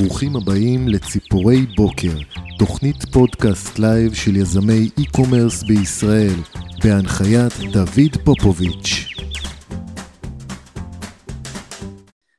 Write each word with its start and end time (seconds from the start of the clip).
ברוכים 0.00 0.36
הבאים 0.36 0.88
לציפורי 0.88 1.56
בוקר, 1.76 2.16
תוכנית 2.58 2.96
פודקאסט 3.12 3.78
לייב 3.78 4.14
של 4.14 4.36
יזמי 4.36 4.90
e-commerce 5.00 5.66
בישראל, 5.68 6.36
בהנחיית 6.84 7.52
דוד 7.72 8.24
פופוביץ'. 8.24 9.08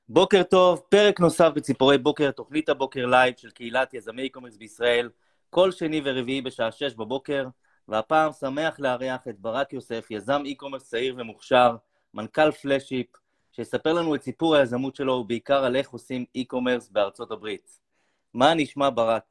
בוקר 0.09 0.43
טוב, 0.43 0.81
פרק 0.89 1.19
נוסף 1.19 1.49
בציפורי 1.55 1.97
בוקר, 1.97 2.31
תוכנית 2.31 2.69
הבוקר 2.69 3.05
לייב 3.05 3.33
של 3.37 3.49
קהילת 3.49 3.93
יזמי 3.93 4.29
e-commerce 4.33 4.57
בישראל, 4.59 5.09
כל 5.49 5.71
שני 5.71 6.01
ורביעי 6.05 6.41
בשעה 6.41 6.71
6 6.71 6.93
בבוקר, 6.93 7.47
והפעם 7.87 8.31
שמח 8.31 8.79
לארח 8.79 9.27
את 9.29 9.39
ברק 9.39 9.73
יוסף, 9.73 10.07
יזם 10.09 10.43
e-commerce 10.45 10.83
צעיר 10.83 11.15
ומוכשר, 11.17 11.75
מנכ"ל 12.13 12.51
פלאשיפ, 12.51 13.07
שיספר 13.57 13.93
לנו 13.93 14.15
את 14.15 14.21
סיפור 14.21 14.55
היזמות 14.55 14.95
שלו, 14.95 15.13
ובעיקר 15.13 15.63
על 15.63 15.75
איך 15.75 15.89
עושים 15.89 16.25
e-commerce 16.37 16.91
בארצות 16.91 17.31
הברית. 17.31 17.79
מה 18.33 18.53
נשמע, 18.53 18.89
ברק? 18.89 19.23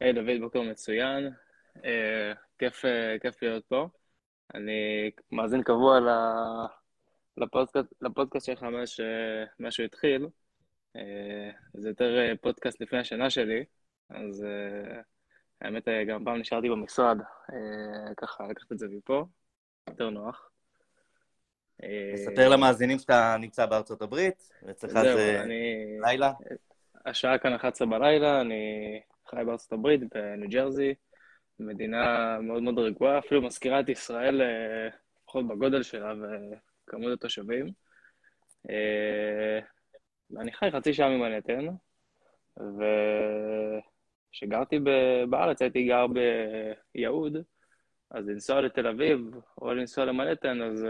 היי, 0.00 0.10
hey, 0.10 0.14
דוד, 0.14 0.40
בוקר 0.40 0.62
מצוין. 0.62 1.30
Uh, 1.76 1.80
כיף, 2.58 2.84
uh, 2.84 2.88
כיף 3.22 3.42
להיות 3.42 3.64
פה. 3.64 3.88
אני 4.54 5.10
מאזין 5.32 5.62
קבוע 5.62 5.98
לפודקאסט, 7.36 7.92
לפודקאסט 8.00 8.46
שלך 8.46 8.66
מאז 9.58 9.70
שהוא 9.70 9.86
התחיל. 9.86 10.26
Uh, 10.96 11.00
זה 11.74 11.88
יותר 11.88 12.34
פודקאסט 12.40 12.80
לפני 12.80 12.98
השנה 12.98 13.30
שלי, 13.30 13.64
אז 14.10 14.44
uh, 14.44 15.02
האמת, 15.60 15.88
גם 16.08 16.24
פעם 16.24 16.36
נשארתי 16.36 16.68
במשרד, 16.68 17.18
uh, 17.20 17.54
ככה 18.16 18.46
לקחת 18.46 18.72
את 18.72 18.78
זה 18.78 18.86
מפה, 18.90 19.24
יותר 19.88 20.10
נוח. 20.10 20.50
תספר 22.14 22.42
אה, 22.42 22.48
למאזינים 22.48 22.98
שאתה 22.98 23.36
נמצא 23.40 23.66
בארצות 23.66 24.02
הברית, 24.02 24.52
ואצלך 24.62 24.92
זה 24.92 25.44
לילה. 26.00 26.32
השעה 27.06 27.38
כאן 27.38 27.54
11 27.54 27.88
בלילה, 27.88 28.40
אני 28.40 29.00
חי 29.30 29.42
בארצות 29.46 29.72
הברית, 29.72 30.00
בניו 30.14 30.48
ג'רזי, 30.48 30.94
מדינה 31.60 32.36
מאוד 32.40 32.62
מאוד 32.62 32.78
רגועה, 32.78 33.18
אפילו 33.18 33.42
מזכירה 33.42 33.80
את 33.80 33.88
ישראל, 33.88 34.42
אה, 34.42 34.88
לפחות 35.22 35.48
בגודל 35.48 35.82
שלה 35.82 36.12
וכמות 36.86 37.12
התושבים. 37.12 37.66
ואני 40.30 40.52
חי 40.52 40.70
חצי 40.70 40.94
שעה 40.94 41.08
ממנהטן, 41.08 41.66
וכשגרתי 44.30 44.78
בארץ 45.30 45.62
הייתי 45.62 45.86
גר 45.86 46.06
ביהוד, 46.94 47.36
אז 48.10 48.28
לנסוע 48.28 48.60
לתל 48.60 48.86
אביב 48.86 49.20
או 49.62 49.74
לנסוע 49.74 50.04
למנהטן, 50.04 50.62
אז 50.62 50.86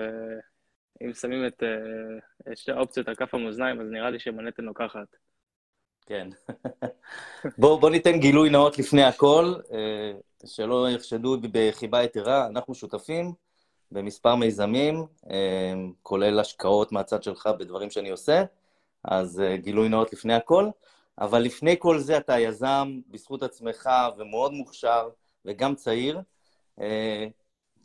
אם 1.04 1.12
שמים 1.14 1.46
את, 1.46 1.62
uh, 1.62 2.56
שתי 2.56 2.72
האופציות 2.72 3.08
על 3.08 3.14
כף 3.14 3.34
המאזניים, 3.34 3.80
אז 3.80 3.86
נראה 3.90 4.10
לי 4.10 4.18
שמנהטן 4.18 4.64
לוקחת. 4.64 5.16
כן. 6.06 6.28
בואו 7.58 7.80
בוא 7.80 7.90
ניתן 7.90 8.18
גילוי 8.18 8.50
נאות 8.50 8.78
לפני 8.78 9.04
הכל, 9.04 9.54
uh, 9.64 10.46
שלא 10.46 10.90
יחשדו 10.90 11.36
בחיבה 11.52 12.02
יתרה. 12.02 12.46
אנחנו 12.46 12.74
שותפים 12.74 13.32
במספר 13.92 14.34
מיזמים, 14.34 15.06
uh, 15.24 15.28
כולל 16.02 16.40
השקעות 16.40 16.92
מהצד 16.92 17.22
שלך 17.22 17.48
בדברים 17.58 17.90
שאני 17.90 18.10
עושה, 18.10 18.44
אז 19.04 19.42
גילוי 19.56 19.88
נאות 19.88 20.12
לפני 20.12 20.34
הכל. 20.34 20.70
אבל 21.20 21.38
לפני 21.42 21.76
כל 21.78 21.98
זה 21.98 22.16
אתה 22.16 22.38
יזם 22.38 23.00
בזכות 23.08 23.42
עצמך 23.42 23.90
ומאוד 24.18 24.52
מוכשר 24.52 25.08
וגם 25.44 25.74
צעיר. 25.74 26.20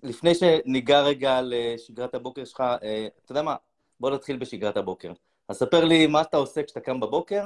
לפני 0.03 0.35
שניגע 0.35 1.01
רגע 1.01 1.39
לשגרת 1.43 2.15
הבוקר 2.15 2.45
שלך, 2.45 2.61
אה, 2.61 3.07
אתה 3.25 3.31
יודע 3.31 3.41
מה? 3.41 3.55
בוא 3.99 4.11
נתחיל 4.11 4.37
בשגרת 4.37 4.77
הבוקר. 4.77 5.13
אז 5.47 5.55
ספר 5.55 5.85
לי 5.85 6.07
מה 6.07 6.21
אתה 6.21 6.37
עושה 6.37 6.63
כשאתה 6.63 6.79
קם 6.79 6.99
בבוקר, 6.99 7.43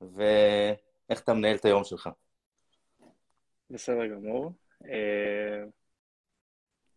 ואיך 0.00 1.20
אתה 1.20 1.34
מנהל 1.34 1.56
את 1.56 1.64
היום 1.64 1.84
שלך. 1.84 2.08
בסדר 3.70 4.06
גמור. 4.06 4.52
אה, 4.84 5.64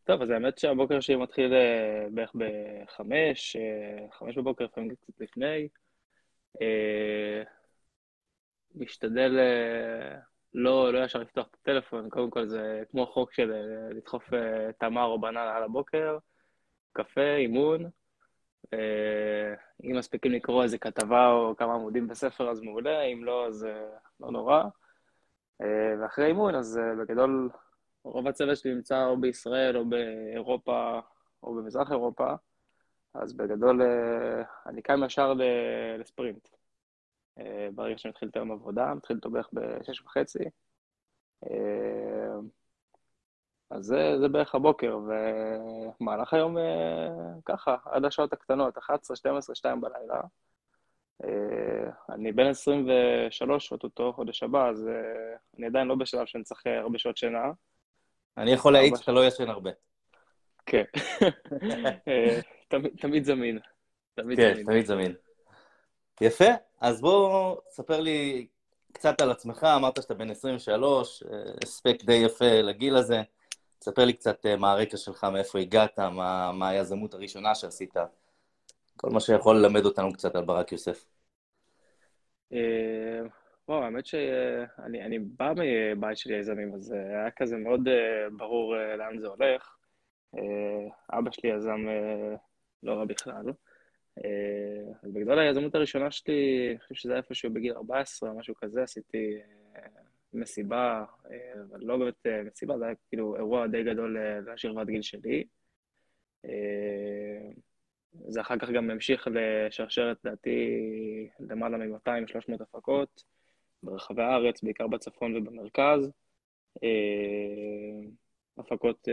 טוב, 0.04 0.22
אז 0.22 0.30
האמת 0.30 0.58
שהבוקר 0.58 1.00
שלי 1.00 1.16
מתחיל 1.16 1.54
אה, 1.54 2.08
בערך 2.12 2.32
בחמש, 2.36 3.58
חמש 4.12 4.38
בבוקר, 4.38 4.66
לפעמים 4.66 4.96
קצת 4.96 5.22
לפני. 5.22 5.68
משתדל 8.76 9.40
לא, 10.54 10.94
לא 10.94 11.04
ישר 11.04 11.20
לפתוח 11.20 11.48
את 11.48 11.56
הטלפון, 11.62 12.10
קודם 12.10 12.30
כל 12.30 12.48
זה 12.48 12.84
כמו 12.92 13.06
חוק 13.08 13.34
של 13.34 13.52
אה, 13.52 13.94
לדחוף 13.94 14.34
אה, 14.34 14.74
תמר 14.80 15.04
או 15.04 15.22
בננה 15.22 15.56
על 15.56 15.64
הבוקר, 15.64 16.18
קפה, 16.94 17.36
אימון. 17.36 17.90
אה, 18.74 19.54
אם 19.84 19.98
מספיקים 19.98 20.32
לקרוא 20.32 20.64
איזה 20.64 20.78
כתבה 20.78 21.32
או 21.32 21.56
כמה 21.58 21.74
עמודים 21.74 22.08
בספר 22.08 22.50
אז 22.50 22.62
מעולה, 22.62 23.02
אם 23.02 23.24
לא 23.24 23.48
אז 23.48 23.68
לא 24.20 24.32
נורא. 24.32 24.64
ואחרי 26.02 26.26
אימון 26.26 26.56
אז 26.56 26.80
בגדול 27.00 27.50
רוב 28.04 28.28
הצוות 28.28 28.58
שלי 28.58 28.74
נמצא 28.74 29.06
או 29.06 29.18
בישראל 29.22 29.78
או 29.78 29.86
באירופה 29.86 31.00
או 31.44 31.56
במזרח 31.56 31.92
אירופה, 31.92 32.34
אז 33.14 33.34
בגדול 33.34 33.82
אני 34.66 34.82
קם 34.82 35.04
ישר 35.06 35.34
לספרינט. 36.00 36.57
אה, 37.40 37.68
ברגע 37.76 37.98
שאני 37.98 38.10
מתחיל 38.10 38.30
את 38.30 38.36
היום 38.36 38.52
עבודה, 38.52 38.94
מתחיל 38.94 39.20
בערך 39.24 39.50
בשש 39.54 40.02
וחצי. 40.02 40.44
אה, 41.50 42.36
אז 43.70 43.86
זה, 43.86 44.20
זה 44.20 44.28
בערך 44.28 44.56
הבוקר, 44.56 45.00
ומהלך 46.00 46.34
היום 46.34 46.58
אה, 46.58 47.10
ככה, 47.46 47.76
עד 47.86 48.06
השעות 48.06 48.34
הקטנות, 48.34 48.78
11, 48.78 49.16
12, 49.16 49.56
2 49.56 49.82
בלילה. 49.82 50.22
אני 52.10 52.32
בן 52.32 52.46
23 52.46 53.72
אותו 53.72 54.14
חודש 54.14 54.44
הבא, 54.44 54.70
אז 54.70 54.90
אני 55.58 55.66
עדיין 55.66 55.88
לא 55.88 55.96
בשלב 55.96 56.26
שאני 56.26 56.44
צריך 56.44 56.62
הרבה 56.66 57.00
שעות 57.00 57.18
שינה. 57.18 57.52
אני 58.38 58.52
יכול 58.52 58.74
להעיד 58.74 58.96
שאתה 58.96 59.12
לא 59.12 59.28
ישן 59.28 59.50
הרבה. 59.50 59.72
כן. 60.66 60.84
תמיד 63.02 63.24
זמין. 63.24 63.60
תמיד 64.16 64.38
כן, 64.38 64.54
זמין. 64.54 64.66
תמיד 64.66 64.86
זמין. 64.86 65.16
יפה, 66.22 66.46
אז 66.82 67.02
בוא, 67.02 67.56
ספר 67.70 68.00
לי 68.00 68.48
קצת 68.92 69.22
על 69.22 69.32
עצמך, 69.32 69.64
אמרת 69.76 70.02
שאתה 70.02 70.14
בן 70.14 70.30
23, 70.30 71.24
הספק 71.64 72.04
די 72.04 72.14
יפה 72.14 72.62
לגיל 72.62 72.96
הזה. 72.96 73.22
ספר 73.82 74.06
לי 74.06 74.14
קצת 74.14 74.46
אה, 74.46 74.56
מה 74.56 74.72
הרקע 74.72 74.98
שלך, 74.98 75.24
מאיפה 75.24 75.60
הגעת, 75.60 76.00
מה, 76.00 76.52
מה 76.52 76.70
היזמות 76.70 77.14
הראשונה 77.14 77.56
שעשית, 77.56 77.94
כל 78.98 79.10
מה 79.10 79.20
שיכול 79.20 79.56
ללמד 79.56 79.86
אותנו 79.86 80.14
קצת 80.14 80.36
על 80.36 80.46
ברק 80.46 80.72
יוסף. 80.72 81.06
אה, 82.54 83.22
וואו, 83.68 83.84
האמת 83.84 84.06
שאני 84.06 85.20
בא 85.20 85.54
מבית 85.56 86.18
של 86.18 86.32
יזמים, 86.32 86.74
אז 86.74 86.94
אה, 86.94 87.00
היה 87.00 87.32
כזה 87.32 87.58
מאוד 87.58 87.88
ברור 88.38 88.76
לאן 88.98 89.20
זה 89.20 89.28
הולך. 89.28 89.74
אבא 91.14 91.32
שלי 91.32 91.50
יזם 91.50 91.86
לא 92.84 92.94
רע 92.94 93.06
בכלל. 93.06 93.46
אה, 94.26 94.94
אז 95.04 95.12
בגדול 95.12 95.40
היזמות 95.40 95.76
הראשונה 95.76 96.12
שלי, 96.12 96.68
אני 96.72 96.80
חושב 96.80 96.96
שזה 96.96 97.12
היה 97.12 97.18
איפשהו 97.18 97.54
בגיל 97.54 97.74
14, 97.74 98.34
משהו 98.34 98.56
כזה, 98.56 98.84
עשיתי 98.84 99.34
אה, 99.76 99.82
מסיבה, 100.34 101.06
אה, 101.32 101.62
אבל 101.70 101.80
לא 101.82 101.98
באמת 101.98 102.26
מסיבה, 102.46 102.78
זה 102.78 102.86
היה 102.86 102.96
כאילו 103.10 103.36
אירוע 103.36 103.68
די 103.68 103.84
גדול 103.84 104.18
לשכבת 104.48 104.88
גיל 104.88 105.02
שלי. 105.02 105.44
זה 108.28 108.42
אחר 108.42 108.58
כך 108.58 108.70
גם 108.70 108.90
המשיך 108.90 109.28
לשרשרת, 109.32 110.18
לדעתי, 110.26 110.60
למעלה 111.40 111.78
מ-200-300 111.78 112.64
הפקות 112.64 113.24
ברחבי 113.84 114.22
הארץ, 114.22 114.64
בעיקר 114.64 114.88
בצפון 114.88 115.36
ובמרכז. 115.36 116.12
הפקות. 118.58 119.08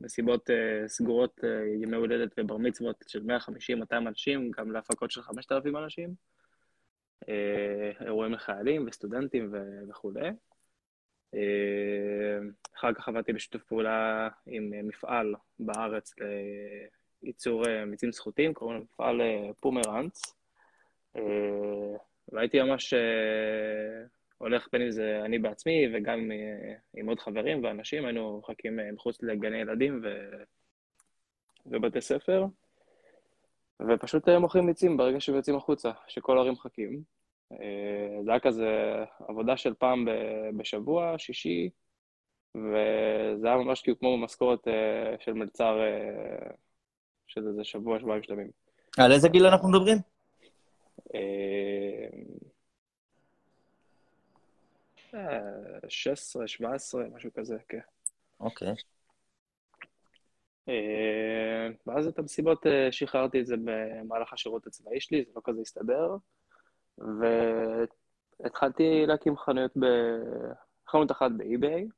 מסיבות 0.00 0.50
uh, 0.50 0.88
סגורות, 0.88 1.40
uh, 1.40 1.82
ימי 1.82 1.96
הולדת 1.96 2.34
ובר 2.38 2.56
מצוות 2.56 3.04
של 3.08 3.20
150-200 3.20 3.96
אנשים, 3.96 4.50
גם 4.50 4.72
להפקות 4.72 5.10
של 5.10 5.22
5,000 5.22 5.76
אנשים, 5.76 6.14
uh, 7.24 7.28
אירועים 8.00 8.32
לחיילים 8.32 8.86
וסטודנטים 8.86 9.54
וכולי. 9.88 10.30
אחר 12.76 12.92
כך 12.94 13.08
עבדתי 13.08 13.32
בשיתוף 13.32 13.62
פעולה 13.62 14.28
עם 14.46 14.88
מפעל 14.88 15.34
בארץ 15.58 16.14
לייצור 17.22 17.64
מיצים 17.86 18.12
זכותים, 18.12 18.54
קוראים 18.54 18.78
לו 18.78 18.84
מפעל 18.84 19.20
פומרנץ, 19.60 20.22
והייתי 22.32 22.62
ממש 22.62 22.94
הולך 24.38 24.68
בין 24.72 24.82
אם 24.82 24.90
זה 24.90 25.20
אני 25.24 25.38
בעצמי 25.38 25.86
וגם 25.94 26.18
עם, 26.18 26.32
אה, 26.32 26.74
עם 26.96 27.08
עוד 27.08 27.20
חברים 27.20 27.64
ואנשים, 27.64 28.04
היינו 28.04 28.38
מחכים 28.38 28.80
אה, 28.80 28.92
מחוץ 28.92 29.22
לגני 29.22 29.58
ילדים 29.58 30.00
ו... 30.02 30.08
ובתי 31.66 32.00
ספר, 32.00 32.46
ופשוט 33.88 34.28
אה, 34.28 34.38
מוכרים 34.38 34.66
מיצים 34.66 34.96
ברגע 34.96 35.20
שהם 35.20 35.34
יוצאים 35.34 35.56
החוצה, 35.56 35.90
שכל 36.08 36.36
ההורים 36.36 36.52
מחכים. 36.52 37.14
זה 38.24 38.30
היה 38.30 38.40
כזה 38.40 38.68
עבודה 39.28 39.56
של 39.56 39.74
פעם 39.74 40.06
בשבוע, 40.56 41.14
שישי, 41.18 41.70
וזה 42.54 43.46
היה 43.46 43.56
ממש 43.56 43.82
כאילו 43.82 43.98
כמו 43.98 44.18
משכורת 44.18 44.68
של 45.20 45.32
מלצר 45.32 45.80
של 47.26 47.48
איזה 47.48 47.64
שבוע, 47.64 48.00
שבועיים 48.00 48.22
שלמים. 48.22 48.50
על 48.98 49.12
איזה 49.12 49.28
גיל 49.28 49.46
אנחנו 49.46 49.68
מדברים? 49.68 49.98
אה, 55.14 55.88
16, 55.88 56.48
17, 56.48 57.04
משהו 57.14 57.30
כזה, 57.34 57.56
כן. 57.68 57.78
אוקיי. 58.40 58.74
אה, 60.68 61.68
ואז 61.86 62.06
את 62.06 62.18
המסיבות 62.18 62.66
אה, 62.66 62.92
שחררתי 62.92 63.40
את 63.40 63.46
זה 63.46 63.54
במהלך 63.64 64.32
השירות 64.32 64.66
הצבאי 64.66 65.00
שלי, 65.00 65.24
זה 65.24 65.32
לא 65.36 65.40
כזה 65.44 65.60
הסתדר, 65.60 66.16
והתחלתי 68.40 69.06
להקים 69.06 69.36
חנויות, 69.36 69.76
ב... 69.76 69.86
חנות 70.88 71.10
אחת 71.10 71.30
באי-ביי, 71.36 71.88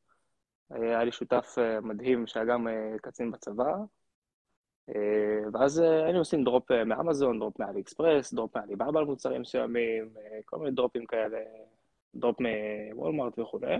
היה 0.71 1.05
לי 1.05 1.13
שותף 1.13 1.55
אה, 1.59 1.81
מדהים 1.81 2.27
שהיה 2.27 2.47
גם 2.47 2.67
קצין 3.03 3.31
בצבא, 3.31 3.75
ואז 5.53 5.79
היינו 5.79 6.19
עושים 6.19 6.45
drop 6.45 6.71
מאמזון, 6.73 7.39
drop 7.39 7.59
מאלי 7.61 7.81
אקספרס, 7.81 8.35
drop 8.35 8.57
מאליבאבא 8.57 8.99
על 8.99 9.05
מוצרים 9.05 9.41
מסוימים, 9.41 10.15
כל 10.45 10.59
מיני 10.59 10.71
דרופים 10.71 11.07
כאלה, 11.07 11.39
drop 12.17 12.37
מוולמארט 12.41 13.39
וכולי, 13.39 13.77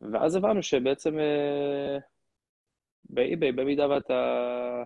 ואז 0.00 0.36
הבנו 0.36 0.62
שבעצם 0.62 1.18
באי-ביי, 3.04 3.52
במידה 3.52 3.88
ואתה 3.88 4.82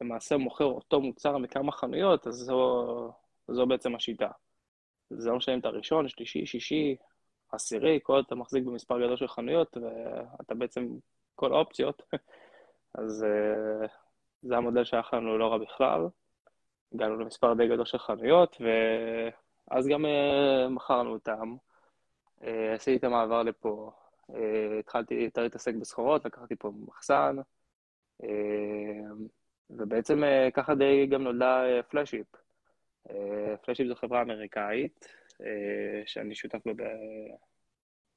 למעשה 0.00 0.36
מוכר 0.36 0.64
אותו 0.64 1.00
מוצר 1.00 1.38
מכמה 1.38 1.72
חנויות, 1.72 2.26
אז 2.26 2.34
זו, 2.34 3.12
זו 3.48 3.66
בעצם 3.66 3.94
השיטה. 3.94 4.28
זה 5.10 5.30
לא 5.30 5.36
משנה 5.36 5.54
אם 5.54 5.60
אתה 5.60 5.68
ראשון, 5.68 6.08
שלישי, 6.08 6.46
שישי, 6.46 6.96
עשירי, 7.52 7.98
כל 8.02 8.12
עוד 8.12 8.24
אתה 8.26 8.34
מחזיק 8.34 8.64
במספר 8.64 9.04
גדול 9.04 9.16
של 9.16 9.28
חנויות, 9.28 9.76
ואתה 9.76 10.54
בעצם 10.54 10.88
כל 11.34 11.52
האופציות, 11.52 12.02
אז 12.98 13.24
uh, 13.24 13.88
זה 14.42 14.56
המודל 14.56 14.84
שהיה 14.84 15.02
לנו 15.12 15.38
לא 15.38 15.48
רע 15.52 15.58
בכלל. 15.58 16.00
הגענו 16.94 17.16
למספר 17.16 17.54
די 17.54 17.68
גדול 17.68 17.84
של 17.84 17.98
חנויות, 17.98 18.56
ואז 18.60 19.88
גם 19.88 20.04
uh, 20.04 20.68
מכרנו 20.68 21.12
אותם. 21.12 21.56
Uh, 22.42 22.46
עשיתי 22.74 22.96
את 22.96 23.04
המעבר 23.04 23.42
לפה, 23.42 23.90
uh, 24.30 24.34
התחלתי 24.80 25.14
יותר 25.14 25.42
להתעסק 25.42 25.74
בסחורות, 25.74 26.24
לקחתי 26.24 26.56
פה 26.56 26.72
מחסן, 26.86 27.36
אה, 28.24 28.28
ובעצם 29.70 30.24
אה, 30.24 30.48
ככה 30.54 30.74
די 30.74 31.06
גם 31.06 31.22
נולדה 31.22 31.62
פלאשיפ. 31.88 32.26
פלאשיפ 33.62 33.86
זו 33.88 33.94
חברה 33.94 34.22
אמריקאית, 34.22 35.08
שאני 36.06 36.34
שותף 36.34 36.58
בה 36.66 36.84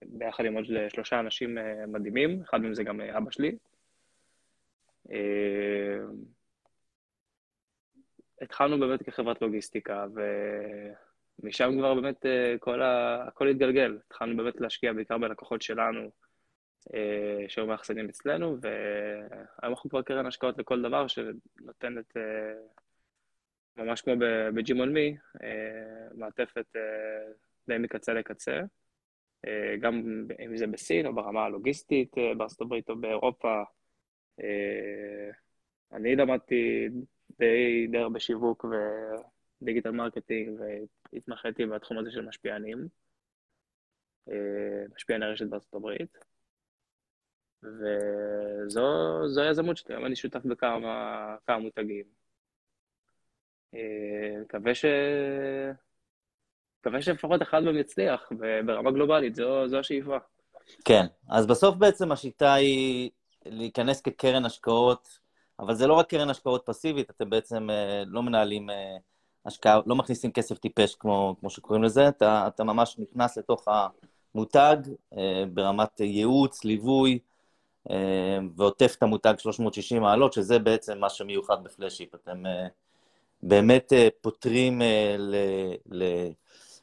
ביחד 0.06 0.46
עם 0.46 0.56
עוד 0.56 0.66
שלושה 0.90 1.20
אנשים 1.20 1.58
מדהימים, 1.88 2.42
אחד 2.42 2.62
מהם 2.62 2.74
זה 2.74 2.84
גם 2.84 3.02
אבא 3.02 3.32
שלי. 3.32 3.58
התחלנו 8.42 8.80
באמת 8.80 9.04
כחברת 9.04 9.42
לוגיסטיקה, 9.42 10.06
ומשם 11.42 11.72
כבר 11.78 11.94
באמת 11.96 12.26
כל 12.60 12.82
ה... 12.82 13.24
הכל 13.28 13.48
התגלגל. 13.48 13.98
התחלנו 14.08 14.38
באמת 14.38 14.62
להשקיע 14.62 14.94
בעיקר 14.94 15.18
בלקוחות 15.18 15.62
שלנו, 15.62 16.10
אה, 16.94 17.46
שהיו 17.48 17.68
מאחסנים 17.68 18.10
אצלנו, 18.10 18.58
והיום 18.62 19.74
אנחנו 19.74 19.90
כבר 19.90 20.02
קרן 20.02 20.26
השקעות 20.26 20.58
לכל 20.58 20.82
דבר 20.82 21.08
שנותנת, 21.08 22.18
אה, 22.18 22.54
ממש 23.78 24.02
כמו 24.02 24.14
בג'ימון 24.54 24.94
מי, 24.94 25.18
אה, 25.44 26.08
מעטפת 26.14 26.66
די 27.68 27.78
מקצה 27.78 28.14
לקצה, 28.14 28.62
גם 29.80 30.26
אם 30.46 30.58
זה 30.58 30.68
בסין 30.68 31.06
או 31.06 31.16
ברמה 31.16 31.46
הלוגיסטית 31.46 32.16
בארצות 32.38 32.62
הברית 32.62 32.90
או 32.90 32.96
באירופה. 32.96 33.64
אני 35.92 36.16
למדתי 36.16 36.90
די, 37.40 37.88
די 37.92 37.98
הרבה 37.98 38.20
שיווק 38.20 38.66
ו 39.62 39.66
digital 39.66 39.92
marketing 39.92 40.60
והתמחיתי 41.14 41.66
בתחום 41.66 41.98
הזה 41.98 42.12
של 42.12 42.22
משפיענים, 42.22 42.88
משפיעני 44.96 45.26
רשת 45.26 45.46
בארצות 45.46 45.74
הברית. 45.74 46.18
וזו 47.64 49.42
היזמות 49.42 49.78
שלי, 49.78 49.96
היום 49.96 50.06
אני 50.06 50.16
שותף 50.16 50.46
בכמה 50.46 51.58
מותגים. 51.60 52.06
אה, 53.76 54.42
מקווה 54.42 54.76
ש... 54.76 54.86
מקווה 56.80 57.02
שלפחות 57.02 57.42
אחד 57.42 57.64
מהם 57.64 57.78
יצליח, 57.78 58.32
ברמה 58.66 58.92
גלובלית, 58.92 59.36
זו, 59.36 59.68
זו 59.68 59.80
השאיפה. 59.80 60.18
כן, 60.86 61.06
אז 61.30 61.48
בסוף 61.48 61.76
בעצם 61.76 62.12
השיטה 62.12 62.54
היא 62.54 63.10
להיכנס 63.46 64.02
כקרן 64.02 64.46
השקעות, 64.46 65.20
אבל 65.60 65.76
זה 65.76 65.88
לא 65.88 65.94
רק 65.94 66.10
קרן 66.10 66.30
השקעות 66.30 66.64
פסיבית, 66.66 67.10
אתם 67.10 67.30
בעצם 67.30 67.70
אה, 67.70 68.04
לא 68.06 68.24
מנהלים 68.24 68.70
אה, 68.70 68.98
השקעה, 69.46 69.80
לא 69.86 69.96
מכניסים 69.96 70.32
כסף 70.32 70.58
טיפש 70.58 70.96
כמו, 70.96 71.36
כמו 71.40 71.50
שקוראים 71.50 71.84
לזה, 71.84 72.08
אתה, 72.08 72.48
אתה 72.48 72.64
ממש 72.64 72.96
נכנס 73.00 73.38
לתוך 73.38 73.68
המותג 74.36 74.78
ברמת 75.54 76.00
ייעוץ, 76.00 76.64
ליווי, 76.64 77.20
אה, 77.90 78.40
ועוטף 78.56 78.96
את 78.98 79.04
המותג 79.04 79.34
360 79.38 80.02
מעלות, 80.02 80.34
שזה 80.34 80.60
בעצם 80.60 81.00
מה 81.00 81.10
שמיוחד 81.10 81.64
בפלאשיפ. 81.64 82.16
אתם 82.16 82.46
אה, 82.46 82.68
באמת 83.44 83.94
אה, 83.94 84.08
פותרים 84.22 84.82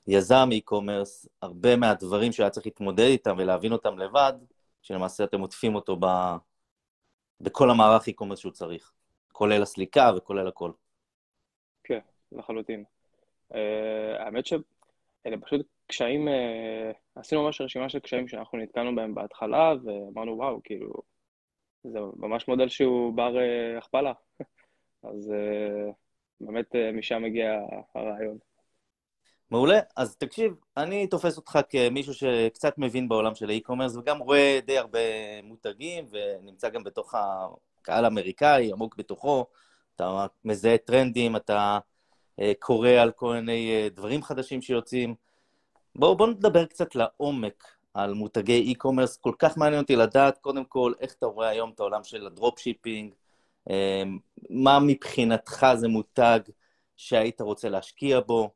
ליזם 0.07 0.49
e-commerce 0.53 1.29
הרבה 1.43 1.77
מהדברים 1.77 2.33
שהיה 2.33 2.51
צריך 2.51 2.67
להתמודד 2.67 3.05
איתם 3.05 3.35
ולהבין 3.39 3.73
אותם 3.73 3.99
לבד, 3.99 4.33
שלמעשה 4.83 5.25
אתם 5.25 5.41
עוטפים 5.41 5.75
אותו 5.75 5.97
ב... 6.01 6.07
בכל 7.41 7.71
המערך 7.71 8.09
e-commerce 8.09 8.37
שהוא 8.37 8.53
צריך, 8.53 8.93
כולל 9.33 9.63
הסליקה 9.63 10.11
וכולל 10.17 10.49
הכל. 10.49 10.71
לחלוטין. 12.33 12.85
האמת 14.19 14.47
שאלה 14.47 15.37
פשוט 15.41 15.67
קשיים, 15.89 16.29
אה, 16.29 16.91
עשינו 17.15 17.43
ממש 17.43 17.61
רשימה 17.61 17.89
של 17.89 17.99
קשיים 17.99 18.29
שאנחנו 18.29 18.59
נתקלנו 18.59 18.95
בהם 18.95 19.15
בהתחלה, 19.15 19.75
ואמרנו, 19.85 20.37
וואו, 20.37 20.61
כאילו, 20.65 20.93
זה 21.85 21.99
ממש 22.17 22.49
מודל 22.49 22.69
שהוא 22.69 23.13
בר 23.17 23.39
אה, 23.39 23.79
הכפלה. 23.79 24.13
אז 25.11 25.33
אה, 25.33 25.93
באמת 26.41 26.75
משם 26.93 27.23
מגיע 27.23 27.61
הרעיון. 27.95 28.39
מעולה. 29.51 29.81
אז 29.97 30.17
תקשיב, 30.17 30.53
אני 30.77 31.07
תופס 31.07 31.37
אותך 31.37 31.59
כמישהו 31.71 32.15
שקצת 32.15 32.79
מבין 32.79 33.09
בעולם 33.09 33.35
של 33.35 33.49
האי-קומרס, 33.49 33.97
וגם 33.97 34.19
רואה 34.19 34.59
די 34.67 34.79
הרבה 34.79 34.99
מותגים, 35.43 36.07
ונמצא 36.11 36.69
גם 36.69 36.85
בתוך 36.85 37.15
הקהל 37.15 38.05
האמריקאי, 38.05 38.73
עמוק 38.73 38.97
בתוכו. 38.97 39.47
אתה 39.97 40.27
מזהה 40.45 40.79
טרנדים, 40.79 41.37
אתה 41.37 41.79
קורא 42.59 42.89
על 42.89 43.11
כל 43.11 43.35
מיני 43.35 43.91
דברים 43.95 44.23
חדשים 44.23 44.63
שיוצאים. 44.63 45.15
בואו 45.97 46.17
בוא 46.17 46.27
נדבר 46.27 46.65
קצת 46.65 46.95
לעומק 46.95 47.65
על 47.95 48.15
מותגי 48.15 48.75
e-commerce. 48.75 49.19
כל 49.21 49.33
כך 49.39 49.59
מעניין 49.59 49.83
אותי 49.83 49.97
לדעת, 49.97 50.39
קודם 50.39 50.65
כל, 50.65 50.93
איך 51.01 51.15
אתה 51.19 51.27
רואה 51.27 51.49
היום 51.49 51.71
את 51.71 51.81
העולם 51.81 52.05
של 52.05 52.27
ה 52.27 52.33
dropshipping, 52.33 53.15
אמ, 53.71 54.19
מה 54.51 54.79
מבחינתך 54.81 55.67
זה 55.77 55.89
מותג 55.89 56.41
שהיית 56.97 57.41
רוצה 57.41 57.69
להשקיע 57.69 58.21
בו, 58.21 58.51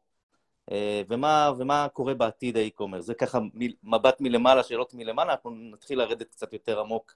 אה, 0.72 1.02
ומה, 1.08 1.52
ומה 1.58 1.86
קורה 1.92 2.14
בעתיד 2.14 2.56
ה 2.56 2.60
e-commerce. 2.60 3.04
זה 3.04 3.14
ככה 3.14 3.38
מבט 3.82 4.20
מלמעלה, 4.20 4.62
שאלות 4.62 4.94
מלמעלה, 4.94 5.32
אנחנו 5.32 5.50
נתחיל 5.50 5.98
לרדת 5.98 6.30
קצת 6.30 6.52
יותר 6.52 6.80
עמוק 6.80 7.14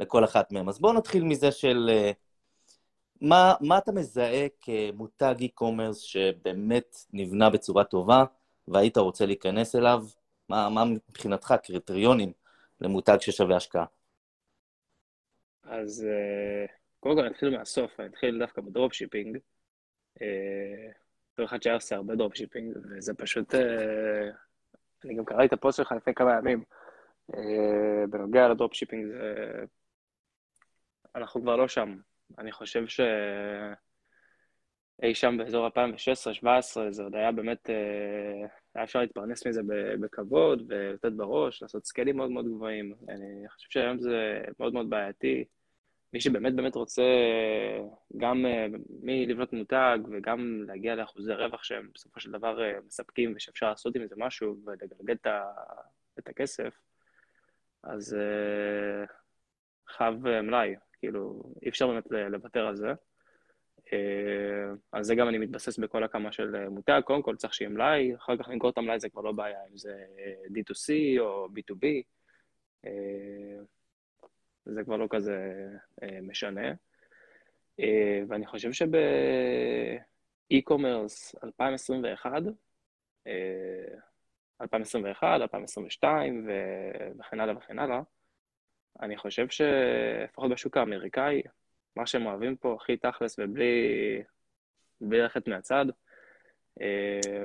לכל 0.00 0.24
אחת 0.24 0.52
מהן. 0.52 0.68
אז 0.68 0.78
בואו 0.78 0.92
נתחיל 0.92 1.24
מזה 1.24 1.52
של 1.52 1.90
אה, 1.92 2.10
מה, 3.20 3.54
מה 3.60 3.78
אתה 3.78 3.92
מזהה 3.92 4.46
כמותג 4.60 5.34
e-commerce 5.40 5.94
שבאמת 5.94 6.96
נבנה 7.12 7.50
בצורה 7.50 7.84
טובה, 7.84 8.24
והיית 8.68 8.96
רוצה 8.96 9.26
להיכנס 9.26 9.74
אליו, 9.74 10.04
מה, 10.48 10.68
מה 10.68 10.84
מבחינתך 10.84 11.54
קריטריונים 11.62 12.32
למותג 12.80 13.16
ששווה 13.20 13.56
השקעה? 13.56 13.84
אז 15.62 16.06
אה, 16.08 16.66
קודם 17.00 17.14
כל 17.16 17.20
אני 17.20 17.30
אתחיל 17.30 17.58
מהסוף, 17.58 18.00
אני 18.00 18.08
אתחיל 18.08 18.38
דווקא 18.38 18.60
ב 18.60 18.66
dropshipping. 18.66 19.38
בתור 20.14 20.24
אה, 21.38 21.44
אחד 21.44 21.62
שהיה 21.62 21.74
עושה 21.74 21.96
הרבה 21.96 22.14
dropshipping, 22.14 22.76
וזה 22.84 23.14
פשוט... 23.14 23.54
אה, 23.54 24.30
אני 25.04 25.14
גם 25.14 25.24
קראתי 25.24 25.46
את 25.46 25.52
הפוסט 25.52 25.76
שלך 25.76 25.92
לפני 25.92 26.14
כמה 26.14 26.32
ימים. 26.38 26.64
בנוגע 28.10 28.48
ל 28.48 28.52
dropshipping. 28.52 29.06
אנחנו 31.14 31.42
כבר 31.42 31.56
לא 31.56 31.68
שם. 31.68 31.96
אני 32.38 32.52
חושב 32.52 32.86
ש... 32.86 33.00
אי 35.02 35.14
שם 35.14 35.36
באזור 35.38 35.68
2016-2017, 35.68 35.70
זה 36.90 37.02
עוד 37.02 37.14
היה 37.14 37.32
באמת, 37.32 37.70
אה, 37.70 38.46
היה 38.74 38.84
אפשר 38.84 39.00
להתפרנס 39.00 39.46
מזה 39.46 39.60
בכבוד 40.00 40.62
ולתת 40.68 41.12
בראש, 41.12 41.62
לעשות 41.62 41.86
סקיילים 41.86 42.16
מאוד 42.16 42.30
מאוד 42.30 42.46
גבוהים. 42.46 42.94
אני 43.08 43.48
חושב 43.48 43.70
שהיום 43.70 43.98
זה 43.98 44.40
מאוד 44.60 44.72
מאוד 44.72 44.90
בעייתי. 44.90 45.44
מי 46.12 46.20
שבאמת 46.20 46.54
באמת 46.54 46.74
רוצה 46.74 47.02
גם 48.16 48.46
אה, 48.46 48.66
מלבנות 49.02 49.52
מותג 49.52 49.98
וגם 50.10 50.64
להגיע 50.66 50.94
לאחוזי 50.94 51.32
רווח 51.32 51.62
שהם 51.62 51.88
בסופו 51.94 52.20
של 52.20 52.30
דבר 52.30 52.62
אה, 52.62 52.78
מספקים 52.86 53.32
ושאפשר 53.36 53.68
לעשות 53.68 53.96
עם 53.96 54.06
זה 54.06 54.14
משהו 54.18 54.56
ולגלגל 54.64 55.14
את 56.18 56.28
הכסף, 56.28 56.80
אז 57.82 58.16
חב 59.88 60.14
מלאי, 60.42 60.74
כאילו, 60.98 61.52
אי 61.62 61.68
אפשר 61.68 61.86
באמת 61.86 62.10
לוותר 62.10 62.66
על 62.66 62.76
זה. 62.76 62.92
אז 64.92 65.06
זה 65.06 65.14
גם 65.14 65.28
אני 65.28 65.38
מתבסס 65.38 65.78
בכל 65.78 66.04
הקמה 66.04 66.32
של 66.32 66.68
מותג, 66.68 67.00
קודם 67.04 67.22
כל 67.22 67.36
צריך 67.36 67.54
שיהיה 67.54 67.70
מלאי, 67.70 68.14
אחר 68.16 68.36
כך 68.36 68.48
למכור 68.48 68.70
את 68.70 68.78
המלאי 68.78 69.00
זה 69.00 69.08
כבר 69.08 69.22
לא 69.22 69.32
בעיה, 69.32 69.58
אם 69.72 69.76
זה 69.76 70.04
D2C 70.46 71.20
או 71.20 71.46
B2B, 71.46 71.86
זה 74.64 74.84
כבר 74.84 74.96
לא 74.96 75.06
כזה 75.10 75.66
משנה. 76.22 76.72
ואני 78.28 78.46
חושב 78.46 78.72
שב-e-commerce 78.72 78.94
2021, 81.44 82.42
2021, 84.60 85.40
2022 85.40 86.48
וכן 87.18 87.40
הלאה 87.40 87.56
וכן 87.56 87.78
הלאה, 87.78 88.00
אני 89.00 89.16
חושב 89.16 89.46
שלפחות 89.48 90.50
בשוק 90.50 90.76
האמריקאי, 90.76 91.42
מה 91.96 92.06
שהם 92.06 92.26
אוהבים 92.26 92.56
פה 92.56 92.76
הכי 92.80 92.96
תכלס 92.96 93.38
ובלי 93.38 94.22
בלי 95.00 95.18
ללכת 95.18 95.48
מהצד, 95.48 95.86
אה, 96.80 97.44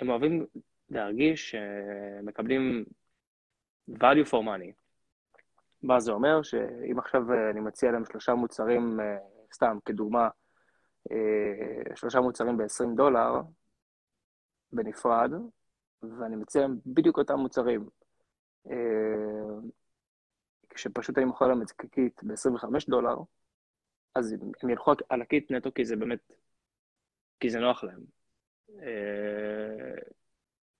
הם 0.00 0.08
אוהבים 0.08 0.46
להרגיש 0.90 1.50
שמקבלים 1.50 2.84
value 3.90 4.26
for 4.30 4.42
money. 4.44 4.72
מה 5.82 6.00
זה 6.00 6.12
אומר? 6.12 6.42
שאם 6.42 6.98
עכשיו 6.98 7.22
אני 7.50 7.60
מציע 7.60 7.90
להם 7.92 8.04
שלושה 8.04 8.34
מוצרים, 8.34 9.00
אה, 9.00 9.16
סתם 9.54 9.78
כדוגמה, 9.84 10.28
אה, 11.12 11.96
שלושה 11.96 12.20
מוצרים 12.20 12.56
ב-20 12.56 12.96
דולר 12.96 13.40
בנפרד, 14.72 15.30
ואני 16.02 16.36
מציע 16.36 16.62
להם 16.62 16.78
בדיוק 16.86 17.18
אותם 17.18 17.34
מוצרים 17.34 17.88
כשפשוט 20.70 21.18
אני 21.18 21.26
מוכר 21.26 21.46
להם 21.46 21.62
את 21.62 21.68
זה 21.68 21.74
כקיט 21.74 22.22
ב-25 22.22 22.66
דולר, 22.88 23.16
אז 24.14 24.36
הם 24.62 24.70
ילכו 24.70 24.92
על 25.08 25.22
הקיט 25.22 25.50
נטו 25.50 25.74
כי 25.74 25.84
זה 25.84 25.96
באמת, 25.96 26.32
כי 27.40 27.50
זה 27.50 27.58
נוח 27.58 27.84
להם. 27.84 28.00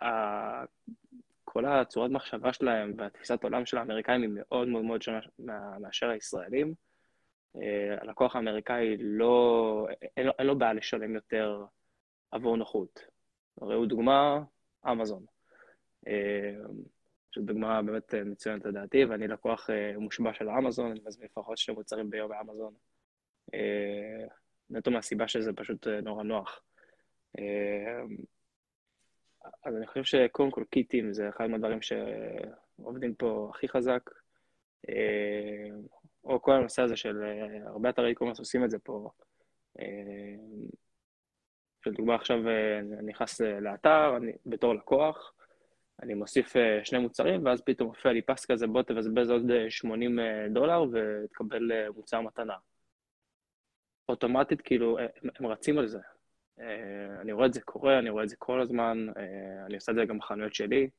אה, 0.03 0.65
כל 1.45 1.65
הצורת 1.67 2.11
מחשבה 2.11 2.53
שלהם 2.53 2.93
והתפיסת 2.97 3.45
עולם 3.45 3.67
של 3.67 3.79
האמריקאים 3.79 4.23
היא 4.23 4.31
מאוד 4.35 4.69
מאוד 4.69 4.85
מאוד 4.85 5.03
שונה 5.03 5.21
מאשר 5.81 6.09
הישראלים. 6.09 6.75
אה, 7.57 7.97
הלקוח 8.01 8.37
האמריקאי 8.37 8.97
לא, 8.99 9.87
אין 10.17 10.27
לו, 10.27 10.33
אין 10.39 10.47
לו 10.47 10.59
בעיה 10.59 10.73
לשלם 10.73 11.15
יותר 11.15 11.65
עבור 12.31 12.57
נוחות. 12.57 13.01
ראו 13.61 13.87
דוגמה, 13.87 14.41
אמזון. 14.91 15.25
שזו 17.31 17.45
דוגמה 17.47 17.83
באמת 17.83 18.15
אה, 18.15 18.25
מצוינת 18.25 18.65
לדעתי, 18.65 19.05
ואני 19.05 19.29
לקוח 19.29 19.71
אה, 19.71 19.99
מושבע 19.99 20.35
של 20.35 20.51
אמזון, 20.51 20.91
אני 20.91 21.01
מזמין 21.07 21.29
לפחות 21.31 21.59
שני 21.59 21.75
מוצרים 21.75 22.11
ביום 22.11 22.29
באמזון. 22.29 22.75
אה, 23.55 24.27
נטו 24.71 24.91
מהסיבה 24.91 25.29
שזה 25.29 25.53
פשוט 25.53 25.87
נורא 25.87 26.23
נוח. 26.23 26.63
אז 29.65 29.77
אני 29.77 29.87
חושב 29.87 30.05
שקודם 30.05 30.51
כל 30.51 30.65
קיטים 30.71 31.13
זה 31.13 31.29
אחד 31.29 31.47
מהדברים 31.47 31.79
שעובדים 31.83 33.15
פה 33.15 33.51
הכי 33.55 33.69
חזק. 33.69 34.11
או 36.25 36.43
כל 36.43 36.53
הנושא 36.53 36.83
הזה 36.83 36.97
של 36.97 37.23
הרבה 37.67 37.91
אתרי 37.91 38.15
קומרס 38.15 38.39
עושים 38.39 38.65
את 38.65 38.71
זה 38.71 38.79
פה. 38.79 39.11
לדוגמה 41.87 42.15
עכשיו 42.15 42.39
אני 42.79 43.07
נכנס 43.07 43.41
לאתר 43.41 44.17
אני, 44.17 44.33
בתור 44.47 44.75
לקוח, 44.75 45.33
אני 46.03 46.15
מוסיף 46.15 46.57
אה, 46.57 46.85
שני 46.85 46.99
מוצרים, 46.99 47.45
ואז 47.47 47.61
פתאום 47.61 47.89
מופיע 47.89 48.13
לי 48.13 48.23
פס 48.23 48.47
כזה, 48.47 48.67
בוא 48.67 48.83
תבזבז 48.83 49.31
עוד 49.31 49.43
80 49.69 50.19
אה, 50.19 50.47
דולר 50.51 50.85
ותקבל 50.93 51.73
אה, 51.73 51.91
מוצר 51.97 52.21
מתנה. 52.21 52.55
אוטומטית, 54.09 54.61
כאילו, 54.61 54.99
הם, 54.99 55.31
הם 55.39 55.47
רצים 55.47 55.79
על 55.79 55.87
זה. 55.89 55.99
אני 57.21 57.33
רואה 57.33 57.47
את 57.47 57.53
זה 57.53 57.61
קורה, 57.61 57.99
אני 57.99 58.11
רואה 58.11 58.25
את 58.25 58.29
זה 58.29 58.37
כל 58.39 58.61
הזמן, 58.61 59.07
אני 59.67 59.75
עושה 59.75 59.93
את 59.93 59.97
זה 59.97 60.05
גם 60.05 60.19
בחנויות 60.19 60.55
שלי, 60.55 60.91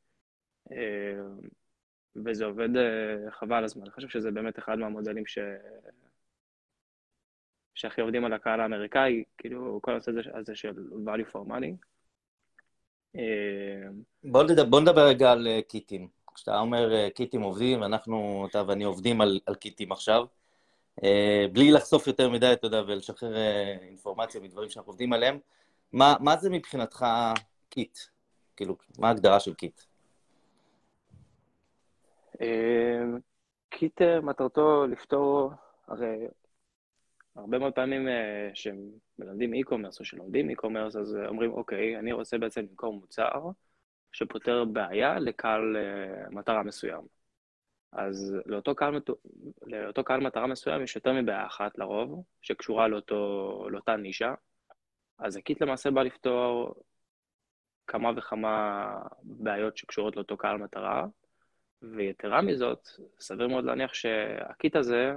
וזה 2.25 2.45
עובד 2.45 2.69
חבל 3.29 3.63
הזמן. 3.63 3.83
אני 3.83 3.91
חושב 3.91 4.09
שזה 4.09 4.31
באמת 4.31 4.59
אחד 4.59 4.79
מהמודלים 4.79 5.25
ש... 5.25 5.39
שהכי 7.75 8.01
עובדים 8.01 8.25
על 8.25 8.33
הקהל 8.33 8.61
האמריקאי, 8.61 9.23
כאילו, 9.37 9.79
כל 9.81 9.91
הנושא 9.91 10.11
הזה 10.33 10.55
של 10.55 10.73
value 11.05 11.31
for 11.31 11.49
money. 11.49 11.98
אה, 13.15 13.21
בוא 14.23 14.43
נדבר, 14.43 14.65
בוא 14.65 14.79
נדבר 14.79 15.07
רגע 15.07 15.31
על 15.31 15.47
אה, 15.47 15.59
קיטים. 15.67 16.07
כשאתה 16.35 16.59
אומר 16.59 16.93
אה, 16.93 17.09
קיטים 17.15 17.41
עובדים, 17.41 17.83
אנחנו, 17.83 18.47
אתה 18.49 18.63
ואני 18.67 18.83
עובדים 18.83 19.21
על, 19.21 19.39
על 19.45 19.55
קיטים 19.55 19.91
עכשיו. 19.91 20.25
בלי 21.53 21.71
לחשוף 21.71 22.07
יותר 22.07 22.29
מדי, 22.29 22.53
אתה 22.53 22.67
יודע, 22.67 22.81
ולשחרר 22.87 23.35
אינפורמציה 23.81 24.41
מדברים 24.41 24.69
שאנחנו 24.69 24.91
עובדים 24.91 25.13
עליהם, 25.13 25.39
מה, 25.93 26.15
מה 26.19 26.37
זה 26.37 26.49
מבחינתך 26.49 27.05
קיט? 27.69 27.97
כאילו, 28.55 28.75
מה 28.97 29.07
ההגדרה 29.07 29.39
של 29.39 29.53
קיט? 29.53 29.81
קיט 33.69 34.01
מטרתו 34.01 34.87
לפתור, 34.87 35.51
הרי 35.87 36.27
הרבה 37.39 37.59
מאוד 37.59 37.73
פעמים 37.73 38.07
אה, 38.07 38.49
שמלמדים 38.53 39.53
e-commerce 39.53 39.99
או 39.99 40.05
שלומדים 40.05 40.49
e-commerce, 40.49 40.99
אז 40.99 41.15
אה, 41.15 41.27
אומרים, 41.27 41.51
אוקיי, 41.51 41.99
אני 41.99 42.11
רוצה 42.11 42.37
בעצם 42.37 42.61
למכור 42.61 42.93
מוצר 42.93 43.41
שפותר 44.11 44.65
בעיה 44.65 45.19
לקהל 45.19 45.77
אה, 45.77 46.29
מטרה 46.29 46.63
מסוים. 46.63 47.01
אז 47.91 48.35
לאותו 48.45 48.75
קהל, 48.75 48.99
לאותו 49.63 50.03
קהל 50.03 50.19
מטרה 50.19 50.47
מסוים 50.47 50.83
יש 50.83 50.95
יותר 50.95 51.13
מבעיה 51.13 51.45
אחת 51.45 51.77
לרוב, 51.77 52.23
שקשורה 52.41 52.87
לאותו, 52.87 53.67
לאותה 53.71 53.95
נישה. 53.95 54.33
אז 55.19 55.35
הקיט 55.37 55.61
למעשה 55.61 55.91
בא 55.91 56.03
לפתור 56.03 56.75
כמה 57.87 58.11
וכמה 58.17 58.87
בעיות 59.23 59.77
שקשורות 59.77 60.15
לאותו 60.15 60.37
קהל 60.37 60.57
מטרה, 60.57 61.05
ויתרה 61.81 62.41
מזאת, 62.41 62.87
סביר 63.19 63.47
מאוד 63.47 63.65
להניח 63.65 63.93
שהקיט 63.93 64.75
הזה 64.75 65.13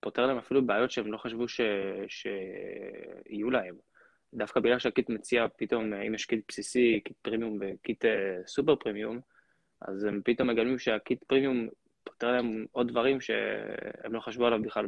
פותר 0.00 0.26
להם 0.26 0.38
אפילו 0.38 0.66
בעיות 0.66 0.90
שהם 0.90 1.12
לא 1.12 1.18
חשבו 1.18 1.48
ש... 1.48 1.60
שיהיו 2.08 3.50
להם. 3.50 3.74
דווקא 4.34 4.60
בגלל 4.60 4.78
שהקיט 4.78 5.10
מציע 5.10 5.46
פתאום, 5.56 5.94
אם 5.94 6.14
יש 6.14 6.26
קיט 6.26 6.44
בסיסי, 6.48 7.00
קיט 7.04 7.16
פרימיום 7.22 7.58
וקיט 7.60 8.04
אה, 8.04 8.08
סופר 8.46 8.76
פרימיום, 8.76 9.20
אז 9.80 10.04
הם 10.04 10.20
פתאום 10.24 10.50
מגלים 10.50 10.78
שהקיט 10.78 11.24
פרימיום 11.24 11.68
פותר 12.04 12.32
להם 12.32 12.66
עוד 12.72 12.88
דברים 12.88 13.20
שהם 13.20 14.14
לא 14.14 14.20
חשבו 14.20 14.46
עליו 14.46 14.62
בכלל 14.62 14.86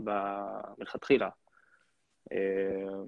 מלכתחילה. 0.78 1.28
אה, 2.32 3.02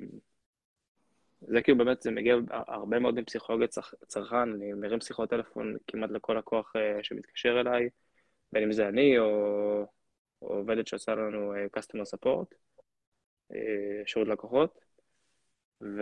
זה 1.41 1.63
כאילו 1.63 1.79
באמת, 1.79 2.03
זה 2.03 2.11
מגיע 2.11 2.37
הרבה 2.51 2.99
מאוד 2.99 3.21
מפסיכולוגיה 3.21 3.69
צרכן, 4.07 4.37
אני 4.37 4.73
מרים 4.73 5.01
שיחות 5.01 5.31
טלפון 5.31 5.77
כמעט 5.87 6.11
לכל 6.11 6.35
לקוח 6.35 6.73
אה, 6.77 6.99
שמתקשר 7.03 7.61
אליי, 7.61 7.89
בין 8.53 8.63
אם 8.63 8.73
זה 8.73 8.89
אני 8.89 9.19
או 9.19 9.87
עובדת 10.43 10.87
שעושה 10.87 11.15
לנו 11.15 11.55
uh, 11.55 11.59
customer 11.79 12.05
support, 12.17 12.55
uh, 13.53 13.57
שירות 14.07 14.29
לקוחות, 14.29 14.81
ובאמת 15.81 16.01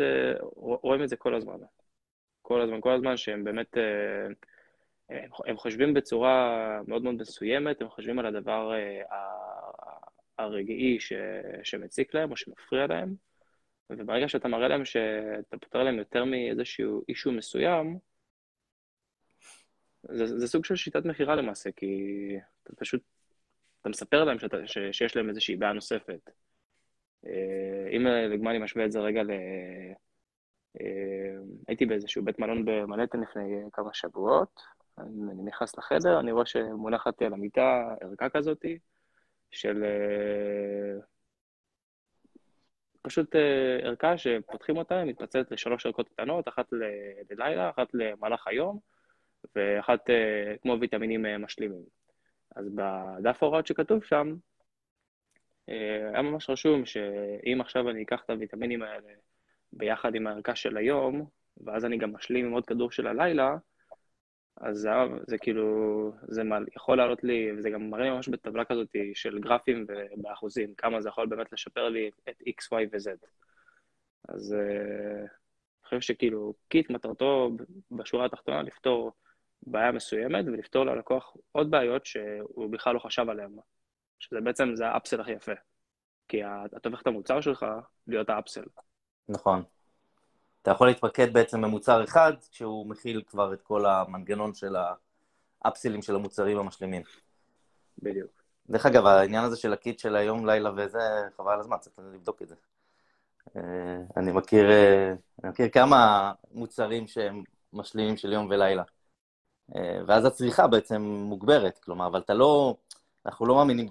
uh, 0.00 0.04
רואים 0.56 1.02
את 1.02 1.08
זה 1.08 1.16
כל 1.16 1.34
הזמן. 1.34 1.58
כל 2.42 2.60
הזמן, 2.60 2.80
כל 2.80 2.92
הזמן 2.92 3.16
שהם 3.16 3.44
באמת, 3.44 3.76
הם, 5.46 5.56
חושבים 5.56 5.94
בצורה 5.94 6.80
מאוד 6.88 7.02
מאוד 7.02 7.14
מסוימת, 7.14 7.82
הם 7.82 7.88
חושבים 7.88 8.18
על 8.18 8.26
הדבר 8.26 8.72
הרגעי 10.38 11.00
ש, 11.00 11.12
שמציק 11.62 12.14
להם 12.14 12.30
או 12.30 12.36
שמפריע 12.36 12.86
להם, 12.86 13.14
וברגע 13.90 14.28
שאתה 14.28 14.48
מראה 14.48 14.68
להם 14.68 14.84
שאתה 14.84 15.58
פותר 15.58 15.82
להם 15.82 15.98
יותר 15.98 16.24
מאיזשהו 16.24 17.02
אישו 17.08 17.32
מסוים, 17.32 17.98
זה, 20.08 20.38
זה 20.38 20.46
סוג 20.46 20.64
של 20.64 20.76
שיטת 20.76 21.04
מכירה 21.04 21.34
למעשה, 21.34 21.70
כי 21.72 21.86
אתה 22.62 22.76
פשוט, 22.76 23.02
אתה 23.80 23.88
מספר 23.88 24.24
להם 24.24 24.38
שאתה, 24.38 24.56
ש, 24.66 24.78
שיש 24.92 25.16
להם 25.16 25.28
איזושהי 25.28 25.56
בעיה 25.56 25.72
נוספת. 25.72 26.30
אה, 27.26 27.88
אם 27.96 28.06
לדוגמה 28.06 28.50
אני 28.50 28.58
משווה 28.58 28.84
את 28.84 28.92
זה 28.92 29.00
רגע 29.00 29.22
ל... 29.22 29.30
אה, 30.80 31.36
הייתי 31.68 31.86
באיזשהו 31.86 32.24
בית 32.24 32.38
מלון 32.38 32.64
במנהטן 32.64 33.20
לפני 33.20 33.62
כמה 33.72 33.94
שבועות, 33.94 34.60
אני 34.98 35.42
נכנס 35.44 35.78
לחדר, 35.78 36.20
אני 36.20 36.32
רואה 36.32 36.46
שמונחת 36.46 37.22
על 37.22 37.32
המיטה 37.32 37.94
ערכה 38.00 38.28
כזאתי, 38.28 38.78
של 39.50 39.84
אה, 39.84 41.00
פשוט 43.02 43.34
ערכה 43.82 44.18
שפותחים 44.18 44.76
אותה, 44.76 45.04
מתפצלת 45.04 45.50
לשלוש 45.50 45.86
ערכות 45.86 46.08
קטנות, 46.08 46.48
אחת 46.48 46.66
ללילה, 47.30 47.70
אחת 47.70 47.88
למהלך 47.94 48.46
היום, 48.46 48.91
ואחת 49.56 50.10
uh, 50.10 50.58
כמו 50.62 50.76
ויטמינים 50.80 51.26
uh, 51.26 51.38
משלימים. 51.38 51.82
אז 52.56 52.68
בדף 52.68 53.42
ההוראות 53.42 53.66
שכתוב 53.66 54.04
שם, 54.04 54.34
uh, 55.70 55.72
היה 56.12 56.22
ממש 56.22 56.50
רשום 56.50 56.86
שאם 56.86 57.60
עכשיו 57.60 57.90
אני 57.90 58.02
אקח 58.02 58.22
את 58.24 58.30
הוויטמינים 58.30 58.82
האלה 58.82 59.12
ביחד 59.72 60.14
עם 60.14 60.26
הערכה 60.26 60.54
של 60.54 60.76
היום, 60.76 61.26
ואז 61.56 61.84
אני 61.84 61.98
גם 61.98 62.12
משלים 62.12 62.46
עם 62.46 62.52
עוד 62.52 62.66
כדור 62.66 62.90
של 62.90 63.06
הלילה, 63.06 63.56
אז 64.56 64.76
זה, 64.78 64.90
זה 65.26 65.38
כאילו, 65.38 66.12
זה 66.28 66.44
מה, 66.44 66.58
יכול 66.76 66.96
לעלות 66.96 67.24
לי, 67.24 67.52
וזה 67.58 67.70
גם 67.70 67.90
מראה 67.90 68.10
ממש 68.10 68.28
בטבלה 68.28 68.64
כזאת 68.64 68.88
של 69.14 69.38
גרפים 69.38 69.86
ובאחוזים, 69.88 70.74
כמה 70.74 71.00
זה 71.00 71.08
יכול 71.08 71.26
באמת 71.26 71.52
לשפר 71.52 71.88
לי 71.88 72.10
את 72.28 72.42
x, 72.48 72.72
y 72.72 72.88
ו-z. 72.92 73.26
אז 74.28 74.54
אני 74.54 75.28
חושב 75.84 76.00
שכאילו, 76.00 76.54
קיט 76.68 76.90
מטרתו 76.90 77.50
בשורה 77.90 78.26
התחתונה 78.26 78.62
לפתור 78.62 79.12
בעיה 79.66 79.92
מסוימת 79.92 80.44
ולפתור 80.46 80.84
ללקוח 80.84 81.36
עוד 81.52 81.70
בעיות 81.70 82.06
שהוא 82.06 82.70
בכלל 82.70 82.94
לא 82.94 82.98
חשב 82.98 83.28
עליהן, 83.28 83.56
שזה 84.18 84.40
בעצם, 84.40 84.70
זה 84.74 84.88
האפסל 84.88 85.20
הכי 85.20 85.32
יפה. 85.32 85.52
כי 86.28 86.42
אתה 86.76 86.88
הופך 86.88 87.02
את 87.02 87.06
המוצר 87.06 87.40
שלך 87.40 87.66
להיות 88.06 88.30
האפסל. 88.30 88.64
נכון. 89.28 89.62
אתה 90.62 90.70
יכול 90.70 90.86
להתמקד 90.86 91.32
בעצם 91.32 91.62
במוצר 91.62 92.04
אחד, 92.04 92.32
שהוא 92.50 92.86
מכיל 92.86 93.22
כבר 93.26 93.54
את 93.54 93.62
כל 93.62 93.86
המנגנון 93.86 94.54
של 94.54 94.76
האפסלים 95.64 96.02
של 96.02 96.14
המוצרים 96.14 96.58
המשלימים. 96.58 97.02
בדיוק. 98.02 98.30
דרך 98.70 98.86
אגב, 98.86 99.06
העניין 99.06 99.44
הזה 99.44 99.56
של 99.56 99.72
הקיט 99.72 99.98
של 99.98 100.16
היום, 100.16 100.46
לילה 100.46 100.70
וזה, 100.76 100.98
חבל 101.36 101.60
הזמן, 101.60 101.76
צריך 101.80 101.98
לבדוק 101.98 102.42
את 102.42 102.48
זה. 102.48 102.54
אה, 103.56 103.62
אני 104.16 104.32
מכיר, 104.32 104.70
אה, 104.70 105.14
אני 105.42 105.50
מכיר 105.50 105.68
כמה 105.68 106.32
מוצרים 106.50 107.06
שהם 107.06 107.42
משלימים 107.72 108.16
של 108.16 108.32
יום 108.32 108.46
ולילה. 108.50 108.82
אה, 109.76 110.00
ואז 110.06 110.24
הצריכה 110.24 110.66
בעצם 110.66 111.02
מוגברת, 111.02 111.78
כלומר, 111.78 112.06
אבל 112.06 112.20
אתה 112.20 112.34
לא, 112.34 112.76
אנחנו 113.26 113.46
לא 113.46 113.54
מאמינים. 113.54 113.88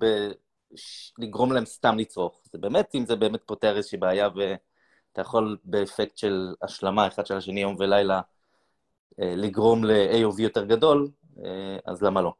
לגרום 1.17 1.53
להם 1.53 1.65
סתם 1.65 1.97
לצרוך. 1.97 2.41
זה 2.51 2.57
באמת, 2.57 2.95
אם 2.95 3.05
זה 3.05 3.15
באמת 3.15 3.41
פותר 3.45 3.77
איזושהי 3.77 3.97
בעיה 3.97 4.27
ואתה 4.27 5.21
יכול 5.21 5.57
באפקט 5.63 6.17
של 6.17 6.53
השלמה 6.61 7.07
אחד 7.07 7.25
של 7.25 7.37
השני, 7.37 7.61
יום 7.61 7.75
ולילה, 7.79 8.21
לגרום 9.17 9.85
ל-AOV 9.85 10.41
יותר 10.41 10.65
גדול, 10.65 11.07
אז 11.85 12.01
למה 12.03 12.21
לא? 12.21 12.33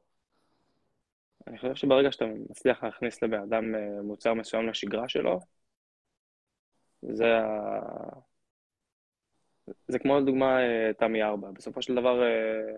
אני 1.47 1.57
חושב 1.57 1.75
שברגע 1.75 2.11
שאתה 2.11 2.25
מצליח 2.49 2.83
להכניס 2.83 3.23
לבן 3.23 3.41
אדם 3.41 3.63
מוצר 4.03 4.33
מסוים 4.33 4.69
לשגרה 4.69 5.09
שלו, 5.09 5.39
זה. 7.01 7.39
זה 9.87 9.99
כמו 9.99 10.19
לדוגמה 10.19 10.59
אה, 10.59 10.93
תמי 10.93 11.23
4. 11.23 11.51
בסופו 11.51 11.81
של 11.81 11.95
דבר, 11.95 12.23
אה, 12.23 12.75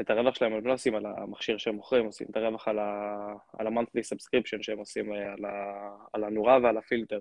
את 0.00 0.10
הרווח 0.10 0.34
שלהם 0.34 0.52
הם 0.52 0.66
לא 0.66 0.72
עושים 0.72 0.94
על 0.94 1.06
המכשיר 1.06 1.58
שהם 1.58 1.74
מוכרים, 1.74 2.06
עושים 2.06 2.26
את 2.30 2.36
הרווח 2.36 2.68
על, 2.68 2.78
ה... 2.78 3.16
על 3.58 3.66
ה-monthly 3.66 4.00
subscription 4.14 4.62
שהם 4.62 4.78
עושים 4.78 5.12
אה, 5.12 5.32
על, 5.32 5.44
ה... 5.44 5.90
על 6.12 6.24
הנורה 6.24 6.58
ועל 6.62 6.76
הפילטר. 6.76 7.20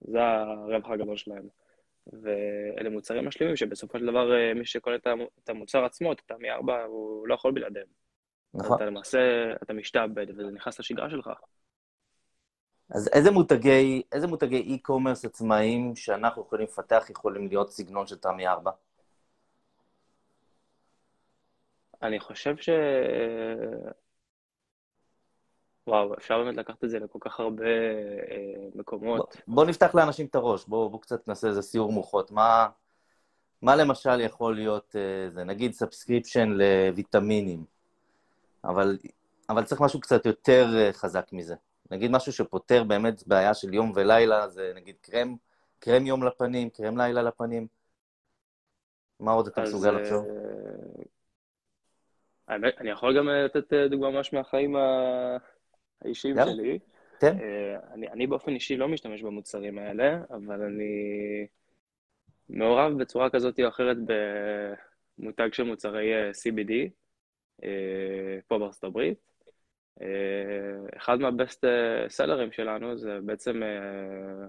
זה 0.00 0.22
הרווח 0.22 0.90
הגדול 0.90 1.16
שלהם. 1.16 1.48
ואלה 2.06 2.90
מוצרים 2.90 3.26
משלימים 3.26 3.56
שבסופו 3.56 3.98
של 3.98 4.06
דבר 4.06 4.30
מי 4.54 4.66
שקונה 4.66 4.96
את 5.44 5.48
המוצר 5.48 5.84
עצמו, 5.84 6.12
את 6.12 6.20
התמי 6.20 6.50
4, 6.50 6.84
הוא 6.84 7.28
לא 7.28 7.34
יכול 7.34 7.52
בלעדיהם. 7.52 7.86
נכון. 8.54 8.76
אתה 8.76 8.84
למעשה, 8.84 9.18
אתה 9.62 9.72
משתעבד 9.72 10.26
וזה 10.30 10.50
נכנס 10.50 10.80
לשגרה 10.80 11.10
שלך. 11.10 11.30
אז 12.90 13.08
איזה 13.12 13.30
מותגי, 13.30 14.02
איזה 14.12 14.26
מותגי 14.26 14.78
e-commerce 14.78 15.26
עצמאיים 15.26 15.96
שאנחנו 15.96 16.42
יכולים 16.42 16.66
לפתח 16.66 17.10
יכולים 17.10 17.48
להיות 17.48 17.70
סגנון 17.70 18.06
של 18.06 18.16
תמי 18.16 18.46
4? 18.46 18.70
אני 22.02 22.20
חושב 22.20 22.56
ש... 22.56 22.68
וואו, 25.86 26.14
אפשר 26.14 26.38
באמת 26.38 26.56
לקחת 26.56 26.84
את 26.84 26.90
זה 26.90 26.98
לכל 26.98 27.18
כך 27.22 27.40
הרבה 27.40 27.64
אה, 27.64 28.68
מקומות. 28.74 29.36
בוא, 29.46 29.54
בוא 29.54 29.64
נפתח 29.64 29.94
לאנשים 29.94 30.26
את 30.26 30.34
הראש, 30.34 30.64
בוא, 30.64 30.90
בוא 30.90 31.00
קצת 31.00 31.28
נעשה 31.28 31.48
איזה 31.48 31.62
סיור 31.62 31.92
מוחות. 31.92 32.30
מה, 32.30 32.68
מה 33.62 33.76
למשל 33.76 34.20
יכול 34.20 34.54
להיות, 34.54 34.96
אה, 34.96 35.30
זה 35.30 35.44
נגיד 35.44 35.72
subscription 35.72 36.48
לויטמינים, 36.48 37.64
אבל, 38.64 38.98
אבל 39.48 39.64
צריך 39.64 39.80
משהו 39.80 40.00
קצת 40.00 40.26
יותר 40.26 40.66
אה, 40.76 40.92
חזק 40.92 41.28
מזה. 41.32 41.54
נגיד 41.90 42.10
משהו 42.10 42.32
שפותר 42.32 42.84
באמת 42.84 43.26
בעיה 43.26 43.54
של 43.54 43.74
יום 43.74 43.92
ולילה, 43.94 44.48
זה 44.48 44.72
נגיד 44.74 44.96
קרם, 45.00 45.36
קרם 45.78 46.06
יום 46.06 46.22
לפנים, 46.22 46.70
קרם 46.70 46.98
לילה 46.98 47.22
לפנים. 47.22 47.66
מה 49.20 49.32
עוד 49.32 49.46
אתה 49.46 49.62
מסוגל 49.62 49.96
אה, 49.96 50.00
לחשוב? 50.02 50.26
האמת, 52.50 52.74
אני 52.80 52.90
יכול 52.90 53.18
גם 53.18 53.28
אה, 53.28 53.44
לתת 53.44 53.72
אה, 53.72 53.88
דוגמה 53.88 54.10
ממש 54.10 54.32
מהחיים 54.32 54.76
האישיים 56.04 56.36
שלי. 56.44 56.78
כן. 57.20 57.36
אני, 57.92 58.08
אני 58.08 58.26
באופן 58.26 58.52
אישי 58.52 58.76
לא 58.76 58.88
משתמש 58.88 59.22
במוצרים 59.22 59.78
האלה, 59.78 60.20
אבל 60.30 60.62
אני 60.62 61.46
מעורב 62.48 62.92
בצורה 62.98 63.30
כזאת 63.30 63.60
או 63.60 63.68
אחרת 63.68 63.96
במותג 65.18 65.48
של 65.52 65.62
מוצרי 65.62 66.12
CBD 66.30 66.72
פה 68.48 68.58
בארצות 68.58 68.84
הברית. 68.84 69.18
אה, 70.02 70.96
אחד 70.96 71.20
מהבסט 71.20 71.64
סלרים 72.08 72.52
שלנו 72.52 72.96
זה 72.96 73.18
בעצם 73.24 73.62
אה, 73.62 74.46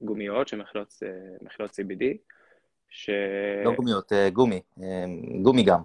גומיות 0.00 0.48
שמכילות 0.48 1.02
CBD, 1.60 2.04
ש... 2.88 3.10
לא 3.64 3.74
גומיות, 3.74 4.12
אה, 4.12 4.30
גומי, 4.30 4.60
גומי 5.42 5.62
גם. 5.62 5.80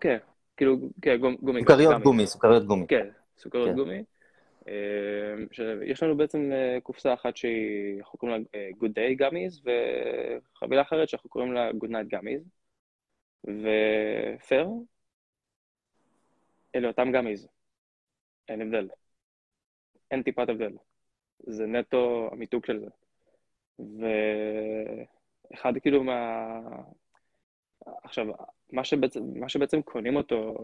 כן, 0.00 0.18
כאילו, 0.56 0.76
כן, 1.02 1.16
גומי. 1.16 1.60
סוכריות 1.60 2.02
גומי, 2.02 2.26
סוכריות 2.26 2.66
גומי. 2.66 2.86
כן, 2.86 3.08
סוכריות 3.38 3.68
כן. 3.68 3.74
גומי. 3.74 4.02
יש 5.84 6.02
לנו 6.02 6.16
בעצם 6.16 6.50
קופסה 6.82 7.14
אחת 7.14 7.36
שאנחנו 7.36 8.18
קוראים 8.18 8.44
לה 8.54 8.60
Good 8.80 8.90
Day 8.90 9.20
Gummies, 9.20 9.68
וחבילה 10.54 10.82
אחרת 10.82 11.08
שאנחנו 11.08 11.30
קוראים 11.30 11.52
לה 11.52 11.70
Good 11.70 11.88
Night 11.88 12.14
Gummies. 12.14 12.48
ופר, 13.46 14.68
אלה 16.74 16.88
אותם 16.88 17.12
gummies. 17.12 17.48
אין 18.48 18.60
הבדל. 18.60 18.88
אין 20.10 20.22
טיפת 20.22 20.48
הבדל. 20.48 20.72
זה 21.38 21.66
נטו 21.66 22.28
המיתוג 22.32 22.66
של 22.66 22.80
זה. 22.80 22.86
ואחד 25.52 25.72
כאילו 25.80 26.04
מה... 26.04 26.58
עכשיו, 28.02 28.26
מה 28.72 28.84
שבעצם, 28.84 29.20
מה 29.34 29.48
שבעצם 29.48 29.82
קונים 29.82 30.16
אותו 30.16 30.54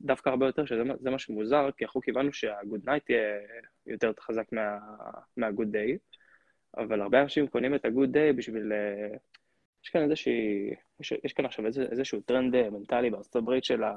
דווקא 0.00 0.28
הרבה 0.28 0.46
יותר, 0.46 0.64
שזה 0.64 1.10
מה 1.10 1.18
שמוזר, 1.18 1.70
כי 1.76 1.84
אנחנו 1.84 2.00
קיבלנו 2.00 2.32
שה 2.32 2.53
good 2.53 2.80
night 2.84 3.10
יהיה 3.10 3.38
יותר 3.86 4.12
חזק 4.20 4.52
מה, 4.52 4.78
מה 5.36 5.47
good 5.47 5.68
day, 5.72 5.98
אבל 6.76 7.00
הרבה 7.00 7.22
אנשים 7.22 7.46
קונים 7.46 7.74
את 7.74 7.84
ה 7.84 7.90
good 7.90 8.12
day 8.12 8.32
בשביל 8.32 8.72
יש 9.86 9.90
כאן 9.90 10.02
איזושהי, 10.02 10.70
יש, 11.00 11.12
יש 11.24 11.32
כאן 11.32 11.44
עכשיו 11.44 11.66
איזה, 11.66 11.82
איזשהו 11.82 12.20
טרנד 12.20 12.54
אה, 12.54 12.70
מנטלי 12.70 13.10
בארצות 13.10 13.36
הברית 13.36 13.64
של, 13.64 13.82
ה, 13.84 13.92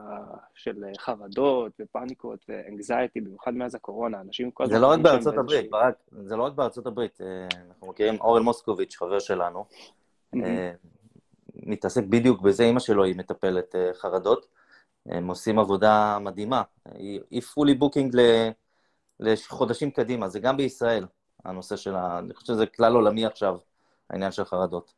של 0.55 0.83
אה, 0.83 0.91
חרדות 0.97 1.71
ופאניקות 1.79 2.45
ו 2.49 2.57
anxiety, 2.57 3.21
במיוחד 3.21 3.53
מאז 3.53 3.75
הקורונה, 3.75 4.21
אנשים 4.21 4.51
כל 4.51 4.63
הזמן... 4.63 4.75
זה 4.75 4.81
לא 4.81 4.87
רק 4.87 4.99
בארצות 4.99 5.37
הברית, 5.37 5.69
ברק, 5.69 5.95
זה 6.11 6.35
לא 6.35 6.43
רק 6.43 6.53
בארצות 6.53 6.85
הברית. 6.85 7.21
אה, 7.21 7.47
אנחנו 7.69 7.87
מכירים 7.87 8.15
אורל 8.21 8.41
מוסקוביץ', 8.41 8.95
חבר 8.97 9.19
שלנו, 9.19 9.65
מתעסק 11.63 12.03
בדיוק 12.03 12.41
בזה, 12.41 12.63
אימא 12.63 12.79
שלו 12.79 13.03
היא 13.03 13.15
מטפלת 13.15 13.75
חרדות. 13.93 14.47
הם 15.05 15.27
עושים 15.27 15.59
עבודה 15.59 16.17
מדהימה. 16.21 16.61
היא 17.31 17.41
fully 17.41 17.73
booking 17.73 18.15
לחודשים 19.19 19.91
קדימה, 19.91 20.29
זה 20.29 20.39
גם 20.39 20.57
בישראל, 20.57 21.05
הנושא 21.45 21.75
של 21.75 21.95
ה... 21.95 22.19
אני 22.19 22.33
חושב 22.33 22.53
שזה 22.53 22.65
כלל 22.65 22.93
עולמי 22.93 23.25
עכשיו, 23.25 23.57
העניין 24.09 24.31
של 24.31 24.43
חרדות. 24.43 24.93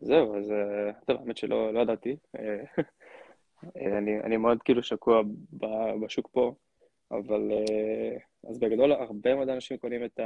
זהו, 0.00 0.36
אז 0.38 0.50
אה, 0.50 0.92
טוב, 1.06 1.16
האמת 1.20 1.36
שלא 1.36 1.74
לא 1.74 1.80
ידעתי. 1.80 2.16
אה, 2.38 2.82
אני, 3.98 4.20
אני 4.20 4.36
מאוד 4.36 4.58
כאילו 4.62 4.82
שקוע 4.82 5.22
בשוק 6.02 6.28
פה, 6.32 6.54
אבל 7.10 7.50
אה, 7.52 8.16
אז 8.50 8.58
בגדול 8.58 8.92
הרבה 8.92 9.34
מאוד 9.34 9.48
אנשים 9.48 9.76
קונים 9.76 10.04
את, 10.04 10.20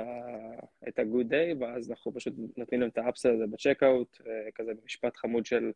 ה-good 0.98 1.30
day, 1.30 1.60
ואז 1.60 1.90
אנחנו 1.90 2.14
פשוט 2.14 2.34
נותנים 2.56 2.80
להם 2.80 2.90
את 2.90 2.98
ה 2.98 3.03
upsell 3.03 3.34
הזה 3.34 3.44
ב 3.46 3.54
checkout, 3.54 4.20
כזה 4.54 4.72
במשפט 4.74 5.16
חמוד 5.16 5.46
של 5.46 5.70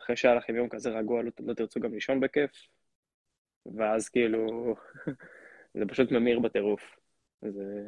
אחרי 0.00 0.16
שהיה 0.16 0.34
לכם 0.34 0.56
יום 0.56 0.68
כזה 0.68 0.90
רגוע, 0.90 1.22
לא, 1.22 1.30
לא 1.40 1.54
תרצו 1.54 1.80
גם 1.80 1.94
לישון 1.94 2.20
בכיף, 2.20 2.50
ואז 3.76 4.08
כאילו 4.08 4.74
זה 5.78 5.86
פשוט 5.88 6.12
ממיר 6.12 6.38
בטירוף, 6.38 6.96
זה 7.42 7.84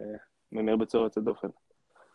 ממיר 0.53 0.77
בצורה 0.77 1.05
יוצאת 1.05 1.25
דופן. 1.25 1.49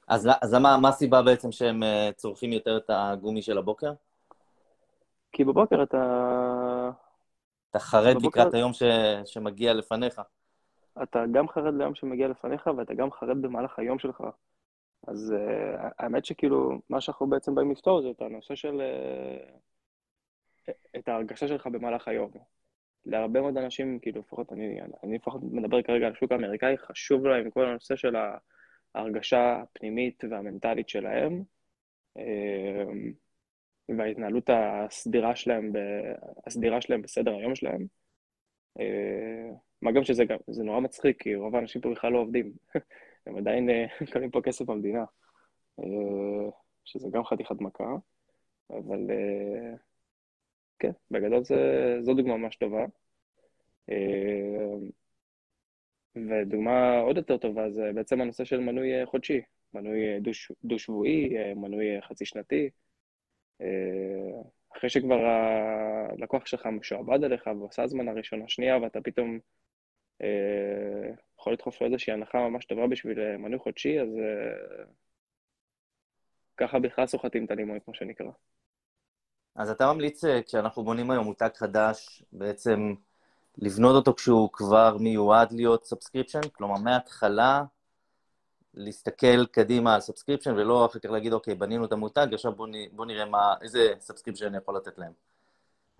אז, 0.07 0.29
אז 0.41 0.53
מה, 0.53 0.77
מה 0.81 0.89
הסיבה 0.89 1.21
בעצם 1.21 1.51
שהם 1.51 1.83
צורכים 2.15 2.53
יותר 2.53 2.77
את 2.77 2.89
הגומי 2.89 3.41
של 3.41 3.57
הבוקר? 3.57 3.93
כי 5.31 5.43
בבוקר 5.43 5.83
אתה... 5.83 6.91
אתה 7.75 7.83
חרד 7.83 8.15
בבוקר... 8.15 8.39
לקראת 8.41 8.53
היום 8.53 8.73
ש... 8.73 8.83
שמגיע 9.25 9.73
לפניך. 9.73 10.21
אתה 11.03 11.23
גם 11.31 11.47
חרד 11.47 11.73
ליום 11.73 11.95
שמגיע 11.95 12.27
לפניך, 12.27 12.69
ואתה 12.77 12.93
גם 12.93 13.11
חרד 13.11 13.41
במהלך 13.41 13.79
היום 13.79 13.99
שלך. 13.99 14.23
אז 15.07 15.33
uh, 15.37 15.81
האמת 15.99 16.25
שכאילו, 16.25 16.71
מה 16.89 17.01
שאנחנו 17.01 17.27
בעצם 17.27 17.55
באים 17.55 17.71
לפתור 17.71 18.01
זה 18.01 18.09
את 18.09 18.21
הנושא 18.21 18.55
של... 18.55 18.81
Uh, 20.67 20.71
את 20.97 21.07
ההרגשה 21.07 21.47
שלך 21.47 21.67
במהלך 21.67 22.07
היום. 22.07 22.31
להרבה 23.05 23.41
מאוד 23.41 23.57
אנשים, 23.57 23.99
כאילו, 23.99 24.21
לפחות 24.21 24.53
אני, 24.53 24.79
אני 25.03 25.15
לפחות 25.15 25.41
מדבר 25.43 25.81
כרגע 25.81 26.05
על 26.05 26.11
השוק 26.11 26.31
האמריקאי, 26.31 26.77
חשוב 26.77 27.25
להם 27.25 27.49
כל 27.49 27.65
הנושא 27.65 27.95
של. 27.95 28.15
ההרגשה 28.95 29.61
הפנימית 29.61 30.23
והמנטלית 30.29 30.89
שלהם. 30.89 31.43
אמ, 32.17 33.13
וההתנהלות 33.89 34.49
הסדירה 34.49 35.35
שלהם, 35.35 35.73
ב, 35.73 35.77
הסדירה 36.47 36.81
שלהם 36.81 37.01
בסדר 37.01 37.35
היום 37.35 37.55
שלהם. 37.55 37.85
אה, 38.79 39.51
מה 39.81 39.91
גם 39.91 40.03
שזה 40.03 40.25
גם, 40.25 40.37
זה 40.47 40.63
נורא 40.63 40.79
מצחיק, 40.79 41.23
כי 41.23 41.35
רוב 41.35 41.55
האנשים 41.55 41.81
פה 41.81 41.91
בכלל 41.91 42.11
לא 42.11 42.17
עובדים. 42.17 42.53
הם 43.25 43.37
עדיין 43.37 43.69
אה, 43.69 43.85
מקבלים 44.01 44.31
פה 44.31 44.41
כסף 44.41 44.65
במדינה, 44.65 45.03
אה, 45.79 46.49
שזה 46.85 47.07
גם 47.11 47.23
חתיכת 47.23 47.61
מכה, 47.61 47.95
אבל 48.69 48.99
כן, 50.79 50.91
בגדול 51.11 51.43
זה, 51.43 51.55
זו 52.01 52.13
דוגמה 52.13 52.37
ממש 52.37 52.55
טובה. 52.55 52.85
ודוגמה 56.15 56.99
עוד 56.99 57.17
יותר 57.17 57.37
טובה 57.37 57.69
זה 57.69 57.91
בעצם 57.95 58.21
הנושא 58.21 58.43
של 58.43 58.59
מנוי 58.59 59.05
חודשי, 59.05 59.41
מנוי 59.73 59.99
דו-שבועי, 60.63 61.53
מנוי 61.55 62.01
חצי 62.01 62.25
שנתי. 62.25 62.69
אחרי 64.77 64.89
שכבר 64.89 65.19
הלקוח 66.11 66.45
שלך 66.45 66.65
משועבד 66.65 67.23
אליך 67.23 67.47
ועושה 67.47 67.83
הזמנה 67.83 68.11
ראשונה, 68.11 68.45
שנייה, 68.47 68.77
ואתה 68.77 68.99
פתאום 69.03 69.39
אה, 70.21 71.09
יכול 71.39 71.53
לדחוף 71.53 71.81
לו 71.81 71.87
איזושהי 71.87 72.13
הנחה 72.13 72.37
ממש 72.37 72.65
טובה 72.65 72.87
בשביל 72.87 73.19
אה, 73.19 73.37
מנוי 73.37 73.59
חודשי, 73.59 74.01
אז 74.01 74.07
אה, 74.07 74.85
ככה 76.57 76.79
בכלל 76.79 77.07
סוחטים 77.07 77.45
את 77.45 77.51
הלימון, 77.51 77.79
כמו 77.79 77.93
שנקרא. 77.93 78.31
אז 79.55 79.69
אתה 79.69 79.93
ממליץ, 79.93 80.23
אה, 80.23 80.43
כשאנחנו 80.43 80.83
בונים 80.83 81.11
היום 81.11 81.25
מותג 81.25 81.49
חדש, 81.55 82.23
בעצם 82.31 82.93
לבנות 83.57 83.95
אותו 83.95 84.13
כשהוא 84.13 84.49
כבר 84.53 84.97
מיועד 84.99 85.51
להיות 85.51 85.85
subscription? 85.85 86.41
כלומר, 86.53 86.75
מההתחלה 86.83 87.63
להסתכל 88.75 89.45
קדימה 89.45 89.93
על 89.93 90.01
subscription, 90.01 90.53
ולא 90.53 90.85
אחר 90.85 90.99
כך 90.99 91.09
להגיד, 91.09 91.33
אוקיי, 91.33 91.55
בנינו 91.55 91.85
את 91.85 91.91
המותג, 91.91 92.27
עכשיו 92.33 92.51
בואו 92.51 92.71
בוא 92.91 93.05
נראה 93.05 93.25
מה, 93.25 93.53
איזה 93.61 93.93
subscription 93.99 94.45
אני 94.45 94.57
יכול 94.57 94.75
לתת 94.75 94.97
להם. 94.97 95.11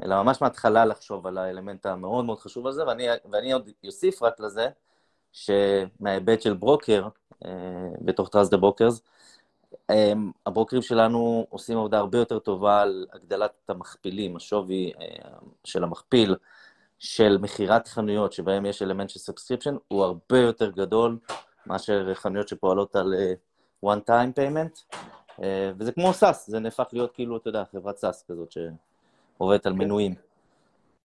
אלא 0.04 0.24
ממש 0.24 0.42
מההתחלה 0.42 0.86
לחשוב 0.86 1.28
על 1.28 1.38
האלמנט 1.38 1.86
המאוד 1.86 2.26
מאוד 2.26 2.40
חשוב 2.40 2.68
הזה, 2.68 2.88
ואני, 2.88 3.08
ואני 3.32 3.52
עוד 3.52 3.70
אוסיף 3.86 4.24
רק 4.24 4.40
לזה, 4.40 4.68
שמההיבט 5.32 6.42
של 6.42 6.54
ברוקר, 6.54 7.08
אה, 7.46 7.52
בתוך 8.02 8.30
Trust 8.30 8.52
the 8.52 8.58
Brokers, 8.58 9.02
הברוקרים 10.46 10.82
שלנו 10.82 11.48
עושים 11.50 11.78
עבודה 11.78 11.98
הרבה 11.98 12.18
יותר 12.18 12.40
טובה 12.40 12.82
על 12.82 13.06
הגדלת 13.14 13.52
המכפילים, 13.70 14.36
השווי 14.36 14.92
אה, 15.02 15.30
של 15.64 15.84
המכפיל, 15.84 16.36
של 17.00 17.38
מכירת 17.42 17.88
חנויות 17.88 18.34
שבהם 18.34 18.66
יש 18.66 18.82
אלמנט 18.82 19.10
של 19.10 19.20
subscription, 19.20 19.76
הוא 19.88 20.04
הרבה 20.04 20.40
יותר 20.40 20.72
גדול 20.72 21.18
מאשר 21.68 22.14
חנויות 22.14 22.48
שפועלות 22.48 22.96
על 22.96 23.14
אה, 23.14 23.86
one 23.86 24.10
time 24.10 24.40
payment, 24.40 24.96
אה, 25.30 25.42
וזה 25.78 25.92
כמו 25.92 26.14
SaaS, 26.14 26.50
זה 26.50 26.60
נהפך 26.60 26.88
להיות 26.94 27.14
כאילו, 27.14 27.38
אתה 27.38 27.50
יודע, 27.50 27.64
חברת 27.72 27.98
SaaS 27.98 28.26
כזאת 28.28 28.52
שעובדת 28.52 29.66
על 29.66 29.74
כן. 29.74 29.80
מנויים. 29.80 30.16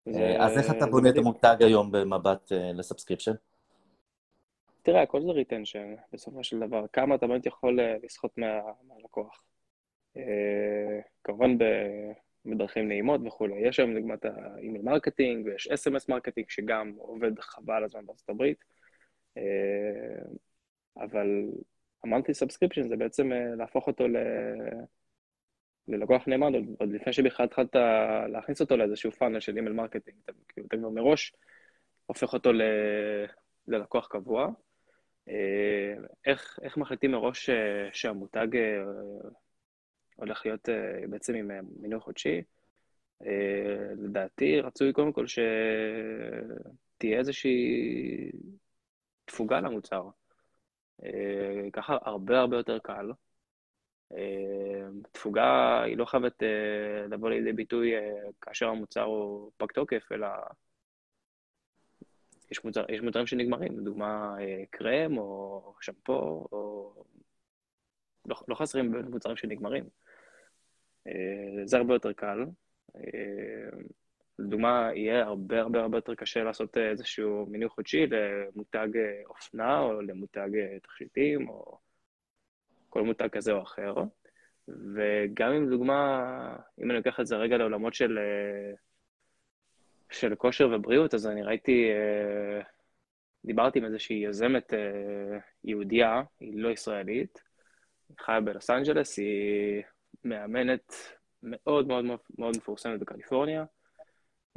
זה... 0.06 0.36
אז 0.40 0.58
איך 0.58 0.72
אתה 0.72 0.86
בונה 0.86 1.10
את 1.10 1.18
המותג 1.18 1.56
היום 1.60 1.92
במבט 1.92 2.52
אה, 2.52 2.56
ל 2.74 2.78
subscription? 2.78 3.34
תראה, 4.82 5.02
הכל 5.02 5.22
זה 5.22 5.32
retention, 5.32 5.96
בסופו 6.14 6.44
של 6.44 6.60
דבר. 6.60 6.86
כמה 6.94 7.16
אתה 7.16 7.28
באמת 7.28 7.46
יכול 7.46 7.80
לסחוט 8.04 8.38
מה, 8.38 8.48
מהלקוח. 8.88 9.44
אה, 10.18 10.20
כמובן 11.24 11.58
בדרכים 12.46 12.88
נעימות 12.88 13.22
וכולי. 13.26 13.68
יש 13.68 13.80
היום 13.80 13.94
דוגמת 13.94 14.26
ה 14.26 14.35
email 14.35 14.82
marketing, 14.82 15.46
ויש 15.46 15.68
SMS 15.68 16.10
marketing, 16.10 16.50
שגם 16.50 16.94
עובד 16.98 17.40
חבל 17.40 17.84
הזמן 17.84 18.06
בארצות 18.06 18.30
הברית. 18.30 18.79
אה, 19.40 20.22
אבל 20.98 21.28
ה 22.04 22.07
monthly 22.08 22.34
subscription 22.34 22.90
זה 22.90 22.96
בעצם 22.96 23.34
אה, 23.34 23.56
להפוך 23.56 23.88
אותו 23.88 24.08
ל... 24.08 24.18
ללקוח 25.88 26.28
נאמן, 26.28 26.54
עוד, 26.80 26.92
לפני 26.92 27.14
שבכלל 27.14 27.46
התחלת 27.46 27.76
להכניס 28.30 28.62
אותו 28.62 28.78
לאיזשהו 28.78 29.12
funnel 29.12 29.40
של 29.40 29.56
email 29.56 29.74
marketing, 29.76 30.18
אתה, 30.24 30.32
כאילו, 30.48 30.68
אתה 30.68 30.78
כבר 30.78 30.90
מראש 30.90 31.34
הופך 32.06 32.34
אותו 32.34 32.54
ל... 32.54 32.62
ללקוח 33.68 34.08
קבוע. 34.08 34.48
אה, 35.30 35.94
איך, 36.26 36.60
איך 36.62 36.78
מחליטים 36.78 37.12
מראש 37.12 37.50
שהמותג 37.94 38.48
הולך 40.16 40.46
להיות 40.46 40.70
בעצם 41.10 41.36
עם 41.36 41.52
מנוי 41.82 42.00
חודשי? 42.00 42.42
לדעתי 43.98 44.62
רצוי 44.62 44.94
קודם 44.94 45.14
כל 45.14 45.26
שתהיה 45.28 47.18
איזושהי 47.18 48.32
תפוגה 49.30 49.60
למוצר. 49.60 50.10
אה, 51.04 51.72
ככה 51.74 51.98
הרבה 52.02 52.40
הרבה 52.40 52.58
יותר 52.58 52.80
קל. 52.80 53.12
אה, 54.12 54.88
תפוגה 55.12 55.82
היא 55.84 55.98
לא 55.98 56.06
חייבת 56.06 56.44
אה, 56.44 57.08
לבוא 57.10 57.30
לידי 57.30 57.54
ביטוי 57.54 57.92
כאשר 58.42 58.70
המוצר 58.70 59.04
הוא 59.04 59.52
פג 59.58 59.72
תוקף, 59.74 60.12
אלא 60.12 60.28
יש, 62.52 62.66
מוצר, 62.66 62.86
יש 62.90 63.02
מוצרים 63.02 63.28
שנגמרים, 63.28 63.80
לדוגמה 63.80 64.36
קרם 64.70 65.18
או 65.18 65.74
שמפו, 65.82 66.48
או... 66.52 67.04
לא, 68.26 68.36
לא 68.48 68.56
חסרים 68.56 68.96
מוצרים 69.10 69.36
שנגמרים. 69.36 69.84
זה 71.66 71.78
הרבה 71.78 71.94
יותר 71.94 72.14
קל. 72.14 72.46
לדוגמה, 74.40 74.90
יהיה 74.96 75.24
הרבה 75.24 75.62
הרבה 75.62 75.82
הרבה 75.82 75.98
יותר 75.98 76.16
קשה 76.16 76.44
לעשות 76.44 76.78
אה, 76.78 76.90
איזשהו 76.90 77.46
מינוי 77.50 77.70
חודשי 77.70 78.06
למותג 78.08 78.98
אה, 78.98 79.22
אופנה 79.26 79.80
או 79.80 80.02
למותג 80.02 80.50
אה, 80.56 80.80
תכשיטים 80.80 81.50
או 81.50 81.78
כל 82.90 83.02
מותג 83.02 83.28
כזה 83.28 83.52
או 83.52 83.62
אחר. 83.62 83.94
וגם 84.68 85.52
אם 85.52 85.68
לדוגמה, 85.68 86.56
אם 86.84 86.92
אני 86.92 86.98
לוקח 86.98 87.20
את 87.20 87.26
זה 87.26 87.36
רגע 87.36 87.58
לעולמות 87.58 87.94
של, 87.94 88.20
של 90.10 90.36
כושר 90.36 90.70
ובריאות, 90.74 91.14
אז 91.14 91.28
אני 91.28 91.44
ראיתי, 91.44 91.90
דיברתי 93.46 93.80
עם 93.80 93.86
איזושהי 93.86 94.16
יזמת 94.16 94.74
יהודייה, 95.64 96.22
היא 96.40 96.54
לא 96.56 96.70
ישראלית, 96.70 97.42
היא 98.10 98.18
חיה 98.20 98.42
בלוס 98.42 98.70
אנג'לס, 98.70 99.18
היא 99.18 99.84
מאמנת 100.24 100.94
מאוד 101.44 101.88
מאוד 101.88 102.06
מאוד 102.38 102.58
מפורסמת 102.58 103.00
בקליפורניה. 103.00 103.66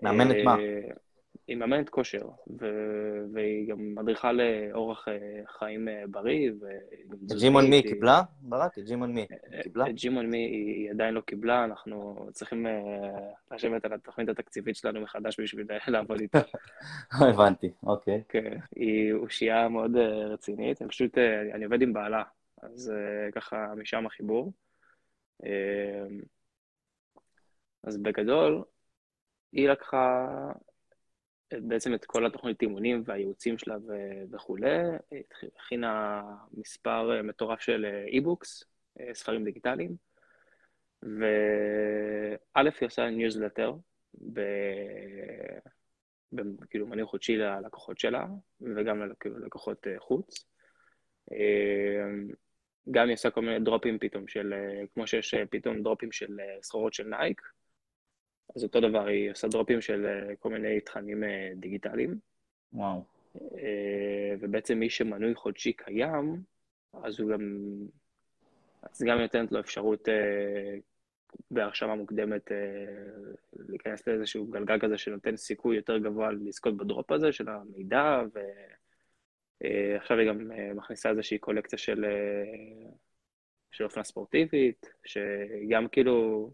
מאמנת 0.02 0.36
מה? 0.44 0.56
היא 1.46 1.56
מאמנת 1.56 1.88
כושר, 1.88 2.28
ו- 2.60 3.24
והיא 3.32 3.68
גם 3.68 3.94
מדריכה 3.94 4.32
לאורח 4.32 5.08
אה, 5.08 5.42
חיים 5.58 5.88
אה, 5.88 6.04
בריא. 6.10 6.50
את 6.50 7.32
ג'ימון 7.40 7.70
מי 7.70 7.82
קיבלה, 7.82 8.22
ברק? 8.40 8.78
ג'ימון 8.78 9.14
מי 9.14 9.26
קיבלה? 9.62 9.92
ג'ימון 9.92 10.26
מי 10.26 10.38
היא 10.38 10.90
עדיין 10.90 11.14
לא 11.14 11.20
קיבלה, 11.20 11.64
אנחנו 11.64 12.28
צריכים 12.32 12.66
אה, 12.66 12.72
לשבת 13.50 13.84
על 13.84 13.92
התוכנית 13.92 14.28
התקציבית 14.28 14.76
שלנו 14.76 15.00
מחדש 15.00 15.40
בשביל 15.40 15.66
לעבוד 15.88 16.20
איתה. 16.20 16.40
הבנתי, 17.30 17.70
אוקיי. 17.82 18.22
כן, 18.28 18.58
היא 18.76 19.12
אושייה 19.12 19.68
מאוד 19.68 19.96
רצינית, 20.32 20.82
אני 20.82 20.88
פשוט, 20.88 21.18
אני 21.54 21.64
עובד 21.64 21.82
עם 21.82 21.92
בעלה, 21.92 22.22
אז 22.62 22.92
ככה 23.34 23.74
משם 23.76 24.06
החיבור. 24.06 24.52
אז 27.84 27.96
בגדול, 27.96 28.62
היא 29.52 29.68
לקחה 29.68 30.26
בעצם 31.60 31.94
את 31.94 32.04
כל 32.04 32.26
התוכנית 32.26 32.62
אימונים 32.62 33.02
והייעוצים 33.06 33.58
שלה 33.58 33.76
וכולי, 34.30 34.78
הכינה 35.56 36.22
מספר 36.52 37.16
אה, 37.16 37.22
מטורף 37.22 37.60
של 37.60 37.86
e-books, 38.06 38.64
אה, 39.00 39.08
אה, 39.08 39.14
ספרים 39.14 39.44
דיגיטליים, 39.44 39.96
וא' 41.02 42.60
היא 42.80 42.86
עושה 42.86 43.10
ניוזלטר, 43.10 43.72
כאילו 46.70 46.86
מנוי 46.86 47.04
חודשי 47.04 47.36
ללקוחות 47.36 47.98
שלה, 47.98 48.26
וגם 48.60 49.02
ללקוחות 49.24 49.86
חוץ. 49.98 50.46
גם 52.90 53.06
היא 53.06 53.14
עושה 53.14 53.30
כל 53.30 53.40
מיני 53.40 53.60
דרופים 53.60 53.98
פתאום 53.98 54.28
של, 54.28 54.54
כמו 54.94 55.06
שיש 55.06 55.34
פתאום 55.50 55.82
דרופים 55.82 56.12
של 56.12 56.38
סחורות 56.62 56.94
של 56.94 57.04
נייק, 57.04 57.42
אז 58.56 58.64
אותו 58.64 58.80
דבר, 58.80 59.06
היא 59.06 59.30
עושה 59.30 59.48
דרופים 59.48 59.80
של 59.80 60.06
אה, 60.06 60.36
כל 60.36 60.50
מיני 60.50 60.80
תכנים 60.80 61.24
אה, 61.24 61.52
דיגיטליים. 61.56 62.18
וואו. 62.72 63.04
אה, 63.36 64.34
ובעצם 64.40 64.78
מי 64.78 64.90
שמנוי 64.90 65.34
חודשי 65.34 65.72
קיים, 65.72 66.42
אז 67.02 67.20
הוא 67.20 67.30
גם... 67.30 67.66
אז 68.82 69.02
גם 69.02 69.18
נותנת 69.18 69.52
לו 69.52 69.60
אפשרות 69.60 70.08
בהרשמה 71.50 71.94
מוקדמת 71.94 72.52
להיכנס 73.68 74.08
לאיזשהו 74.08 74.46
גלגל 74.46 74.78
כזה 74.80 74.98
שנותן 74.98 75.36
סיכוי 75.36 75.76
יותר 75.76 75.98
גבוה 75.98 76.32
לזכות 76.32 76.76
בדרופ 76.76 77.12
הזה 77.12 77.32
של 77.32 77.48
המידע, 77.48 78.20
ועכשיו 79.60 80.18
היא 80.18 80.28
גם 80.28 80.50
מכניסה 80.74 81.10
איזושהי 81.10 81.38
קולקציה 81.38 81.78
של, 81.78 82.04
של 83.70 83.84
אופנה 83.84 84.04
ספורטיבית, 84.04 84.92
שגם 85.04 85.88
כאילו 85.88 86.50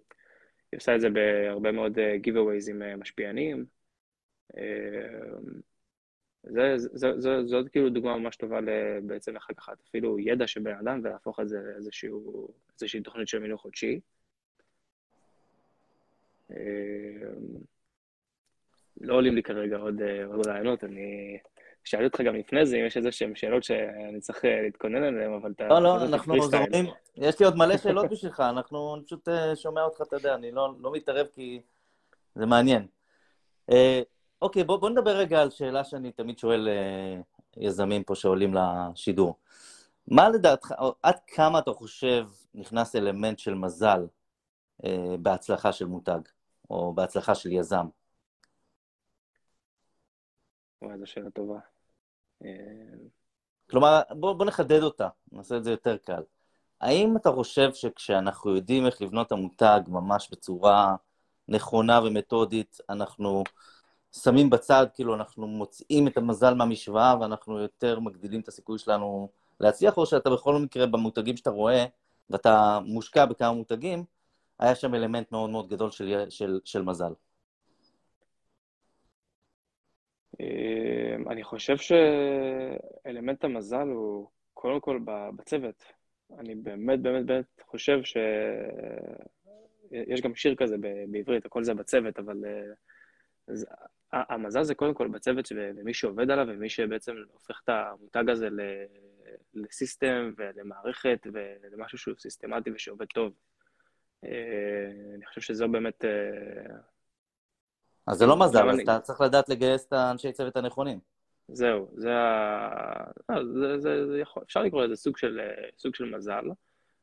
היא 0.73 0.79
עושה 0.79 0.95
את 0.95 1.01
זה 1.01 1.11
בהרבה 1.11 1.73
מאוד 1.73 1.99
אה, 1.99 2.17
giveaways 2.17 2.71
עם 2.71 2.83
אה, 2.83 2.97
משפיענים. 2.97 3.65
אה, 4.57 4.63
זה, 6.43 6.75
זה, 6.79 7.21
זה, 7.47 7.57
עוד 7.57 7.69
כאילו 7.69 7.91
דוגמה 7.91 8.19
ממש 8.19 8.37
טובה 8.37 8.61
בעצם 9.03 9.37
איך 9.37 9.51
לקחת 9.51 9.81
אפילו 9.89 10.19
ידע 10.19 10.47
של 10.47 10.61
בן 10.61 10.75
אדם 10.75 11.01
ולהפוך 11.05 11.41
את 11.41 11.49
זה 11.49 11.59
לאיזושהי 11.61 13.01
תוכנית 13.05 13.29
של 13.29 13.39
מינוי 13.39 13.57
חודשי. 13.57 14.01
לא 19.01 19.15
עולים 19.15 19.35
לי 19.35 19.43
כרגע 19.43 19.77
עוד, 19.77 20.03
עוד 20.27 20.47
רעיונות, 20.47 20.85
אני 20.85 21.39
שאלתי 21.91 22.05
אותך 22.05 22.21
גם 22.21 22.35
לפני 22.35 22.67
זה, 22.67 22.77
אם 22.77 22.87
יש 22.87 22.97
איזה 22.97 23.13
שהן 23.13 23.35
שאלות 23.35 23.65
שאני 23.65 24.21
צריך 24.21 24.45
להתכונן 24.45 25.03
עליהן, 25.03 25.33
אבל 25.33 25.51
אתה... 25.51 25.69
לא, 25.69 25.83
לא, 25.83 26.05
אנחנו 26.05 26.43
זורמים, 26.43 26.87
יש 27.17 27.41
לי 27.41 27.47
עוד 27.47 27.57
מלא 27.57 27.77
שאלות 27.77 28.11
בשבילך, 28.11 28.41
אנחנו, 28.41 28.95
אני 28.95 29.05
פשוט 29.05 29.29
שומע 29.55 29.83
אותך, 29.83 30.01
אתה 30.03 30.17
יודע, 30.17 30.35
אני 30.35 30.53
לא, 30.53 30.75
לא 30.81 30.93
מתערב 30.93 31.27
כי 31.35 31.61
זה 32.35 32.47
מעניין. 32.47 32.87
אוקיי, 34.43 34.65
בוא, 34.65 34.77
בוא 34.77 34.91
נדבר 34.91 35.17
רגע 35.17 35.43
על 35.43 35.51
שאלה 35.51 35.85
שאני 35.85 36.13
תמיד 36.13 36.39
שואל 36.39 36.69
יזמים 37.57 38.05
פה 38.05 38.15
שעולים 38.15 38.55
לשידור. 38.55 39.35
מה 40.11 40.29
לדעתך, 40.29 40.75
עד 41.03 41.19
כמה 41.27 41.59
אתה 41.59 41.73
חושב 41.73 42.27
נכנס 42.55 42.97
אלמנט 42.97 43.39
של 43.39 43.55
מזל 43.55 44.07
אה, 44.85 45.15
בהצלחה 45.19 45.73
של 45.73 45.87
מותג, 45.87 46.21
או 46.71 46.93
בהצלחה 46.93 47.35
של 47.35 47.53
יזם? 47.53 47.87
וואי, 50.83 50.99
זו 50.99 51.07
שאלה 51.07 51.31
טובה. 51.31 51.59
אה, 52.45 52.51
כלומר, 53.71 54.01
בוא, 54.11 54.33
בוא 54.33 54.47
נחדד 54.47 54.83
אותה, 54.83 55.09
נעשה 55.33 55.57
את 55.57 55.65
זה 55.65 55.71
יותר 55.71 55.97
קל. 55.97 56.23
האם 56.81 57.17
אתה 57.17 57.33
חושב 57.33 57.75
שכשאנחנו 57.75 58.57
יודעים 58.57 58.87
איך 58.87 59.03
לבנות 59.03 59.33
המותג 59.33 59.81
ממש 59.89 60.29
בצורה 60.33 60.97
נכונה 61.49 62.01
ומתודית, 62.05 62.79
אנחנו 62.91 63.45
שמים 64.13 64.51
בצד, 64.51 64.87
כאילו 64.95 65.15
אנחנו 65.15 65.47
מוצאים 65.47 66.09
את 66.09 66.17
המזל 66.17 66.55
מהמשוואה 66.55 67.17
ואנחנו 67.21 67.59
יותר 67.59 68.01
מגדילים 68.01 68.41
את 68.41 68.49
הסיכוי 68.49 68.79
שלנו 68.79 69.29
להצליח, 69.61 69.97
או 69.97 70.07
שאתה 70.07 70.31
בכל 70.31 70.57
מקרה 70.57 70.87
במותגים 70.87 71.37
שאתה 71.37 71.51
רואה, 71.51 71.87
ואתה 72.31 72.79
מושקע 72.85 73.25
בכמה 73.27 73.53
מותגים, 73.53 74.05
היה 74.59 74.75
שם 74.75 74.95
אלמנט 74.95 75.33
מאוד 75.33 75.51
מאוד 75.51 75.69
גדול 75.69 75.91
של, 75.91 76.25
של, 76.31 76.61
של 76.65 76.83
מזל. 76.83 77.13
אני 81.31 81.45
חושב 81.45 81.77
שאלמנט 81.77 83.45
המזל 83.45 83.89
הוא 83.89 84.29
קודם 84.55 84.81
כל 84.81 85.01
בצוות. 85.37 85.85
אני 86.39 86.55
באמת 86.55 87.01
באמת 87.01 87.25
באמת 87.25 87.45
חושב 87.63 88.03
ש... 88.03 88.17
יש 89.91 90.21
גם 90.21 90.35
שיר 90.35 90.55
כזה 90.55 90.77
בעברית, 91.11 91.47
הכל 91.47 91.65
זה 91.65 91.75
בצוות, 91.75 92.19
אבל 92.19 92.45
אה, 94.15 94.23
המזל 94.29 94.63
זה 94.63 94.75
קודם 94.75 94.95
כל 94.95 95.09
בצוות 95.09 95.49
ומי 95.57 95.95
שעובד 95.95 96.31
עליו 96.31 96.47
ומי 96.49 96.69
שבעצם 96.69 97.15
הופך 97.33 97.61
את 97.65 97.69
המותג 97.69 98.31
הזה 98.31 98.49
לסיסטם 99.55 100.33
ולמערכת 100.37 101.27
ולמשהו 101.33 101.99
שהוא 101.99 102.15
סיסטמטי 102.19 102.71
ושעובד 102.71 103.07
טוב. 103.07 103.33
אה, 104.25 104.31
אני 105.15 105.27
חושב 105.27 105.41
שזו 105.41 105.69
באמת... 105.69 106.05
אה, 108.09 108.13
אז 108.13 108.19
זה 108.19 108.27
לא 108.27 108.39
מזל, 108.39 108.71
אז 108.71 108.79
אתה 108.81 109.01
צריך 109.01 109.21
לדעת 109.21 109.49
לגייס 109.49 109.87
את 109.87 109.93
האנשי 109.93 110.33
צוות 110.33 110.57
הנכונים. 110.57 110.99
זהו, 111.49 111.89
זה 111.97 112.15
ה... 112.17 113.11
אה, 113.31 113.45
זה, 113.45 113.79
זה, 113.79 114.07
זה 114.07 114.19
יכול... 114.21 114.43
אפשר 114.43 114.63
לקרוא 114.63 114.85
לזה 114.85 114.97
סוג 114.97 115.17
של, 115.17 115.41
סוג 115.79 115.95
של 115.95 116.05
מזל. 116.05 116.45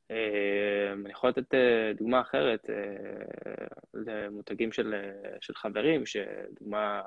אני 0.09 1.11
יכול 1.11 1.29
לתת 1.29 1.53
דוגמה 1.97 2.21
אחרת 2.21 2.69
למותגים 3.93 4.71
של, 4.71 4.95
של 5.41 5.53
חברים, 5.55 6.05
שדוגמה... 6.05 7.01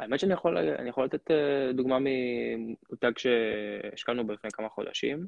האמת 0.00 0.20
שאני 0.20 0.32
יכול, 0.32 0.56
יכול 0.88 1.04
לתת 1.04 1.30
דוגמה 1.74 1.98
ממותג 2.00 3.12
שהשקענו 3.18 4.26
בו 4.26 4.32
לפני 4.32 4.50
כמה 4.50 4.68
חודשים. 4.68 5.26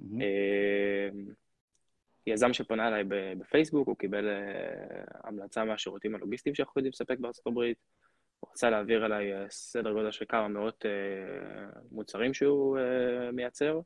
Mm-hmm. 0.00 0.22
יזם 2.28 2.52
שפנה 2.52 2.88
אליי 2.88 3.04
בפייסבוק, 3.38 3.88
הוא 3.88 3.96
קיבל 3.96 4.28
אה, 4.28 5.04
המלצה 5.24 5.64
מהשירותים 5.64 6.14
הלוגיסטיים 6.14 6.54
שאנחנו 6.54 6.78
יודעים 6.78 6.92
לספק 6.92 7.18
בארצות 7.18 7.46
הברית. 7.46 7.78
הוא 8.40 8.50
רצה 8.50 8.70
להעביר 8.70 9.06
אליי 9.06 9.32
אה, 9.32 9.46
סדר 9.50 9.92
גודל 9.92 10.10
של 10.10 10.24
כמה 10.28 10.48
מאות 10.48 10.84
מוצרים 11.90 12.34
שהוא 12.34 12.78
מייצר. 13.32 13.80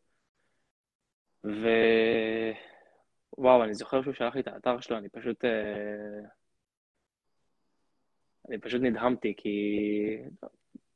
ווואו, 3.38 3.64
אני 3.64 3.74
זוכר 3.74 4.02
שהוא 4.02 4.14
שלח 4.14 4.34
לי 4.34 4.40
את 4.40 4.48
האתר 4.48 4.80
שלו, 4.80 4.98
אני 4.98 5.08
פשוט... 5.08 5.44
אני 8.48 8.58
פשוט 8.58 8.82
נדהמתי, 8.82 9.34
כי 9.36 9.58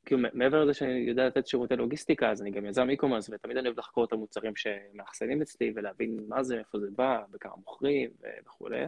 כאילו, 0.07 0.29
מעבר 0.33 0.65
לזה 0.65 0.75
שאני 0.75 0.93
יודע 0.93 1.27
לתת 1.27 1.47
שירותי 1.47 1.77
לוגיסטיקה, 1.77 2.31
אז 2.31 2.43
אני 2.43 2.51
גם 2.51 2.67
יזם 2.67 2.89
e-commerce, 2.91 3.29
ותמיד 3.31 3.57
אני 3.57 3.69
אוהב 3.69 3.79
לחקור 3.79 4.05
את 4.05 4.13
המוצרים 4.13 4.57
שמאחסנים 4.57 5.43
אצלי, 5.43 5.73
ולהבין 5.77 6.19
מה 6.29 6.43
זה, 6.43 6.59
איפה 6.59 6.79
זה 6.79 6.87
בא, 6.91 7.23
בכמה 7.31 7.57
מוכרים 7.57 8.11
וכולי. 8.47 8.85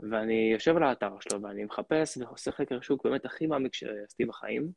ואני 0.00 0.50
יושב 0.52 0.76
על 0.76 0.82
האתר 0.82 1.20
שלו, 1.20 1.42
ואני 1.42 1.64
מחפש 1.64 2.16
ועושה 2.16 2.52
חקר 2.52 2.80
שוק 2.80 3.04
באמת 3.04 3.24
הכי 3.24 3.46
מעמיק 3.46 3.74
שעשיתי 3.74 4.24
בחיים, 4.24 4.72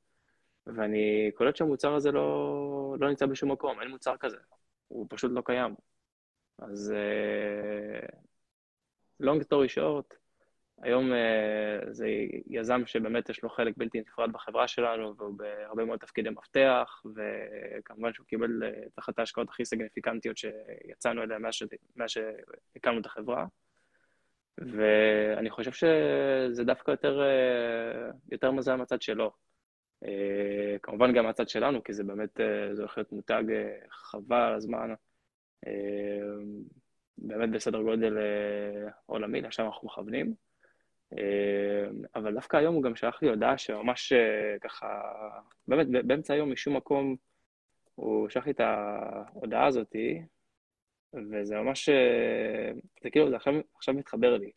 ואני 0.67 1.31
קולט 1.33 1.55
שהמוצר 1.55 1.95
הזה 1.95 2.11
לא, 2.11 2.95
לא 2.99 3.09
נמצא 3.09 3.25
בשום 3.25 3.51
מקום, 3.51 3.81
אין 3.81 3.89
מוצר 3.89 4.17
כזה, 4.17 4.37
הוא 4.87 5.07
פשוט 5.09 5.31
לא 5.31 5.41
קיים. 5.45 5.75
אז 6.59 6.93
uh, 8.01 8.15
long 9.23 9.39
story 9.43 9.75
short, 9.75 10.24
היום 10.81 11.11
uh, 11.11 11.91
זה 11.91 12.07
יזם 12.47 12.85
שבאמת 12.85 13.29
יש 13.29 13.43
לו 13.43 13.49
חלק 13.49 13.73
בלתי 13.77 13.99
נפרד 13.99 14.31
בחברה 14.31 14.67
שלנו, 14.67 15.15
והוא 15.17 15.37
בהרבה 15.37 15.85
מאוד 15.85 15.99
תפקידי 15.99 16.29
מפתח, 16.29 17.03
וכמובן 17.15 18.13
שהוא 18.13 18.25
קיבל 18.25 18.63
uh, 18.63 18.89
תחת 18.95 19.19
ההשקעות 19.19 19.49
הכי 19.49 19.65
סגניפיקנטיות 19.65 20.37
שיצאנו 20.37 21.23
אליהן 21.23 21.41
מאז 21.95 22.09
שהקמנו 22.09 22.99
את 22.99 23.05
החברה. 23.05 23.45
ואני 24.57 25.49
חושב 25.49 25.71
שזה 25.71 26.63
דווקא 26.63 26.91
יותר, 26.91 27.21
uh, 27.21 28.15
יותר 28.31 28.51
מזל 28.51 28.75
מהצד 28.75 29.01
שלו. 29.01 29.31
כמובן 30.83 31.13
גם 31.13 31.25
מהצד 31.25 31.49
שלנו, 31.49 31.83
כי 31.83 31.93
זה 31.93 32.03
באמת, 32.03 32.39
זה 32.73 32.81
הולך 32.81 32.97
להיות 32.97 33.11
מותג 33.11 33.43
חבל 33.89 34.53
הזמן, 34.55 34.93
uh, 35.65 35.69
באמת 37.17 37.49
בסדר 37.51 37.81
גודל 37.81 38.17
עולמי, 39.05 39.41
לשם 39.41 39.65
אנחנו 39.65 39.87
מכוונים. 39.87 40.35
אה, 41.13 41.87
אבל 42.15 42.33
דווקא 42.33 42.57
היום 42.57 42.75
הוא 42.75 42.83
גם 42.83 42.95
שלח 42.95 43.21
לי 43.21 43.29
הודעה 43.29 43.57
שממש 43.57 44.13
אה, 44.13 44.59
ככה, 44.61 45.01
באמת 45.67 45.87
באמצע 46.07 46.33
היום 46.33 46.51
משום 46.51 46.75
מקום 46.75 47.15
הוא 47.95 48.29
שלח 48.29 48.45
לי 48.45 48.51
את 48.51 48.59
ההודעה 48.59 49.67
הזאתי, 49.67 50.21
וזה 51.13 51.55
ממש, 51.55 51.89
אה, 51.89 52.71
זה 53.03 53.09
כאילו, 53.09 53.29
זה 53.29 53.35
עכשיו, 53.35 53.53
עכשיו 53.75 53.93
מתחבר 53.93 54.37
לי. 54.37 54.51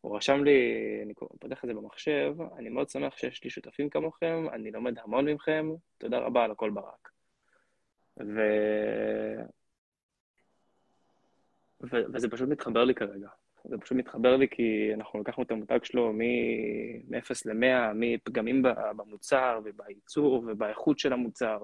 הוא 0.00 0.16
רשם 0.16 0.44
לי, 0.44 0.60
אני 1.04 1.14
פותח 1.14 1.64
את 1.64 1.68
זה 1.68 1.74
במחשב, 1.74 2.34
אני 2.58 2.68
מאוד 2.68 2.88
שמח 2.88 3.16
שיש 3.16 3.44
לי 3.44 3.50
שותפים 3.50 3.90
כמוכם, 3.90 4.46
אני 4.52 4.70
לומד 4.70 4.98
המון 4.98 5.28
מכם, 5.28 5.66
תודה 5.98 6.18
רבה 6.18 6.44
על 6.44 6.50
הכל 6.50 6.70
ברק. 6.70 7.08
ו... 8.20 8.40
ו... 11.82 11.96
וזה 12.14 12.28
פשוט 12.30 12.48
מתחבר 12.48 12.84
לי 12.84 12.94
כרגע. 12.94 13.28
זה 13.64 13.78
פשוט 13.78 13.98
מתחבר 13.98 14.36
לי 14.36 14.48
כי 14.48 14.94
אנחנו 14.94 15.20
לקחנו 15.20 15.44
את 15.44 15.50
המותג 15.50 15.84
שלו 15.84 16.12
מ-0 16.12 17.30
ל-100, 17.44 17.92
מפגמים 17.94 18.62
במוצר 18.96 19.60
ובייצור 19.64 20.44
ובאיכות 20.46 20.98
של 20.98 21.12
המוצר. 21.12 21.58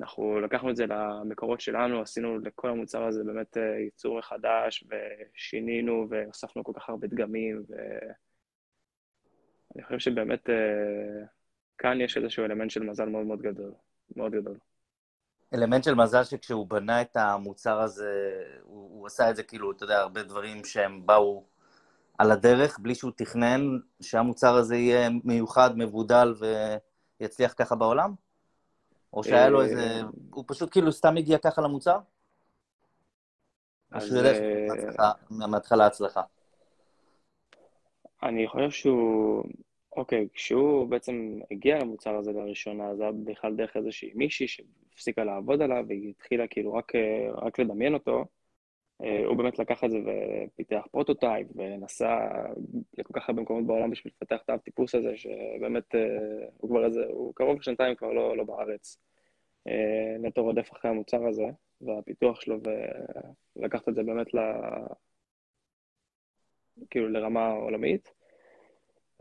אנחנו 0.00 0.40
לקחנו 0.40 0.70
את 0.70 0.76
זה 0.76 0.86
למקורות 0.86 1.60
שלנו, 1.60 2.00
עשינו 2.00 2.38
לכל 2.38 2.70
המוצר 2.70 3.04
הזה 3.04 3.24
באמת 3.24 3.56
אה, 3.56 3.78
ייצור 3.78 4.18
מחדש, 4.18 4.84
ושינינו 5.34 6.06
והוספנו 6.10 6.64
כל 6.64 6.72
כך 6.76 6.88
הרבה 6.88 7.06
דגמים, 7.06 7.62
ואני 7.68 9.84
חושב 9.84 9.98
שבאמת 9.98 10.50
אה, 10.50 11.24
כאן 11.78 12.00
יש 12.00 12.16
איזשהו 12.16 12.44
אלמנט 12.44 12.70
של 12.70 12.82
מזל 12.82 13.08
מאוד 13.08 13.26
מאוד 13.26 13.42
גדול, 13.42 13.72
מאוד 14.16 14.32
גדול. 14.32 14.56
אלמנט 15.54 15.84
של 15.84 15.94
מזל 15.94 16.24
שכשהוא 16.24 16.66
בנה 16.66 17.02
את 17.02 17.16
המוצר 17.16 17.80
הזה, 17.80 18.42
הוא, 18.62 18.90
הוא 18.98 19.06
עשה 19.06 19.30
את 19.30 19.36
זה 19.36 19.42
כאילו, 19.42 19.72
אתה 19.72 19.84
יודע, 19.84 20.00
הרבה 20.00 20.22
דברים 20.22 20.64
שהם 20.64 21.06
באו 21.06 21.44
על 22.18 22.30
הדרך, 22.30 22.78
בלי 22.78 22.94
שהוא 22.94 23.10
תכנן 23.16 23.60
שהמוצר 24.00 24.54
הזה 24.54 24.76
יהיה 24.76 25.08
מיוחד, 25.24 25.70
מבודל 25.76 26.34
ויצליח 27.20 27.54
ככה 27.56 27.74
בעולם? 27.74 28.14
או 29.12 29.24
שהיה 29.24 29.48
לו 29.48 29.62
איזה... 29.62 29.80
אה, 29.80 30.00
הוא 30.30 30.44
פשוט 30.46 30.70
כאילו 30.70 30.92
סתם 30.92 31.16
הגיע 31.16 31.38
ככה 31.38 31.62
למוצר? 31.62 31.98
או 33.94 34.00
שהוא 34.00 34.18
אה, 35.00 35.12
מההתחלה 35.30 35.86
הצלחה? 35.86 36.22
אני 38.22 38.48
חושב 38.48 38.70
שהוא... 38.70 39.44
אוקיי, 39.96 40.28
כשהוא 40.34 40.88
בעצם 40.88 41.40
הגיע 41.50 41.78
למוצר 41.78 42.16
הזה 42.16 42.32
לראשונה, 42.32 42.96
זה 42.96 43.02
היה 43.02 43.12
בכלל 43.12 43.56
דרך 43.56 43.76
איזושהי 43.76 44.12
מישהי 44.14 44.48
שהפסיקה 44.48 45.24
לעבוד 45.24 45.62
עליו, 45.62 45.84
והיא 45.88 46.10
התחילה 46.10 46.46
כאילו 46.46 46.74
רק, 46.74 46.92
רק 47.42 47.58
לדמיין 47.58 47.94
אותו. 47.94 48.24
אה, 49.02 49.26
הוא 49.26 49.36
באמת 49.36 49.58
לקח 49.58 49.84
את 49.84 49.90
זה 49.90 49.98
ופיתח 49.98 50.86
פרוטוטייפ, 50.90 51.46
ונסע 51.54 52.18
לכל 52.98 53.20
כך 53.20 53.28
הרבה 53.28 53.42
מקומות 53.42 53.66
בעולם 53.66 53.90
בשביל 53.90 54.12
לפתח 54.16 54.42
את 54.44 54.50
הטיפוס 54.50 54.94
הזה, 54.94 55.16
שבאמת 55.16 55.94
אה, 55.94 56.00
הוא 56.56 56.70
כבר 56.70 56.84
איזה, 56.84 57.04
הוא 57.08 57.34
קרוב 57.34 57.58
לשנתיים 57.58 57.96
כבר 57.96 58.12
לא, 58.12 58.36
לא 58.36 58.44
בארץ. 58.44 58.98
אה, 59.68 60.16
נטו 60.20 60.42
רודף 60.42 60.72
אחרי 60.72 60.90
המוצר 60.90 61.26
הזה, 61.26 61.46
והפיתוח 61.80 62.40
שלו, 62.40 62.58
ולקחת 63.56 63.88
את 63.88 63.94
זה 63.94 64.02
באמת 64.02 64.26
כאילו 66.90 67.08
לרמה 67.08 67.50
עולמית. 67.50 68.21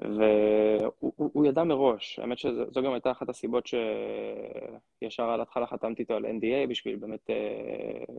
והוא 0.02 1.46
ידע 1.46 1.64
מראש, 1.64 2.20
האמת 2.20 2.38
שזו 2.38 2.82
גם 2.84 2.94
הייתה 2.94 3.12
אחת 3.12 3.30
הסיבות 3.30 3.68
שישר 3.68 5.24
על 5.24 5.40
ההתחלה 5.40 5.68
חתמתי 5.68 6.02
איתו 6.02 6.14
על 6.14 6.26
NDA 6.26 6.70
בשביל 6.70 6.96
באמת... 6.96 7.30
אה, 7.30 8.16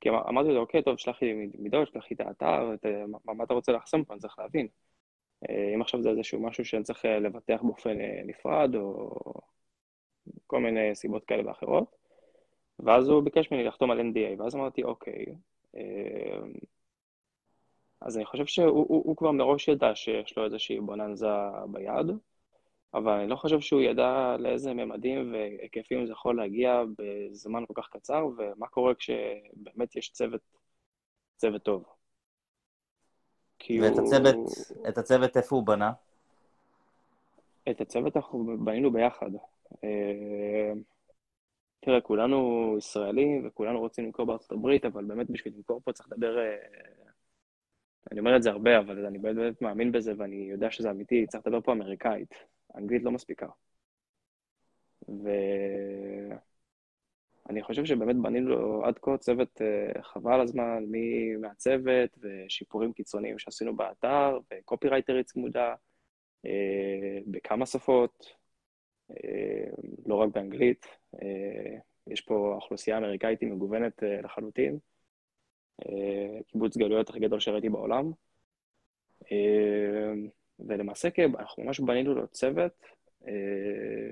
כי 0.00 0.08
אמ-, 0.08 0.14
אמרתי 0.14 0.48
לו, 0.48 0.60
אוקיי, 0.60 0.82
טוב, 0.82 0.96
שלח 0.96 1.22
לי 1.22 1.50
מידות, 1.58 1.88
שלח 1.88 2.04
לי 2.10 2.16
את 2.16 2.20
האתר, 2.20 2.74
את... 2.74 2.86
מה, 3.08 3.34
מה 3.34 3.44
אתה 3.44 3.54
רוצה 3.54 3.72
לחסום 3.72 4.04
פה, 4.04 4.14
אני 4.14 4.20
צריך 4.20 4.38
להבין. 4.38 4.68
אה, 5.50 5.74
אם 5.74 5.82
עכשיו 5.82 6.02
זה 6.02 6.10
איזשהו 6.10 6.40
משהו 6.40 6.64
שאני 6.64 6.82
צריך 6.82 7.04
אה, 7.04 7.18
לבטח 7.18 7.62
באופן 7.62 7.96
נפרד, 8.24 8.74
או 8.74 9.14
כל 10.46 10.60
מיני 10.60 10.94
סיבות 10.94 11.24
כאלה 11.24 11.48
ואחרות. 11.48 11.96
ואז 12.78 13.08
הוא 13.08 13.22
ביקש 13.22 13.50
ממני 13.50 13.64
לחתום 13.64 13.90
על 13.90 14.00
NDA, 14.00 14.40
ואז 14.42 14.54
אמרתי, 14.54 14.82
אוקיי, 14.82 15.24
אז 18.04 18.16
אני 18.16 18.24
חושב 18.24 18.46
שהוא 18.46 18.68
הוא, 18.68 18.86
הוא 18.88 19.16
כבר 19.16 19.30
מראש 19.30 19.68
ידע 19.68 19.94
שיש 19.94 20.36
לו 20.36 20.44
איזושהי 20.44 20.80
בוננזה 20.80 21.26
ביד, 21.68 22.06
אבל 22.94 23.12
אני 23.12 23.28
לא 23.28 23.36
חושב 23.36 23.60
שהוא 23.60 23.80
ידע 23.80 24.36
לאיזה 24.38 24.74
ממדים 24.74 25.32
והיקפים 25.32 26.06
זה 26.06 26.12
יכול 26.12 26.36
להגיע 26.36 26.82
בזמן 26.98 27.64
כל 27.66 27.82
כך 27.82 27.88
קצר, 27.88 28.26
ומה 28.36 28.66
קורה 28.66 28.94
כשבאמת 28.94 29.96
יש 29.96 30.10
צוות, 30.10 30.40
צוות 31.36 31.62
טוב. 31.62 31.84
ואת 33.70 33.98
הוא... 33.98 34.06
הצוות, 34.06 34.36
את 34.88 34.98
הצוות 34.98 35.36
איפה 35.36 35.56
הוא 35.56 35.66
בנה? 35.66 35.92
את 37.70 37.80
הצוות 37.80 38.16
אנחנו 38.16 38.56
בנינו 38.64 38.90
ביחד. 38.90 39.30
אה, 39.84 40.72
תראה, 41.80 42.00
כולנו 42.00 42.74
ישראלים 42.78 43.46
וכולנו 43.46 43.80
רוצים 43.80 44.04
למכור 44.04 44.26
בארצות 44.26 44.52
הברית, 44.52 44.84
אבל 44.84 45.04
באמת 45.04 45.30
בשביל 45.30 45.54
למכור 45.56 45.80
פה 45.84 45.92
צריך 45.92 46.08
לדבר 46.12 46.38
אה, 46.38 46.56
אני 48.10 48.20
אומר 48.20 48.36
את 48.36 48.42
זה 48.42 48.50
הרבה, 48.50 48.78
אבל 48.78 49.06
אני 49.06 49.18
באמת 49.18 49.62
מאמין 49.62 49.92
בזה 49.92 50.12
ואני 50.16 50.36
יודע 50.36 50.70
שזה 50.70 50.90
אמיתי, 50.90 51.26
צריך 51.26 51.46
לדבר 51.46 51.60
פה 51.60 51.72
אמריקאית. 51.72 52.34
אנגלית 52.76 53.02
לא 53.02 53.10
מספיקה. 53.10 53.46
ואני 57.48 57.62
חושב 57.62 57.84
שבאמת 57.84 58.16
בנינו 58.16 58.84
עד 58.84 58.98
כה 59.02 59.18
צוות 59.18 59.62
אה, 59.62 60.02
חבל 60.02 60.40
הזמן, 60.40 60.84
מהצוות 61.40 62.18
ושיפורים 62.20 62.92
קיצוניים 62.92 63.38
שעשינו 63.38 63.76
באתר, 63.76 64.38
וקופירייטרית 64.52 65.26
צמודה, 65.26 65.74
אה, 66.46 67.18
בכמה 67.26 67.66
שפות, 67.66 68.26
אה, 69.10 69.64
לא 70.06 70.14
רק 70.14 70.28
באנגלית. 70.34 70.86
יש 72.06 72.20
פה 72.20 72.54
אוכלוסייה 72.54 72.98
אמריקאית 72.98 73.40
היא 73.40 73.50
מגוונת 73.50 74.02
לחלוטין. 74.22 74.78
קיבוץ 76.46 76.76
גלויות 76.76 77.10
הכי 77.10 77.20
גדול 77.20 77.40
שראיתי 77.40 77.68
בעולם. 77.68 78.12
אה, 79.32 80.12
ולמעשה 80.60 81.08
אנחנו 81.38 81.62
ממש 81.62 81.80
בנינו 81.80 82.14
לו 82.14 82.28
צוות 82.28 82.72
אה, 83.26 83.32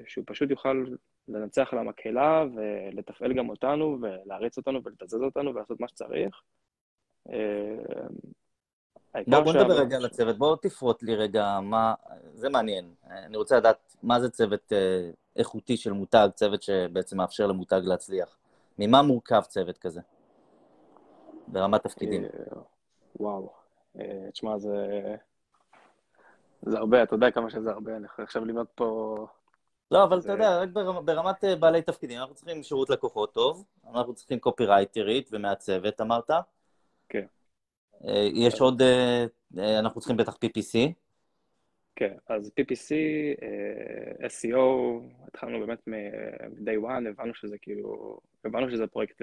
שהוא 0.07 0.25
פשוט 0.27 0.51
יוכל 0.51 0.85
לנצח 1.29 1.69
על 1.73 1.79
המקהלה 1.79 2.45
ולתפעל 2.55 3.33
גם 3.33 3.49
אותנו 3.49 3.99
ולהריץ 4.01 4.59
אותנו 4.59 4.81
ולתזז 4.85 5.23
אותנו 5.23 5.55
ולעשות 5.55 5.81
מה 5.81 5.89
שצריך. 5.89 6.43
אה, 7.33 7.35
בוא, 9.27 9.41
בוא 9.41 9.53
נדבר 9.53 9.81
רגע 9.81 9.97
על 9.97 10.05
הצוות, 10.05 10.39
בוא 10.39 10.57
תפרוט 10.57 11.03
לי 11.03 11.17
רגע 11.17 11.61
מה, 11.63 11.95
זה 12.35 12.49
מעניין. 12.49 12.95
אני 13.11 13.37
רוצה 13.37 13.57
לדעת 13.57 13.97
מה 14.03 14.21
זה 14.21 14.31
צוות 14.31 14.73
איכותי 15.37 15.77
של 15.77 15.93
מותג, 15.93 16.29
צוות 16.35 16.63
שבעצם 16.63 17.17
מאפשר 17.17 17.47
למותג 17.47 17.81
להצליח. 17.85 18.37
ממה 18.79 19.03
מורכב 19.03 19.41
צוות 19.41 19.79
כזה? 19.79 20.01
ברמת 21.53 21.83
תפקידים. 21.83 22.25
אה, 22.25 22.31
וואו, 23.21 23.53
אה, 24.01 24.31
תשמע, 24.33 24.59
זה... 24.59 24.77
זה 26.63 26.79
הרבה, 26.79 27.03
אתה 27.03 27.15
יודע 27.15 27.31
כמה 27.31 27.51
שזה 27.51 27.71
הרבה, 27.71 27.97
אני 27.97 28.07
יכול 28.07 28.25
עכשיו 28.25 28.45
לבנות 28.45 28.69
פה... 28.75 29.17
לא, 29.91 30.05
אבל 30.05 30.19
אתה 30.19 30.33
יודע, 30.33 30.59
רק 30.61 30.69
ברמת 31.05 31.45
אה, 31.45 31.57
בעלי 31.57 31.83
תפקידים, 31.83 32.19
אנחנו 32.19 32.35
צריכים 32.35 32.63
שירות 32.63 32.91
לקוחות 32.91 33.35
טוב, 33.35 33.65
אנחנו 33.95 34.15
צריכים 34.15 34.39
קופירייטרית 34.39 35.29
ומעצבת, 35.33 36.01
אמרת? 36.01 36.31
כן. 37.09 37.27
יש 38.35 38.61
עוד, 38.61 38.83
אנחנו 39.59 40.01
צריכים 40.01 40.17
בטח 40.17 40.35
PPC. 40.35 40.93
כן, 41.97 42.15
אז 42.29 42.51
PPC, 42.61 42.95
SEO, 44.21 44.59
התחלנו 45.29 45.67
באמת 45.67 45.89
מ-day 45.89 46.85
one, 46.85 47.09
הבנו 47.09 47.35
שזה 47.35 47.59
כאילו, 47.59 48.21
הבנו 48.45 48.71
שזה 48.71 48.87
פרויקט 48.87 49.23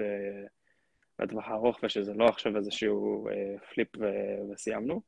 לטווח 1.18 1.48
הארוך 1.48 1.78
ושזה 1.82 2.14
לא 2.14 2.24
עכשיו 2.24 2.56
איזשהו 2.56 3.28
אה, 3.28 3.58
פליפ 3.74 3.88
ו- 4.00 4.52
וסיימנו. 4.52 5.02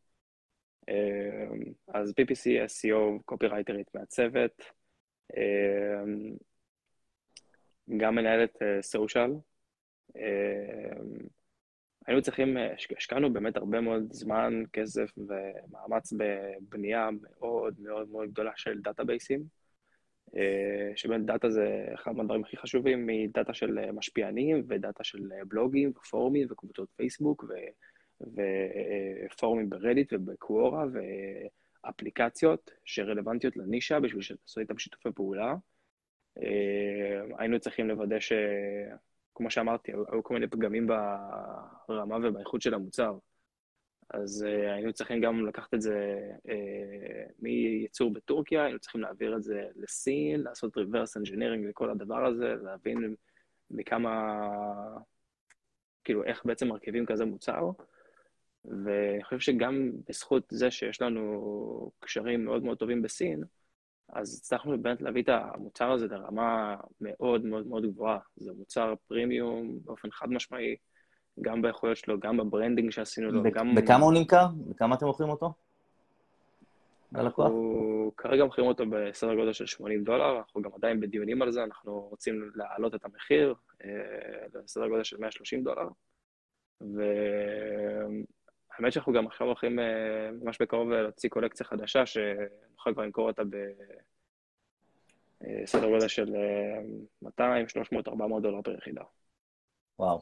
אה, 0.89 1.47
אז 1.89 2.11
PPC, 2.11 2.67
SEO, 2.67 3.23
קופירייטרית 3.25 3.95
מהצוות, 3.95 4.63
אה, 5.37 6.03
גם 7.97 8.15
מנהלת 8.15 8.57
social. 8.81 9.31
היינו 12.07 12.23
צריכים, 12.23 12.57
השקענו 12.97 13.33
באמת 13.33 13.57
הרבה 13.57 13.81
מאוד 13.81 14.13
זמן, 14.13 14.63
כסף 14.73 15.11
ומאמץ 15.17 16.13
בבנייה 16.13 17.09
מאוד 17.23 17.75
מאוד 17.81 18.09
מאוד 18.09 18.31
גדולה 18.31 18.53
של 18.57 18.81
database 18.81 19.38
ים. 19.38 19.60
אה, 20.37 20.93
שבאמת 20.97 21.27
data 21.27 21.51
זה 21.51 21.87
אחד 21.95 22.13
מהדברים 22.13 22.45
הכי 22.45 22.57
חשובים 22.57 23.07
מ 23.07 23.16
data 23.16 23.55
של 23.55 23.79
אה, 23.79 23.93
משפיענים 23.93 24.63
ו 24.69 24.76
data 24.76 25.05
של 25.05 25.33
אה, 25.33 25.45
בלוגים 25.45 25.93
ופורומים 25.97 26.47
וקבוצות 26.51 26.89
פייסבוק. 26.97 27.45
ופורומים 29.31 29.71
ברדיט 29.71 30.13
ובקוורה 30.13 30.85
ואפליקציות 31.85 32.71
שרלוונטיות 32.85 33.57
לנישה 33.57 34.01
בשביל 34.01 34.23
שתעשו 34.23 34.61
איתם 34.61 34.79
שיתופי 34.79 35.09
פעולה. 35.15 35.55
היינו 37.39 37.61
צריכים 37.61 37.89
לוודא 37.89 38.21
ש... 38.21 38.33
כמו 39.35 39.51
שאמרתי, 39.51 39.93
היו 39.93 40.23
כל 40.23 40.35
מיני 40.35 40.47
פגמים 40.47 40.87
ברמה 41.89 42.17
ובאיכות 42.23 42.63
של 42.63 42.75
המוצר. 42.75 43.19
אז 44.11 44.47
uh, 44.49 44.73
היינו 44.73 44.93
צריכים 44.93 45.21
גם 45.21 45.47
לקחת 45.47 45.75
את 45.75 45.81
זה 45.81 46.21
uh, 46.47 46.51
מייצור 47.39 48.13
בטורקיה, 48.13 48.65
היינו 48.65 48.79
צריכים 48.79 49.01
להעביר 49.01 49.37
את 49.37 49.43
זה 49.43 49.69
לסין, 49.77 50.41
לעשות 50.41 50.77
reverse 50.77 51.23
engineering 51.23 51.69
לכל 51.69 51.91
הדבר 51.91 52.27
הזה, 52.27 52.55
להבין 52.63 53.15
מכמה, 53.71 54.49
כאילו, 56.05 56.25
איך 56.25 56.45
בעצם 56.45 56.69
מרכיבים 56.69 57.07
כזה 57.07 57.25
מוצר. 57.25 57.71
ואני 58.65 59.25
חושב 59.25 59.39
שגם 59.39 59.91
בזכות 60.09 60.45
זה 60.51 60.71
שיש 60.71 61.03
לנו 61.03 61.91
קשרים 62.01 62.45
מאוד 62.45 62.63
מאוד 62.63 62.79
טובים 62.79 63.03
בסין, 63.03 63.43
אז 64.09 64.39
הצלחנו 64.39 64.83
באמת 64.83 65.03
להביא 65.03 65.23
את 65.23 65.29
המוצר 65.29 65.93
הזה 65.93 66.07
לרמה 66.07 66.77
מאוד 67.01 67.45
מאוד 67.45 67.67
מאוד 67.67 67.87
גבוהה. 67.87 68.19
זה 68.37 68.53
מוצר 68.53 68.95
פרימיום 69.09 69.79
באופן 69.85 70.11
חד 70.11 70.31
משמעי. 70.31 70.77
גם 71.41 71.63
באיכויות 71.63 71.97
שלו, 71.97 72.21
גם 72.21 72.37
ב 72.37 72.43
branding 72.43 72.91
שעשינו 72.91 73.31
לו, 73.31 73.43
גם... 73.43 73.75
בכמה 73.75 74.05
הוא 74.05 74.13
נמכר? 74.13 74.47
בכמה 74.69 74.95
אתם 74.95 75.07
מוכרים 75.07 75.31
אותו? 75.31 75.53
ללקוח? 77.13 77.47
אנחנו 77.47 78.13
כרגע 78.17 78.45
מוכרים 78.45 78.67
אותו 78.67 78.85
בסדר 78.91 79.35
גודל 79.35 79.53
של 79.53 79.67
80 79.67 80.05
דולר, 80.05 80.39
אנחנו 80.39 80.63
גם 80.63 80.71
עדיין 80.77 81.01
בדיונים 81.01 81.43
על 81.43 81.53
זה, 81.53 81.65
אנחנו 81.65 82.01
רוצים 82.01 82.51
להעלות 82.55 82.95
את 82.95 83.05
המחיר 83.05 83.55
אה, 83.85 83.91
לסדר 84.65 84.89
גודל 84.89 85.05
של 85.05 85.17
130 85.21 85.65
דולר. 85.65 85.89
והאמת 86.81 88.23
שאנחנו 88.93 89.13
גם 89.13 89.27
עכשיו 89.27 89.47
הולכים 89.47 89.79
אה, 89.79 90.31
ממש 90.43 90.63
בקרוב 90.63 90.91
להוציא 90.91 91.31
קולקציה 91.31 91.67
חדשה, 91.67 92.07
שנוכל 92.07 92.93
כבר 92.93 93.03
למכור 93.03 93.29
אותה 93.29 93.43
בסדר 95.41 95.89
גודל 95.89 96.09
של 96.09 96.35
200, 97.23 97.69
300, 97.69 98.09
400 98.09 98.43
דולר 98.43 98.63
פר 98.63 98.75
יחידה. 98.75 99.03
וואו. 99.99 100.21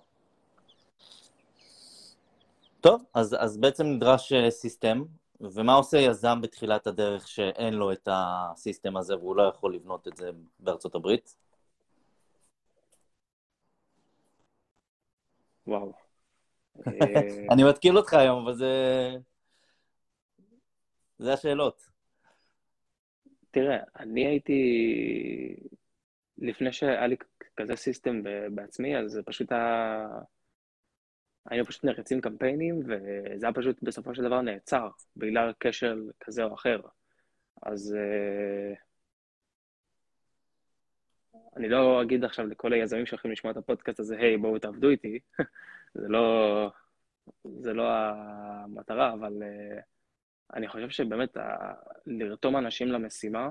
טוב, 2.89 3.05
אז, 3.15 3.37
אז 3.39 3.59
בעצם 3.59 3.87
נדרש 3.87 4.33
אה, 4.33 4.51
סיסטם, 4.51 5.05
ומה 5.41 5.75
עושה 5.75 5.99
יזם 5.99 6.41
בתחילת 6.41 6.87
הדרך 6.87 7.29
שאין 7.29 7.75
לו 7.75 7.93
את 7.93 8.09
הסיסטם 8.13 8.97
הזה 8.97 9.17
והוא 9.17 9.37
לא 9.37 9.43
יכול 9.43 9.75
לבנות 9.75 10.09
את 10.09 10.17
זה 10.17 10.31
בארצות 10.61 10.95
הברית? 10.95 11.37
וואו. 15.67 15.93
אני 17.53 17.65
מתקיל 17.65 17.97
אותך 17.97 18.15
היום, 18.15 18.43
אבל 18.43 18.55
זה... 18.55 18.75
זה 21.19 21.33
השאלות. 21.33 21.91
תראה, 23.51 23.79
אני 23.99 24.27
הייתי... 24.27 24.61
לפני 26.39 26.73
שהיה 26.73 27.07
לי 27.07 27.17
כזה 27.57 27.77
סיסטם 27.77 28.23
בעצמי, 28.55 28.99
אז 28.99 29.11
זה 29.11 29.23
פשוט 29.23 29.53
היה... 29.53 30.07
היינו 31.51 31.67
פשוט 31.67 31.85
מריצים 31.85 32.21
קמפיינים, 32.21 32.81
וזה 32.81 33.47
היה 33.47 33.53
פשוט 33.53 33.83
בסופו 33.83 34.15
של 34.15 34.23
דבר 34.23 34.41
נעצר, 34.41 34.89
בגלל 35.17 35.53
כשל 35.61 36.11
כזה 36.21 36.45
או 36.45 36.55
אחר. 36.55 36.81
אז 37.63 37.97
uh, 37.97 38.79
אני 41.57 41.69
לא 41.69 42.03
אגיד 42.03 42.25
עכשיו 42.25 42.47
לכל 42.47 42.73
היזמים 42.73 43.07
שהולכים 43.07 43.31
לשמוע 43.31 43.53
את 43.53 43.57
הפודקאסט 43.57 44.01
הזה, 44.01 44.17
היי, 44.17 44.37
בואו 44.37 44.59
תעבדו 44.59 44.89
איתי. 44.89 45.19
זה 45.95 46.09
לא, 46.09 46.71
זה 47.45 47.73
לא 47.73 47.89
המטרה, 47.91 49.13
אבל 49.13 49.33
uh, 49.43 49.83
אני 50.55 50.69
חושב 50.69 50.91
שבאמת 50.91 51.37
uh, 51.37 51.41
לרתום 52.07 52.57
אנשים 52.57 52.89
למשימה 52.89 53.51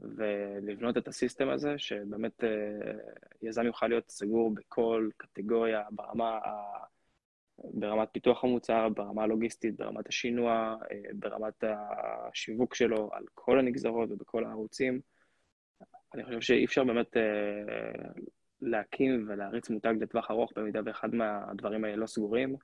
ולבנות 0.00 0.96
את 0.96 1.08
הסיסטם 1.08 1.48
הזה, 1.48 1.78
שבאמת 1.78 2.44
uh, 2.44 2.46
יזם 3.42 3.66
יוכל 3.66 3.88
להיות 3.88 4.08
סגור 4.08 4.54
בכל 4.54 5.08
קטגוריה, 5.16 5.82
ברמה, 5.90 6.38
ברמת 7.64 8.08
פיתוח 8.12 8.44
המוצר, 8.44 8.88
ברמה 8.88 9.22
הלוגיסטית, 9.22 9.76
ברמת 9.76 10.08
השינוע, 10.08 10.76
uh, 10.82 10.86
ברמת 11.14 11.64
השיווק 11.64 12.74
שלו, 12.74 13.10
על 13.12 13.24
כל 13.34 13.58
הנגזרות 13.58 14.10
ובכל 14.10 14.44
הערוצים. 14.44 15.00
אני 16.14 16.24
חושב 16.24 16.40
שאי 16.40 16.64
אפשר 16.64 16.84
באמת 16.84 17.16
uh, 17.16 18.20
להקים 18.60 19.26
ולהריץ 19.28 19.70
מותג 19.70 19.94
לטווח 20.00 20.30
ארוך 20.30 20.52
במידה 20.56 20.80
ואחד 20.84 21.14
מהדברים 21.14 21.84
האלה 21.84 21.96
לא 21.96 22.06
סגורים. 22.06 22.56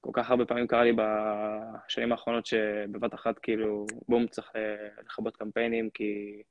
כל 0.00 0.10
כך 0.14 0.30
הרבה 0.30 0.44
פעמים 0.44 0.66
קרה 0.66 0.84
לי 0.84 0.92
בשנים 0.92 2.12
האחרונות 2.12 2.46
שבבת 2.46 3.14
אחת 3.14 3.38
כאילו, 3.38 3.86
בום, 4.08 4.26
צריך 4.26 4.50
אה, 4.56 4.88
לכבות 5.04 5.36
קמפיינים 5.36 5.90
כי 5.90 6.42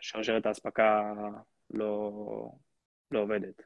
שרשרת 0.00 0.46
האספקה 0.46 1.12
לא, 1.70 2.12
לא 3.10 3.20
עובדת. 3.20 3.62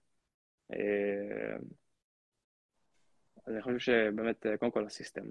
אה, 3.49 3.53
אז 3.53 3.55
אני 3.55 3.63
חושב 3.63 3.79
שבאמת, 3.79 4.47
אה, 4.47 4.57
קודם 4.57 4.71
כל 4.71 4.87
הסיסטם. 4.87 5.25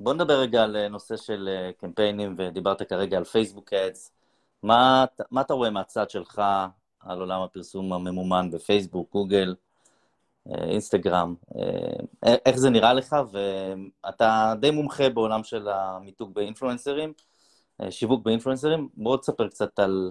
בוא 0.00 0.14
נדבר 0.14 0.40
רגע 0.40 0.62
על 0.62 0.88
נושא 0.88 1.16
של 1.16 1.48
קמפיינים, 1.78 2.34
ודיברת 2.38 2.82
כרגע 2.82 3.16
על 3.16 3.24
פייסבוק 3.24 3.72
אדס. 3.72 4.12
מה, 4.62 5.04
מה 5.30 5.40
אתה 5.40 5.54
רואה 5.54 5.70
מהצד 5.70 6.10
שלך 6.10 6.42
על 7.00 7.20
עולם 7.20 7.42
הפרסום 7.42 7.92
הממומן 7.92 8.50
בפייסבוק, 8.50 9.12
גוגל, 9.12 9.54
אה, 10.48 10.64
אינסטגרם? 10.64 11.34
אה, 11.56 12.34
איך 12.46 12.56
זה 12.56 12.70
נראה 12.70 12.94
לך? 12.94 13.16
ואתה 13.32 14.54
די 14.60 14.70
מומחה 14.70 15.08
בעולם 15.08 15.44
של 15.44 15.68
המיתוג 15.68 16.34
באינפלואנסרים, 16.34 17.12
אה, 17.80 17.90
שיווק 17.90 18.24
באינפלואנסרים. 18.24 18.88
בוא 18.94 19.16
תספר 19.16 19.48
קצת 19.48 19.78
על 19.78 20.10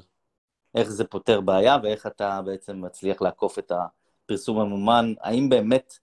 איך 0.75 0.89
זה 0.89 1.05
פותר 1.05 1.41
בעיה 1.41 1.77
ואיך 1.83 2.07
אתה 2.07 2.41
בעצם 2.41 2.81
מצליח 2.81 3.21
לעקוף 3.21 3.59
את 3.59 3.71
הפרסום 4.25 4.59
הממומן. 4.59 5.13
האם 5.21 5.49
באמת, 5.49 5.93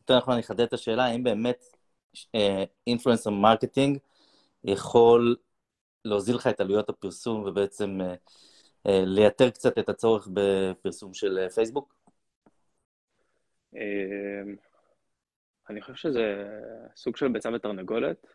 יותר 0.00 0.18
נכון 0.18 0.34
אני 0.34 0.42
אחדד 0.42 0.60
את 0.60 0.72
השאלה, 0.72 1.04
האם 1.04 1.24
באמת 1.24 1.64
influencer 2.86 3.30
marketing 3.30 3.98
יכול 4.64 5.36
להוזיל 6.04 6.36
לך 6.36 6.46
את 6.46 6.60
עלויות 6.60 6.88
הפרסום 6.88 7.42
ובעצם 7.42 8.00
אה, 8.00 8.14
אה, 8.86 9.02
לייתר 9.04 9.50
קצת 9.50 9.78
את 9.78 9.88
הצורך 9.88 10.28
בפרסום 10.32 11.14
של 11.14 11.38
אה, 11.38 11.50
פייסבוק? 11.50 11.94
אני 15.70 15.80
חושב 15.80 15.94
שזה 15.94 16.48
סוג 16.96 17.16
של 17.16 17.28
ביצה 17.28 17.48
ותרנגולת. 17.54 18.26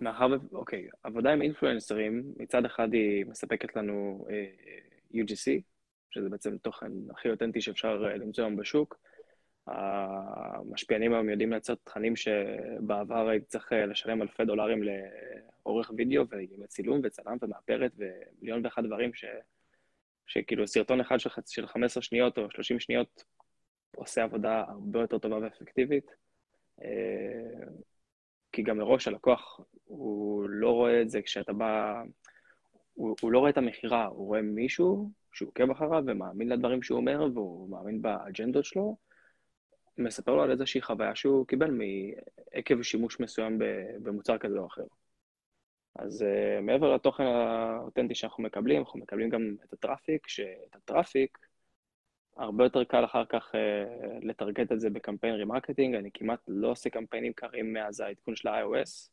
מאחר 0.00 0.26
ו... 0.26 0.56
אוקיי, 0.56 0.88
עבודה 1.02 1.32
עם 1.32 1.42
influencer 1.42 2.13
ים, 2.13 2.34
מצד 2.36 2.64
אחד 2.64 2.92
היא 2.92 3.26
מספקת 3.26 3.76
לנו 3.76 4.26
UGC, 5.14 5.60
שזה 6.10 6.28
בעצם 6.28 6.58
תוכן 6.58 6.92
הכי 7.10 7.30
אותנטי 7.30 7.60
שאפשר 7.60 7.96
למצוא 7.96 8.44
היום 8.44 8.56
בשוק, 8.56 8.98
המשפיענים 9.66 11.14
היום 11.14 11.28
יודעים 11.28 11.50
לייצר 11.50 11.74
תכנים 11.74 12.16
שבעבר 12.16 13.28
הייתי 13.28 13.46
צריך 13.46 13.72
אה, 13.72 13.86
לשלם 13.86 14.22
אלפי 14.22 14.44
דולרים 14.44 14.82
לעורך 14.82 15.90
וידאו 15.96 16.28
ועם 16.28 16.66
צילום 16.66 17.00
וצלם 17.04 17.36
ומאפרת 17.42 17.92
ומיליון 17.96 18.64
ואחד 18.64 18.84
דברים 18.86 19.14
ש... 19.14 19.24
שכאילו 20.26 20.66
סרטון 20.66 21.00
אחד 21.00 21.20
של, 21.20 21.30
של 21.46 21.66
15 21.66 22.02
שניות 22.02 22.38
או 22.38 22.50
30 22.50 22.80
שניות 22.80 23.24
עושה 23.96 24.22
עבודה 24.22 24.64
הרבה 24.68 25.00
יותר 25.00 25.18
טובה 25.18 25.38
ואפקטיבית. 25.38 26.10
אה, 26.82 27.66
כי 28.52 28.62
גם 28.62 28.78
מראש 28.78 29.08
הלקוח, 29.08 29.60
הוא 29.84 30.48
לא 30.48 30.70
רואה 30.70 31.02
את 31.02 31.10
זה 31.10 31.22
כשאתה 31.22 31.52
בא, 31.52 32.02
הוא, 32.94 33.16
הוא 33.20 33.32
לא 33.32 33.38
רואה 33.38 33.50
את 33.50 33.58
המכירה, 33.58 34.06
הוא 34.06 34.26
רואה 34.26 34.42
מישהו 34.42 35.10
שהוא 35.38 35.48
עוקב 35.48 35.70
אחריו 35.70 36.02
ומאמין 36.06 36.48
לדברים 36.48 36.82
שהוא 36.82 36.96
אומר 36.96 37.26
והוא 37.34 37.70
מאמין 37.70 38.02
באג'נדות 38.02 38.64
שלו, 38.64 38.96
מספר 39.98 40.34
לו 40.34 40.42
על 40.42 40.50
איזושהי 40.50 40.82
חוויה 40.82 41.14
שהוא 41.14 41.46
קיבל 41.46 41.80
עקב 42.52 42.82
שימוש 42.82 43.20
מסוים 43.20 43.58
במוצר 44.02 44.38
כזה 44.38 44.58
או 44.58 44.66
אחר. 44.66 44.84
אז 45.98 46.22
uh, 46.22 46.60
מעבר 46.60 46.94
לתוכן 46.94 47.24
האותנטי 47.24 48.14
שאנחנו 48.14 48.42
מקבלים, 48.42 48.80
אנחנו 48.80 49.00
מקבלים 49.00 49.28
גם 49.28 49.54
את 49.64 49.72
ה 49.72 49.78
traffic, 49.78 50.28
שאת 50.28 50.74
ה 50.74 50.82
traffic 50.82 51.38
הרבה 52.36 52.64
יותר 52.64 52.84
קל 52.84 53.04
אחר 53.04 53.24
כך 53.24 53.54
uh, 53.54 54.26
לטרגט 54.26 54.72
את 54.72 54.80
זה 54.80 54.90
בקמפיין 54.90 55.34
remarketing, 55.34 55.94
אני 55.94 56.10
כמעט 56.14 56.40
לא 56.48 56.70
עושה 56.70 56.90
קמפיינים 56.90 57.32
קרים 57.32 57.72
מאז 57.72 58.00
העדכון 58.00 58.36
של 58.36 58.48
ה-iOS, 58.48 59.10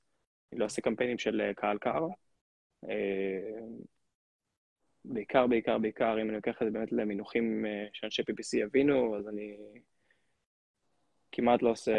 אני 0.52 0.60
לא 0.60 0.66
עושה 0.66 0.82
קמפיינים 0.82 1.18
של 1.18 1.42
uh, 1.52 1.54
קהל 1.54 1.78
קר. 1.78 2.08
Uh, 2.86 2.90
בעיקר, 5.08 5.48
בעיקר, 5.48 5.78
בעיקר, 5.78 6.22
אם 6.22 6.30
אני 6.30 6.36
לוקח 6.36 6.62
את 6.62 6.68
זה 6.68 6.72
באמת 6.72 6.92
למינוחים 6.92 7.66
uh, 7.66 7.90
שאנשי 7.94 8.22
PPC 8.22 8.58
יבינו, 8.58 9.18
אז 9.18 9.28
אני 9.28 9.58
כמעט 11.36 11.62
לא 11.62 11.70
עושה 11.70 11.92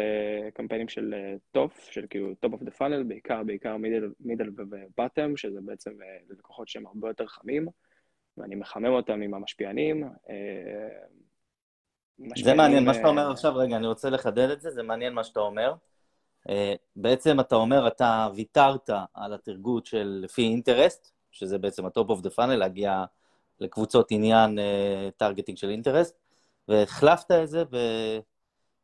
קמפיינים 0.53 0.89
של 0.89 1.13
top, 1.51 1.79
אה, 1.79 1.91
של 1.91 2.05
כאילו 2.09 2.35
top 2.35 2.53
of 2.53 2.63
the 2.63 2.71
funnel, 2.71 3.03
בעיקר, 3.03 3.43
בעיקר 3.43 3.77
middle, 3.77 4.11
middle 4.19 4.49
ו 4.57 4.67
bottom, 4.67 5.37
שזה 5.37 5.59
בעצם 5.61 5.91
אה, 6.01 6.17
לקוחות 6.29 6.67
שהם 6.67 6.87
הרבה 6.87 7.07
יותר 7.07 7.27
חמים, 7.27 7.67
ואני 8.37 8.55
מחמם 8.55 8.85
אותם 8.85 9.21
עם 9.21 9.33
המשפיענים. 9.33 10.03
אה, 10.03 10.87
זה 12.43 12.53
מעניין, 12.53 12.85
מה 12.85 12.93
שאתה 12.93 13.07
אומר 13.07 13.31
עכשיו, 13.31 13.55
רגע, 13.55 13.75
אני 13.75 13.87
רוצה 13.87 14.09
לחדד 14.09 14.49
את 14.49 14.61
זה, 14.61 14.69
זה 14.69 14.83
מעניין 14.83 15.13
מה 15.13 15.23
שאתה 15.23 15.39
אומר. 15.39 15.73
בעצם 16.95 17.39
אתה 17.39 17.55
אומר, 17.55 17.87
אתה 17.87 18.27
ויתרת 18.35 18.89
על 19.13 19.33
הטרגוט 19.33 19.85
של 19.85 20.19
לפי 20.23 20.41
interest, 20.41 21.13
שזה 21.31 21.57
בעצם 21.57 21.85
ה 21.85 21.91
top 21.91 22.09
of 22.09 22.21
the 22.21 22.29
funnel, 22.29 22.55
להגיע 22.55 23.05
לקבוצות 23.59 24.07
עניין 24.11 24.59
targeting 25.17 25.57
של 25.57 25.69
interest, 25.69 26.17
והחלפת 26.67 27.31
את 27.31 27.49
זה 27.49 27.63
ב... 27.65 27.77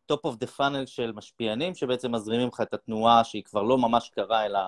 top 0.05 0.26
of 0.26 0.36
the 0.36 0.47
funnel 0.47 0.86
של 0.85 1.11
משפיענים, 1.11 1.75
שבעצם 1.75 2.11
מזרימים 2.11 2.47
לך 2.47 2.61
את 2.61 2.73
התנועה 2.73 3.23
שהיא 3.23 3.43
כבר 3.43 3.63
לא 3.63 3.77
ממש 3.77 4.09
קרה, 4.09 4.45
אלא 4.45 4.59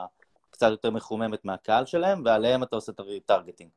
קצת 0.49 0.67
יותר 0.69 0.91
מחוממת 0.91 1.45
מהקהל 1.45 1.85
שלהם, 1.85 2.21
ועליהם 2.25 2.63
אתה 2.63 2.75
עושה 2.75 2.91
את 2.91 2.99
ה 2.99 3.06
targeting. 3.06 3.69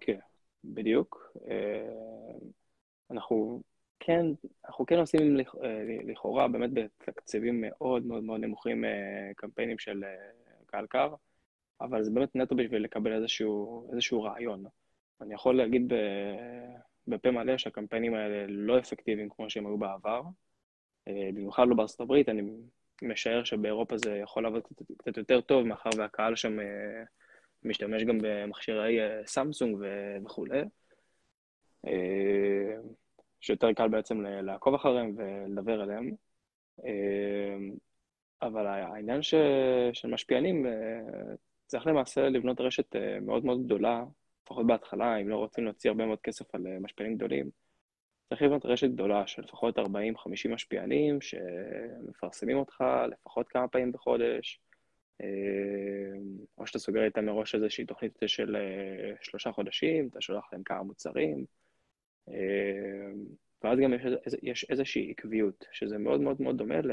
כן, 0.00 0.18
בדיוק. 0.64 1.36
אה, 1.50 2.36
אנחנו 3.10 3.62
כן, 4.00 4.26
אנחנו 4.64 4.86
כן 4.86 4.98
עושים 4.98 5.36
אה, 5.40 5.84
לכאורה 6.04 6.48
באמת 6.48 6.70
בתקציבים 6.72 7.60
מאוד 7.60 8.06
מאוד 8.06 8.22
מאוד 8.22 8.40
נמוכים 8.40 8.84
אה, 8.84 9.30
קמפיינים 9.36 9.78
של 9.78 10.04
קהל 10.66 10.86
קר, 10.86 11.14
אבל 11.80 12.02
זה 12.02 12.10
באמת 12.10 12.36
נטו 12.36 12.56
בשביל 12.56 12.84
לקבל 12.84 13.12
איזשהו, 13.12 13.88
איזשהו 13.92 14.22
רעיון. 14.22 14.64
אני 15.20 15.34
יכול 15.34 15.56
להגיד 15.56 15.92
בפה 17.06 17.30
מלא 17.30 17.58
שהקמפיינים 17.58 18.14
האלה 18.14 18.46
לא 18.48 18.78
אפקטיביים 18.78 19.28
כמו 19.28 19.50
שהם 19.50 19.66
היו 19.66 19.78
בעבר. 19.78 20.22
אה, 21.08 21.28
במיוחד 21.34 21.64
לא 21.68 21.74
בארצות 21.74 22.00
הברית, 22.00 22.28
אני 22.28 22.42
משער 23.02 23.44
שבאירופה 23.44 23.98
זה 23.98 24.16
יכול 24.16 24.42
לעבוד 24.42 24.62
קצת, 24.98 25.16
יותר 25.16 25.40
טוב, 25.40 25.66
מאחר 25.66 25.90
והקהל 25.98 26.36
שם 26.36 26.60
אה, 26.60 27.02
משתמש 27.62 28.02
גם 28.02 28.18
במכשירי 28.22 29.00
אה, 29.00 29.26
סמסונג 29.26 29.78
וכולי. 30.24 30.62
שיותר 33.40 33.72
קל 33.72 33.88
בעצם 33.88 34.20
לעקוב 34.20 34.74
אחריהם 34.74 35.14
ולדבר 35.16 35.80
עליהם. 35.80 36.10
אבל 38.42 38.66
העניין 38.66 39.22
ש... 39.22 39.34
של 39.92 40.08
משפיענים, 40.08 40.66
צריך 41.66 41.86
למעשה 41.86 42.28
לבנות 42.28 42.60
רשת 42.60 42.96
מאוד 43.22 43.44
מאוד 43.44 43.64
גדולה 43.64 44.04
לפחות 44.46 44.66
בהתחלה, 44.66 45.16
אם 45.16 45.28
לא 45.28 45.36
רוצים 45.36 45.64
להוציא 45.64 45.90
הרבה 45.90 46.06
מאוד 46.06 46.20
כסף 46.20 46.54
על 46.54 46.66
אה, 46.66 46.78
משפיענים 46.80 47.16
גדולים, 47.16 47.50
צריך 48.28 48.42
לבנות 48.42 48.66
רשת 48.66 48.90
גדולה 48.90 49.26
של 49.26 49.42
לפחות 49.42 49.78
40-50 49.78 49.82
משפיענים 50.48 51.20
שמפרסמים 51.20 52.56
אותך 52.56 52.84
לפחות 53.10 53.48
כמה 53.48 53.68
פעמים 53.68 53.92
בחודש, 53.92 54.60
אה, 55.20 55.26
או 56.58 56.66
שאתה 56.66 56.78
סוגר 56.78 57.04
איתם 57.04 57.24
מראש 57.26 57.54
איזושהי 57.54 57.84
תוכנית 57.84 58.18
של 58.26 58.56
אה, 58.56 59.14
שלושה 59.20 59.52
חודשים, 59.52 60.08
אתה 60.08 60.20
שולח 60.20 60.48
להם 60.52 60.62
כמה 60.62 60.82
מוצרים, 60.82 61.44
ואז 63.64 63.78
גם 63.78 63.94
יש, 63.94 64.02
יש 64.42 64.70
איזושהי 64.70 65.10
עקביות, 65.10 65.64
שזה 65.72 65.98
מאוד 65.98 66.20
מאוד 66.20 66.42
מאוד 66.42 66.58
דומה 66.58 66.80
ל... 66.80 66.90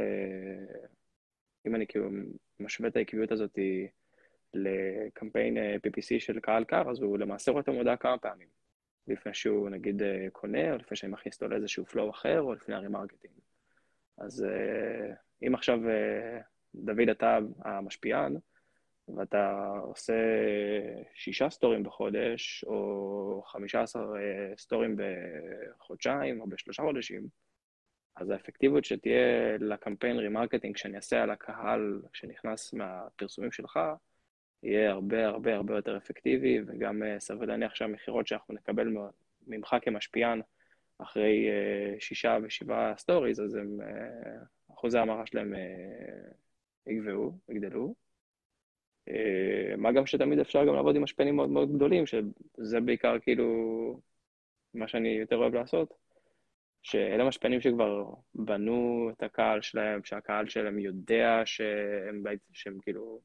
אם 1.67 1.75
אני 1.75 1.87
כאילו 1.87 2.09
משווה 2.59 2.89
את 2.89 2.95
העקביות 2.95 3.31
הזאת 3.31 3.59
לקמפיין 4.53 5.57
אה, 5.57 5.75
PPC 5.87 6.19
של 6.19 6.39
קהל 6.39 6.63
קר, 6.63 6.91
אז 6.91 7.01
הוא 7.01 7.19
למעשה 7.19 7.51
רואה 7.51 7.61
את 7.61 7.67
המודעה 7.67 7.97
כמה 7.97 8.17
פעמים. 8.17 8.47
לפני 9.07 9.33
שהוא 9.33 9.69
נגיד 9.69 10.03
אה, 10.03 10.27
קונה, 10.31 10.71
או 10.71 10.77
לפני 10.77 10.97
שאני 10.97 11.11
מכניס 11.11 11.35
אותו 11.35 11.47
לאיזשהו 11.47 11.85
flow 11.85 12.09
אחר, 12.09 12.41
או 12.41 12.53
לפני 12.53 12.75
ה 12.75 12.80
remarketing. 12.80 13.33
אז 14.17 14.43
אה, 14.43 15.13
אם 15.47 15.55
עכשיו 15.55 15.79
דוד 16.75 17.09
אתה 17.11 17.37
המשפיען, 17.65 18.37
ואתה 19.17 19.71
עושה 19.81 20.13
שישה 21.13 21.49
stories 21.49 21.83
בחודש, 21.83 22.63
או 22.67 23.43
חמישה 23.45 23.81
עשר 23.81 24.13
stories 24.57 24.97
בחודשיים, 24.97 26.41
או 26.41 26.47
בשלושה 26.47 26.83
חודשים, 26.83 27.27
אז 28.15 28.29
האפקטיביות 28.29 28.85
שתהיה 28.85 29.57
לקמפיין 29.59 30.17
remarketing 30.17 30.77
שאני 30.77 30.95
אעשה 30.95 31.23
על 31.23 31.29
הקהל 31.29 32.01
שנכנס 32.13 32.73
מהפרסומים 32.73 33.51
שלך, 33.51 33.79
יהיה 34.63 34.91
הרבה 34.91 35.27
הרבה 35.27 35.55
הרבה 35.55 35.75
יותר 35.75 35.97
אפקטיבי, 35.97 36.59
וגם 36.67 37.03
אה, 37.03 37.19
סביר 37.19 37.47
להניח 37.47 37.75
שהמכירות 37.75 38.27
שאנחנו 38.27 38.53
נקבל 38.53 38.87
ממך 39.47 39.75
כמשפיען 39.81 40.41
אחרי 40.97 41.49
אה, 41.49 41.99
שישה 41.99 42.37
ושבעה 42.43 42.97
stories, 42.97 43.39
אז 43.39 43.55
הם, 43.55 43.81
אה, 43.81 44.73
אחוזי 44.73 44.99
המרה 44.99 45.25
שלהם 45.25 45.53
יגבהו, 46.87 47.37
יגדלו. 47.49 47.95
מה 49.77 49.91
גם 49.91 50.05
שתמיד 50.05 50.39
אפשר 50.39 50.65
גם 50.65 50.75
לעבוד 50.75 50.95
עם 50.95 51.03
משפיענים 51.03 51.35
מאוד 51.35 51.49
מאוד 51.49 51.75
גדולים, 51.75 52.05
שזה 52.05 52.79
בעיקר 52.79 53.19
כאילו 53.19 53.99
מה 54.73 54.87
שאני 54.87 55.09
יותר 55.09 55.35
אוהב 55.35 55.53
לעשות. 55.55 55.93
שאלה 56.81 57.27
משפיענים 57.27 57.61
שכבר 57.61 58.13
בנו 58.35 59.09
את 59.13 59.23
הקהל 59.23 59.61
שלהם, 59.61 60.03
שהקהל 60.03 60.49
שלהם 60.49 60.79
יודע 60.79 61.41
שהם, 61.45 62.23
שהם 62.53 62.79
כאילו, 62.81 63.21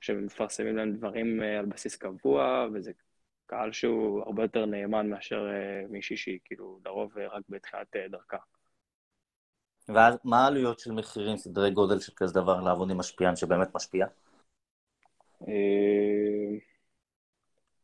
שהם 0.00 0.26
מפרסמים 0.26 0.76
להם 0.76 0.92
דברים 0.92 1.42
אה, 1.42 1.58
על 1.58 1.66
בסיס 1.66 1.96
קבוע, 1.96 2.66
וזה 2.74 2.92
קהל 3.46 3.72
שהוא 3.72 4.22
הרבה 4.22 4.42
יותר 4.42 4.66
נאמן 4.66 5.10
מאשר 5.10 5.48
אה, 5.50 5.86
מישהי 5.88 6.16
שהיא 6.16 6.38
כאילו 6.44 6.80
לרוב 6.84 7.18
אה, 7.18 7.28
רק 7.28 7.42
בתחילת 7.48 7.96
דרכה. 8.10 8.36
ואז 9.88 10.18
מה 10.24 10.44
העלויות 10.44 10.80
של 10.80 10.92
מחירים, 10.92 11.36
סדרי 11.36 11.70
גודל 11.70 12.00
של 12.00 12.12
כזה 12.16 12.34
דבר, 12.34 12.60
לעבוד 12.60 12.90
עם 12.90 12.96
משפיען 12.98 13.36
שבאמת 13.36 13.74
משפיע? 13.74 14.06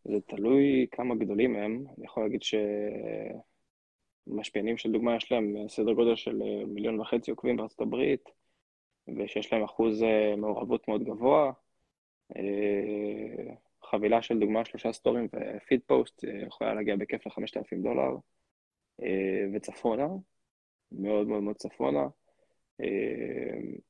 זה 0.05 0.21
תלוי 0.27 0.87
כמה 0.91 1.15
גדולים 1.15 1.57
הם. 1.57 1.85
אני 1.99 2.07
יכול 2.07 2.23
להגיד 2.23 2.43
ש... 2.43 2.55
משפיענים 4.27 4.77
של 4.77 4.93
דוגמה, 4.93 5.17
יש 5.17 5.33
להם 5.33 5.69
סדר 5.69 5.93
גודל 5.93 6.17
של 6.17 6.43
מיליון 6.67 7.01
וחצי 7.01 7.31
עוקבים 7.31 7.57
בארצות 7.57 7.81
הברית, 7.81 8.29
ושיש 9.19 9.53
להם 9.53 9.65
אחוז 9.65 10.05
מעורבות 10.37 10.89
מאוד 10.89 11.05
גבוה. 11.05 11.53
אה, 12.37 13.55
חבילה 13.83 14.23
של 14.23 14.39
דוגמה, 14.39 14.65
שלושה 14.65 14.93
stories 14.93 15.29
ו 15.33 15.43
feed 15.43 15.81
post 15.87 16.25
יכולה 16.47 16.75
להגיע 16.75 16.97
בכיף 16.97 17.27
ל-5,000 17.27 17.83
דולר, 17.83 18.17
וצפונה, 19.55 20.07
מאוד 20.93 21.29
מאוד 21.29 21.43
מאוד 21.43 21.57
צפונה. 21.57 22.07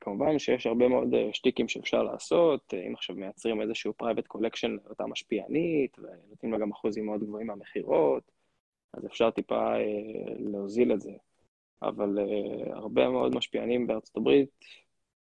כמובן 0.00 0.38
שיש 0.38 0.66
הרבה 0.66 0.88
מאוד 0.88 1.14
שטיקים 1.32 1.68
שאפשר 1.68 2.02
לעשות, 2.02 2.74
אם 2.74 2.94
עכשיו 2.94 3.16
מייצרים 3.16 3.62
איזשהו 3.62 3.92
private 3.92 4.26
collection 4.26 4.76
לאותה 4.84 5.06
משפיענית, 5.06 5.98
ונותנים 5.98 6.52
לה 6.52 6.58
גם 6.58 6.70
אחוזים 6.70 7.06
מאוד 7.06 7.24
גבוהים 7.24 7.46
מהמכירות, 7.46 8.32
אז 8.92 9.06
אפשר 9.06 9.30
טיפה 9.30 9.74
אה, 9.74 10.34
להוזיל 10.38 10.92
את 10.92 11.00
זה. 11.00 11.12
אבל 11.82 12.18
אה, 12.18 12.76
הרבה 12.76 13.08
מאוד 13.08 13.34
משפיענים 13.34 13.86
בארצות 13.86 14.16
הברית, 14.16 14.50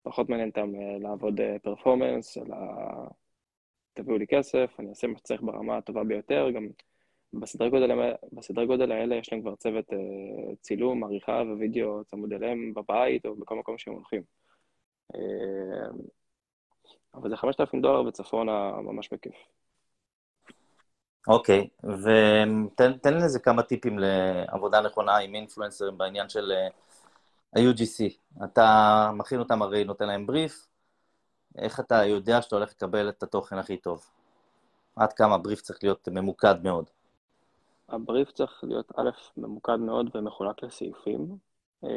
פחות 0.03 0.29
מעניין 0.29 0.49
אותם 0.49 0.75
אה, 0.75 0.97
לעבוד 0.99 1.39
פרפורמנס, 1.63 2.37
אלא 2.37 2.55
תביאו 3.93 4.17
לי 4.17 4.27
כסף, 4.27 4.75
אני 4.79 4.89
אעשה 4.89 5.07
מה 5.07 5.17
שצריך 5.17 5.41
ברמה 5.41 5.77
הטובה 5.77 6.03
ביותר, 6.03 6.49
גם 6.55 6.67
בסדרי 7.33 7.69
גודל, 7.69 8.13
בסדרי 8.33 8.65
גודל 8.65 8.91
האלה 8.91 9.15
יש 9.15 9.33
להם 9.33 9.41
כבר 9.41 9.55
צוות 9.55 9.85
צילום, 10.61 11.03
עריכה 11.03 11.43
ווידאו 11.57 12.03
צמוד 12.05 12.33
אליהם 12.33 12.73
בבית 12.73 13.25
או 13.25 13.35
בכל 13.35 13.55
מקום 13.55 13.77
שהם 13.77 13.93
הולכים. 13.93 14.21
אבל 17.15 17.29
זה 17.29 17.37
5,000 17.37 17.81
דולר 17.81 18.07
וצפונה 18.07 18.71
ממש 18.81 19.09
בכיף. 19.13 19.35
אוקיי, 21.27 21.67
ותן 21.83 23.13
לזה 23.13 23.39
כמה 23.39 23.63
טיפים 23.63 23.99
לעבודה 23.99 24.81
נכונה 24.81 25.17
עם 25.17 25.35
אינפלואנסרים 25.35 25.97
בעניין 25.97 26.29
של 26.29 26.51
אה, 26.51 26.67
ה-UGC. 27.55 28.13
אתה 28.43 29.09
מכין 29.13 29.39
אותם 29.39 29.61
הרי, 29.61 29.83
נותן 29.83 30.07
להם 30.07 30.27
בריף, 30.27 30.67
איך 31.57 31.79
אתה 31.79 32.05
יודע 32.05 32.41
שאתה 32.41 32.55
הולך 32.55 32.71
לקבל 32.71 33.09
את 33.09 33.23
התוכן 33.23 33.57
הכי 33.57 33.77
טוב? 33.77 34.05
עד 34.95 35.13
כמה 35.13 35.35
הבריף 35.35 35.61
צריך 35.61 35.79
להיות 35.83 36.07
ממוקד 36.07 36.63
מאוד? 36.63 36.89
הבריף 37.89 38.31
צריך 38.31 38.63
להיות 38.63 38.91
א', 38.97 39.09
ממוקד 39.37 39.75
מאוד 39.75 40.15
ומחולק 40.15 40.63
לסעיפים, 40.63 41.37
אה, 41.83 41.89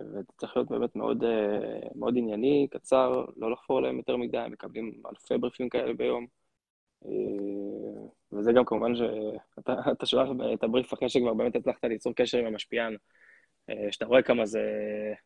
וזה 0.00 0.20
צריך 0.38 0.56
להיות 0.56 0.70
באמת 0.70 0.96
מאוד, 0.96 1.24
אה, 1.24 1.88
מאוד 1.94 2.14
ענייני, 2.16 2.66
קצר, 2.70 3.24
לא 3.36 3.50
לחפור 3.50 3.78
עליהם 3.78 3.96
יותר 3.96 4.16
מדי, 4.16 4.46
מקבלים 4.50 5.02
אלפי 5.10 5.38
בריפים 5.38 5.68
כאלה 5.68 5.92
ביום. 5.94 6.26
וזה 8.32 8.52
גם 8.52 8.64
כמובן 8.64 8.92
שאתה 8.94 10.06
שולח 10.06 10.28
את 10.54 10.64
הבריף 10.64 10.94
אחרי 10.94 11.08
שכבר 11.08 11.34
באמת 11.34 11.56
הצלחת 11.56 11.84
ליצור 11.84 12.12
קשר 12.12 12.38
עם 12.38 12.46
המשפיען, 12.46 12.92
אה, 12.92 12.98
שאתה 13.90 14.04
רואה 14.04 14.22
כמה 14.22 14.46
זה 14.46 14.60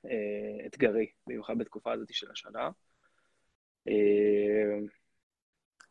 אה, 0.06 0.66
אתגרי, 0.66 1.06
במיוחד 1.26 1.58
בתקופה 1.58 1.92
הזאת 1.92 2.08
של 2.12 2.30
השנה. 2.32 2.70
אה, 3.88 3.94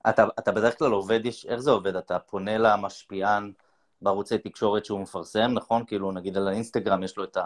אתה, 0.09 0.27
אתה 0.39 0.51
בדרך 0.51 0.77
כלל 0.77 0.91
עובד, 0.91 1.19
איך 1.25 1.59
זה 1.59 1.71
עובד? 1.71 1.95
אתה 1.95 2.19
פונה 2.19 2.57
למשפיען 2.57 3.51
בערוצי 4.01 4.37
תקשורת 4.37 4.85
שהוא 4.85 4.99
מפרסם, 4.99 5.51
נכון? 5.53 5.85
כאילו, 5.85 6.11
נגיד 6.11 6.37
על 6.37 6.47
האינסטגרם 6.47 7.03
יש 7.03 7.17
לו 7.17 7.23
את 7.23 7.37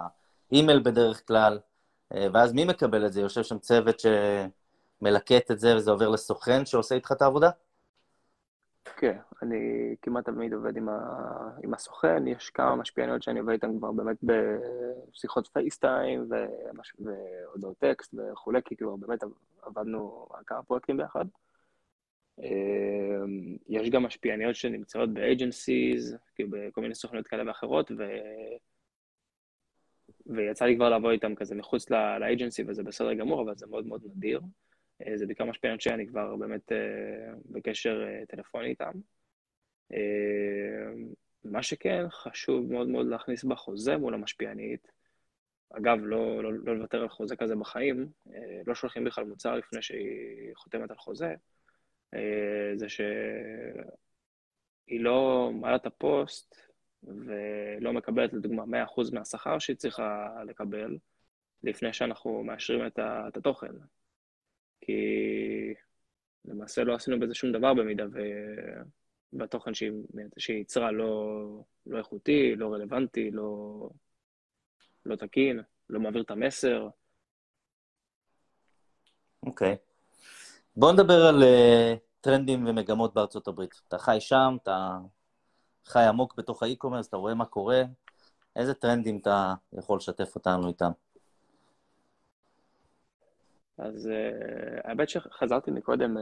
האימייל 0.51 0.79
בדרך 0.79 1.27
כלל, 1.27 1.59
ואז 2.11 2.53
מי 2.53 2.65
מקבל 2.65 3.05
את 3.05 3.13
זה? 3.13 3.21
יושב 3.21 3.43
שם 3.43 3.59
צוות 3.59 3.95
שמלקט 3.99 5.51
את 5.51 5.59
זה 5.59 5.75
וזה 5.75 5.91
עובר 5.91 6.09
לסוכן 6.09 6.65
שעושה 6.65 6.95
איתך 6.95 7.11
את 7.11 7.21
העבודה? 7.21 7.49
כן, 8.85 9.17
אני 9.41 9.95
כמעט 10.01 10.25
תמיד 10.25 10.53
עובד 10.53 10.77
עם, 10.77 10.89
ה... 10.89 10.99
עם 11.63 11.73
הסוכן, 11.73 12.27
יש 12.27 12.49
כמה 12.49 12.75
משפיעניות 12.75 13.23
שאני 13.23 13.39
עובד 13.39 13.51
איתן 13.51 13.77
כבר 13.77 13.91
באמת 13.91 14.17
בשיחות 14.23 15.47
פייסטיים 15.47 16.29
ומש... 16.29 16.93
והודעות 16.99 17.77
טקסט 17.77 18.13
וכולי, 18.13 18.59
כי 18.65 18.75
כבר 18.75 18.95
באמת 18.95 19.23
עבדנו 19.61 20.27
על 20.33 20.43
כמה 20.45 20.63
פרויקטים 20.63 20.97
ביחד. 20.97 21.25
אמ, 22.39 23.57
יש 23.69 23.89
גם 23.89 24.03
משפיעניות 24.03 24.55
שנמצאות 24.55 25.13
באג'נסיז, 25.13 26.17
כאילו 26.35 26.49
בכל 26.51 26.81
מיני 26.81 26.95
סוכניות 26.95 27.27
כאלה 27.27 27.43
ואחרות, 27.47 27.91
ו... 27.91 28.03
ויצא 30.25 30.65
לי 30.65 30.75
כבר 30.75 30.89
לעבוד 30.89 31.11
איתם 31.11 31.35
כזה 31.35 31.55
מחוץ 31.55 31.89
לאג'נסי, 31.89 32.63
וזה 32.67 32.83
בסדר 32.83 33.13
גמור, 33.13 33.41
אבל 33.41 33.55
זה 33.55 33.67
מאוד 33.67 33.87
מאוד 33.87 34.01
נדיר. 34.05 34.41
אה, 35.07 35.17
זה 35.17 35.25
בעיקר 35.25 35.45
משפיענות 35.45 35.81
שאני 35.81 36.07
כבר 36.07 36.35
באמת 36.35 36.71
אה, 36.71 37.33
בקשר 37.45 38.03
אה, 38.07 38.25
טלפוני 38.25 38.69
איתם. 38.69 38.91
מה 41.43 41.63
שכן, 41.63 42.05
חשוב 42.09 42.71
מאוד 42.71 42.87
מאוד 42.87 43.07
להכניס 43.07 43.43
בחוזה 43.43 43.97
מול 43.97 44.13
המשפיענית. 44.13 44.91
אגב, 45.69 45.97
לא, 46.01 46.43
לא, 46.43 46.53
לא 46.53 46.77
לוותר 46.77 47.01
על 47.01 47.09
חוזה 47.09 47.35
כזה 47.35 47.55
בחיים, 47.55 48.07
לא 48.67 48.75
שולחים 48.75 49.03
בכלל 49.03 49.25
מוצר 49.25 49.55
לפני 49.55 49.81
שהיא 49.81 50.51
חותמת 50.55 50.91
על 50.91 50.97
חוזה, 50.97 51.35
זה 52.75 52.89
שהיא 52.89 53.05
לא 54.99 55.51
מעלה 55.53 55.75
את 55.75 55.85
הפוסט 55.85 56.55
ולא 57.03 57.93
מקבלת 57.93 58.33
לדוגמה 58.33 58.85
100% 58.85 59.13
מהשכר 59.13 59.59
שהיא 59.59 59.75
צריכה 59.75 60.29
לקבל 60.47 60.97
לפני 61.63 61.93
שאנחנו 61.93 62.43
מאשרים 62.43 62.87
את 62.87 63.37
התוכן. 63.37 63.73
כי 64.85 64.93
למעשה 66.45 66.83
לא 66.83 66.95
עשינו 66.95 67.19
בזה 67.19 67.33
שום 67.33 67.51
דבר 67.51 67.73
במידה 67.73 68.03
ו... 68.13 68.19
והתוכן 69.33 69.73
שהיא, 69.73 69.91
שהיא 70.37 70.61
יצרה 70.61 70.91
לא, 70.91 71.43
לא 71.85 71.97
איכותי, 71.97 72.55
לא 72.55 72.73
רלוונטי, 72.73 73.31
לא, 73.31 73.89
לא 75.05 75.15
תקין, 75.15 75.61
לא 75.89 75.99
מעביר 75.99 76.21
את 76.21 76.31
המסר. 76.31 76.87
אוקיי. 79.45 79.73
Okay. 79.73 79.77
בואו 80.75 80.91
נדבר 80.91 81.25
על 81.25 81.43
uh, 81.43 81.97
טרנדים 82.21 82.67
ומגמות 82.67 83.13
בארצות 83.13 83.47
הברית. 83.47 83.81
אתה 83.87 83.97
חי 83.97 84.17
שם, 84.19 84.57
אתה 84.63 84.97
חי 85.85 86.03
עמוק 86.03 86.35
בתוך 86.37 86.63
האי-קומרס, 86.63 87.07
אתה 87.07 87.17
רואה 87.17 87.33
מה 87.33 87.45
קורה, 87.45 87.83
איזה 88.55 88.73
טרנדים 88.73 89.19
אתה 89.21 89.53
יכול 89.73 89.97
לשתף 89.97 90.35
אותנו 90.35 90.67
איתם? 90.67 90.91
אז 93.77 94.07
uh, 94.07 94.81
האמת 94.83 95.09
שחזרתי 95.09 95.71
מקודם, 95.71 96.17
uh, 96.17 96.21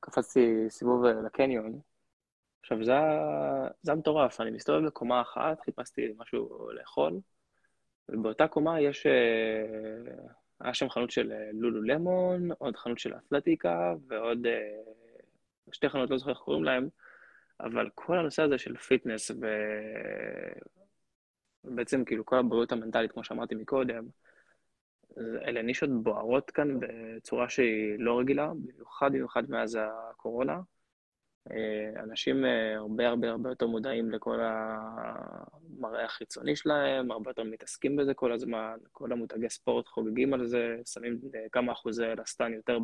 קפצתי 0.00 0.66
סיבוב 0.68 1.04
uh, 1.04 1.08
לקניון. 1.08 1.80
עכשיו, 2.60 2.84
זה 2.84 2.92
היה 2.92 3.96
מטורף, 3.96 4.40
אני 4.40 4.50
מסתובב 4.50 4.86
בקומה 4.86 5.20
אחת, 5.20 5.60
חיפשתי 5.60 6.12
משהו 6.18 6.70
לאכול, 6.72 7.20
ובאותה 8.08 8.48
קומה 8.48 8.80
יש... 8.80 9.06
היה 10.60 10.74
שם 10.74 10.88
חנות 10.88 11.10
של 11.10 11.32
לולו 11.52 11.82
למון, 11.82 12.52
עוד 12.58 12.76
חנות 12.76 12.98
של 12.98 13.14
אתלטיקה, 13.14 13.94
ועוד 14.08 14.46
שתי 15.72 15.88
חנות, 15.88 16.10
לא 16.10 16.18
זוכר 16.18 16.30
איך 16.30 16.38
קוראים 16.38 16.64
להם, 16.64 16.88
אבל 17.60 17.88
כל 17.94 18.18
הנושא 18.18 18.42
הזה 18.42 18.58
של 18.58 18.76
פיטנס, 18.76 19.30
ובעצם 21.64 22.04
כאילו 22.04 22.26
כל 22.26 22.38
הבריאות 22.38 22.72
המנטלית, 22.72 23.12
כמו 23.12 23.24
שאמרתי 23.24 23.54
מקודם, 23.54 24.04
אלה 25.46 25.62
נישות 25.62 26.02
בוערות 26.02 26.50
כאן 26.50 26.78
בצורה 26.80 27.48
שהיא 27.48 27.98
לא 27.98 28.18
רגילה, 28.18 28.52
במיוחד 28.54 29.12
במיוחד 29.12 29.50
מאז 29.50 29.78
הקורונה. 29.82 30.60
אה, 31.50 32.02
אנשים 32.02 32.44
אה, 32.44 32.76
הרבה 32.76 33.08
הרבה 33.08 33.30
הרבה 33.30 33.48
יותר 33.48 33.66
מודעים 33.66 34.10
לכל 34.10 34.40
המראה 34.40 36.04
החיצוני 36.04 36.56
שלהם, 36.56 37.10
הרבה 37.10 37.30
יותר 37.30 37.42
מתעסקים 37.44 37.96
בזה 37.96 38.14
כל 38.14 38.32
הזמן, 38.32 38.76
כל 38.92 39.12
המותגי 39.12 39.50
ספורט 39.50 39.88
חוגגים 39.88 40.34
על 40.34 40.46
זה, 40.46 40.76
שמים 40.86 41.20
אה, 41.34 41.46
כמה 41.52 41.72
אחוזי 41.72 42.04
אלסטן 42.04 42.52
יותר 42.52 42.78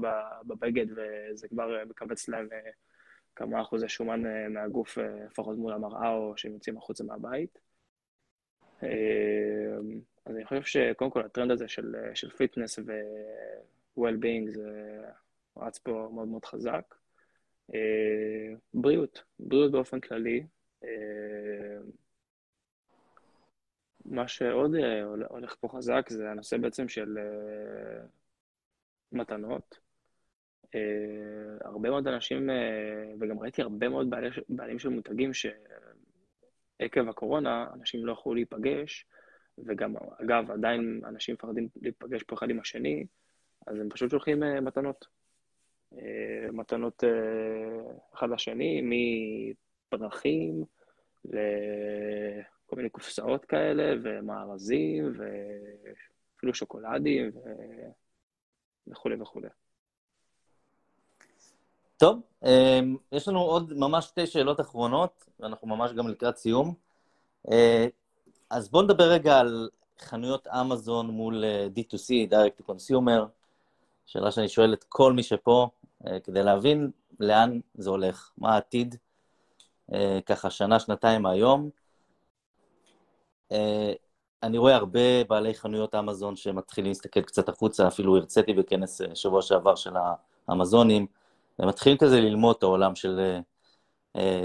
בבגד 0.46 0.86
וזה 0.90 1.48
כבר 1.48 1.84
מקצץ 1.88 2.28
להם 2.28 2.48
כמה 3.36 3.62
אחוזי 3.62 3.88
שומן 3.88 4.22
מהגוף, 4.52 4.98
לפחות 5.26 5.58
מול 5.58 5.72
המראה 5.72 6.10
או 6.10 6.32
שהם 6.36 6.52
יוצאים 6.52 6.78
החוצה 6.78 7.04
מהבית. 7.04 7.58
אז 10.26 10.36
אני 10.36 10.44
חושב 10.44 10.62
שקודם 10.62 11.10
כל 11.10 11.20
הטרנד 11.20 11.50
הזה 11.50 11.68
של, 11.68 11.94
של 12.14 12.30
fitness 12.30 12.78
ו-well-being 12.78 14.50
זה 14.50 15.00
רץ 15.56 15.78
פה 15.78 16.08
מאוד 16.12 16.28
מאוד 16.28 16.44
חזק. 16.44 16.94
אה, 17.74 18.54
בריאות, 18.74 19.22
בריאות 19.38 19.72
באופן 19.72 20.00
כללי. 20.00 20.46
אה, 20.84 20.88
מה 24.04 24.28
שעוד 24.28 24.74
אה, 24.74 25.02
הולך 25.28 25.56
פה 25.60 25.68
חזק 25.68 26.08
זה 26.08 26.30
הנושא 26.30 26.56
בעצם 26.56 26.88
של 26.88 27.18
מתנות. 29.12 29.84
הרבה 31.60 31.90
מאוד 31.90 32.08
אנשים, 32.08 32.50
וגם 33.20 33.38
ראיתי 33.38 33.62
הרבה 33.62 33.88
מאוד 33.88 34.10
בעלי, 34.10 34.28
בעלים 34.48 34.78
של 34.78 34.88
מותגים 34.88 35.30
שעקב 36.84 37.08
הקורונה 37.08 37.66
אנשים 37.74 38.06
לא 38.06 38.12
יכלו 38.12 38.34
להיפגש, 38.34 39.06
וגם, 39.58 39.94
אגב, 40.22 40.50
עדיין 40.50 41.00
אנשים 41.04 41.34
מפחדים 41.34 41.68
להיפגש 41.82 42.22
פה 42.22 42.36
אחד 42.36 42.50
עם 42.50 42.60
השני, 42.60 43.06
אז 43.66 43.80
הם 43.80 43.90
פשוט 43.90 44.10
שולחים 44.10 44.40
מתנות. 44.62 45.06
אה, 45.98 46.52
מתנות 46.52 47.04
אה, 47.04 47.92
אחד 48.14 48.30
לשני, 48.30 48.82
מפרחים 49.92 50.64
לכל 51.24 52.76
מיני 52.76 52.88
קופסאות 52.88 53.44
כאלה, 53.44 53.94
ומארזים, 54.02 55.12
ואפילו 55.16 56.54
שוקולדים, 56.54 57.30
ו... 57.34 57.40
וכולי 58.86 59.16
וכולי. 59.20 59.48
טוב, 61.96 62.20
אה, 62.44 62.80
יש 63.12 63.28
לנו 63.28 63.40
עוד 63.40 63.72
ממש 63.72 64.04
שתי 64.04 64.26
שאלות 64.26 64.60
אחרונות, 64.60 65.24
ואנחנו 65.40 65.68
ממש 65.68 65.92
גם 65.92 66.08
לקראת 66.08 66.36
סיום. 66.36 66.74
אז 68.50 68.68
בואו 68.68 68.82
נדבר 68.82 69.04
רגע 69.04 69.38
על 69.38 69.68
חנויות 70.00 70.46
אמזון 70.46 71.06
מול 71.06 71.44
D2C, 71.76 72.30
Direct 72.30 72.62
to 72.62 72.70
Consumer, 72.70 73.26
שאלה 74.06 74.30
שאני 74.30 74.48
שואל 74.48 74.72
את 74.72 74.84
כל 74.84 75.12
מי 75.12 75.22
שפה, 75.22 75.68
אה, 76.06 76.20
כדי 76.20 76.42
להבין 76.42 76.90
לאן 77.20 77.60
זה 77.74 77.90
הולך, 77.90 78.30
מה 78.38 78.54
העתיד, 78.54 78.96
אה, 79.92 80.18
ככה 80.26 80.50
שנה, 80.50 80.80
שנתיים 80.80 81.22
מהיום. 81.22 81.70
אה, 83.52 83.92
אני 84.42 84.58
רואה 84.58 84.74
הרבה 84.74 85.24
בעלי 85.28 85.54
חנויות 85.54 85.94
אמזון 85.94 86.36
שמתחילים 86.36 86.88
להסתכל 86.88 87.22
קצת 87.22 87.48
החוצה, 87.48 87.88
אפילו 87.88 88.16
הרציתי 88.16 88.52
בכנס 88.52 89.00
שבוע 89.14 89.42
שעבר 89.42 89.74
של 89.74 89.94
האמזונים, 90.48 91.06
והם 91.58 91.68
מתחילים 91.68 91.98
כזה 91.98 92.20
ללמוד 92.20 92.56
את 92.58 92.62
העולם 92.62 92.94
של 92.94 93.40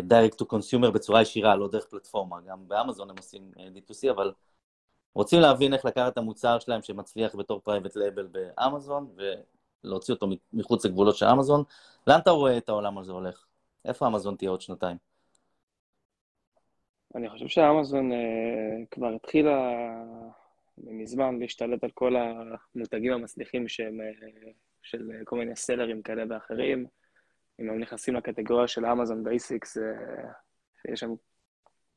direct 0.10 0.36
to 0.42 0.46
consumer 0.46 0.92
בצורה 0.92 1.22
ישירה, 1.22 1.56
לא 1.56 1.68
דרך 1.68 1.86
פלטפורמה. 1.86 2.38
גם 2.48 2.68
באמזון 2.68 3.10
הם 3.10 3.16
עושים 3.18 3.52
D2C, 3.56 4.12
אבל 4.12 4.34
רוצים 5.16 5.40
להבין 5.40 5.74
איך 5.74 5.86
לקחת 5.86 6.14
את 6.14 6.18
המוצר 6.18 6.60
שלהם 6.60 6.82
שמצליח 6.82 7.36
בתור 7.36 7.60
private 7.60 7.96
label 7.96 8.28
באמזון, 8.28 9.16
להוציא 9.84 10.14
אותו 10.14 10.28
מחוץ 10.54 10.86
לגבולות 10.86 11.16
של 11.16 11.26
אמזון. 11.26 11.64
לאן 12.08 12.20
אתה 12.20 12.32
רואה 12.32 12.58
את 12.58 12.70
העולם 12.70 12.98
הזה 12.98 13.12
הולך? 13.12 13.46
איפה 13.86 14.08
אמזון 14.08 14.36
תהיה 14.36 14.52
עוד 14.52 14.62
שנתיים? 14.62 14.98
אני 17.16 17.30
חושב 17.30 17.48
שאמזון 17.48 18.12
אה, 18.12 18.16
כבר 18.92 19.08
התחילה 19.16 19.58
מזמן 20.78 21.40
להשתלט 21.40 21.84
על 21.84 21.90
כל 21.94 22.16
המותגים 22.16 23.14
המצליחים 23.14 23.68
שהם 23.68 23.98
של 24.84 25.12
כל 25.26 25.38
מיני 25.38 25.56
סלרים 25.56 26.02
כאלה 26.02 26.24
ואחרים. 26.30 26.86
אם 27.60 27.70
הם 27.70 27.80
נכנסים 27.80 28.16
לקטגוריה 28.16 28.68
של 28.68 28.86
אמזון 28.86 29.24
בייסיקס, 29.24 29.78
יש 30.92 31.00
שם 31.00 31.10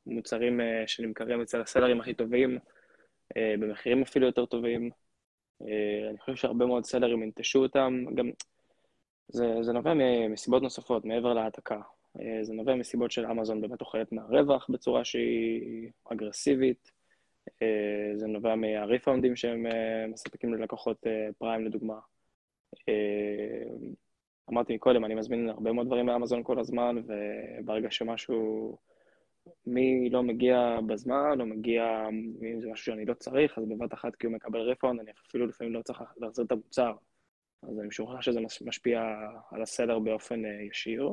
מוצרים 0.07 0.61
אה, 0.61 0.65
שנמכרים 0.87 1.43
אצל 1.43 1.61
הסלרים 1.61 2.01
הכי 2.01 2.15
טובים, 2.15 2.59
אה, 2.59 3.61
במחירים 3.61 4.03
אפילו 4.03 4.27
יותר 4.27 4.47
טובים. 4.47 4.91
אה, 5.69 6.11
אני 6.11 6.19
חושב 6.19 6.37
שהרבה 6.37 6.67
מאוד 6.67 6.85
סלרים 6.85 7.23
ינטשו 7.23 7.63
אותם, 7.63 8.05
גם 8.15 8.31
זה, 9.29 9.55
זה 9.61 9.73
נובע 9.73 9.95
מסיבות 10.29 10.63
נוספות, 10.63 11.05
מעבר 11.05 11.35
להעתקה. 11.35 11.81
אה, 12.21 12.39
זה 12.45 12.53
נובע 12.55 12.75
מסיבות 12.75 13.11
של 13.11 13.27
אמזון 13.27 13.61
באמת 13.61 13.81
אוכלת 13.81 14.13
מהרווח 14.13 14.67
בצורה 14.71 15.05
שהיא 15.05 15.91
אגרסיבית. 16.05 16.91
אה, 17.63 18.13
זה 18.17 18.27
נובע 18.27 18.55
מהריפאונדים 18.55 19.37
שהם 19.37 19.67
מספקים 20.09 20.55
ללקוחות 20.55 21.07
פריים 21.39 21.65
לדוגמה. 21.65 21.99
אמרתי 24.51 24.79
קודם, 24.79 25.05
אני 25.05 25.15
מזמין 25.15 25.49
הרבה 25.49 25.73
מאוד 25.73 25.87
דברים 25.87 26.07
מאמזון 26.07 26.43
כל 26.43 26.59
הזמן, 26.59 26.97
וברגע 27.07 27.91
שמשהו... 27.91 28.79
מי 29.67 30.11
לא 30.11 30.23
מגיע 30.23 30.79
בזמן, 30.87 31.41
או 31.41 31.47
מגיע, 31.47 32.09
אם 32.43 32.61
זה 32.61 32.69
משהו 32.71 32.85
שאני 32.85 33.05
לא 33.05 33.15
צריך, 33.15 33.59
אז 33.59 33.65
בבת 33.65 33.95
אחת 33.95 34.17
כי 34.17 34.27
הוא 34.27 34.35
מקבל 34.35 34.61
רפון, 34.61 35.01
אני 35.01 35.11
אפילו 35.29 35.47
לפעמים 35.47 35.73
לא 35.73 35.83
צריך 35.83 36.03
להחזיר 36.17 36.45
את 36.45 36.53
המוצר. 36.53 36.93
אז 37.63 37.79
אני 37.79 37.89
משוכנע 37.89 38.23
שזה 38.23 38.41
משפיע 38.65 39.03
על 39.51 39.63
הסלר 39.63 39.99
באופן 39.99 40.45
אה, 40.45 40.63
ישיר. 40.71 41.11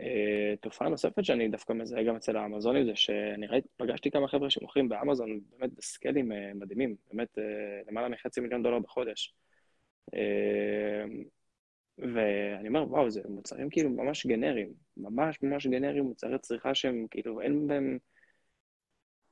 אה, 0.00 0.54
תופעה 0.60 0.88
נוספת 0.88 1.24
שאני 1.24 1.48
דווקא 1.48 1.72
מזהה 1.72 2.02
גם 2.02 2.16
אצל 2.16 2.36
האמזונים 2.36 2.84
זה 2.84 2.94
שאני 2.94 3.46
ראיתי, 3.46 3.68
פגשתי 3.76 4.10
כמה 4.10 4.28
חבר'ה 4.28 4.50
שמוכרים 4.50 4.88
באמזון 4.88 5.40
באמת 5.50 5.72
בסקיילים 5.72 6.32
אה, 6.32 6.50
מדהימים, 6.54 6.96
באמת 7.12 7.38
למעלה 7.88 8.08
מחצי 8.08 8.40
מיליון 8.40 8.62
דולר 8.62 8.78
בחודש. 8.78 9.34
ואני 11.98 12.68
אומר, 12.68 12.84
וואו, 12.90 13.10
זה 13.10 13.22
מוצרים 13.28 13.70
כאילו 13.70 13.90
ממש 13.90 14.26
גנריים, 14.26 14.72
ממש 14.96 15.42
ממש 15.42 15.66
גנריים, 15.66 16.04
מוצרי 16.04 16.38
צריכה 16.38 16.74
שהם 16.74 17.06
כאילו, 17.10 17.40
אין 17.40 17.66
בהם, 17.66 17.98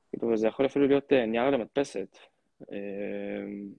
כאילו, 0.09 0.37
זה 0.37 0.47
יכול 0.47 0.65
אפילו 0.65 0.87
להיות 0.87 1.13
אה, 1.13 1.25
נייר 1.25 1.49
למדפסת. 1.49 2.17
אמ, 2.71 3.69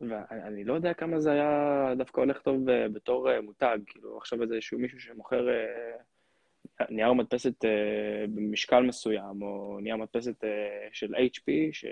ואני 0.00 0.64
לא 0.64 0.74
יודע 0.74 0.94
כמה 0.94 1.20
זה 1.20 1.32
היה 1.32 1.94
דווקא 1.98 2.20
הולך 2.20 2.40
טוב 2.42 2.64
בתור 2.92 3.30
אה, 3.30 3.40
מותג, 3.40 3.78
כאילו, 3.86 4.16
עכשיו 4.18 4.42
איזשהו 4.42 4.78
מישהו 4.78 5.00
שמוכר 5.00 5.48
אה, 5.48 6.86
נייר 6.90 7.12
מדפסת 7.12 7.64
במשקל 8.34 8.80
מסוים, 8.80 9.42
או 9.42 9.78
נייר 9.80 9.96
מדפסת 9.96 10.44
של 10.92 11.14
HP, 11.14 11.50
ש... 11.72 11.84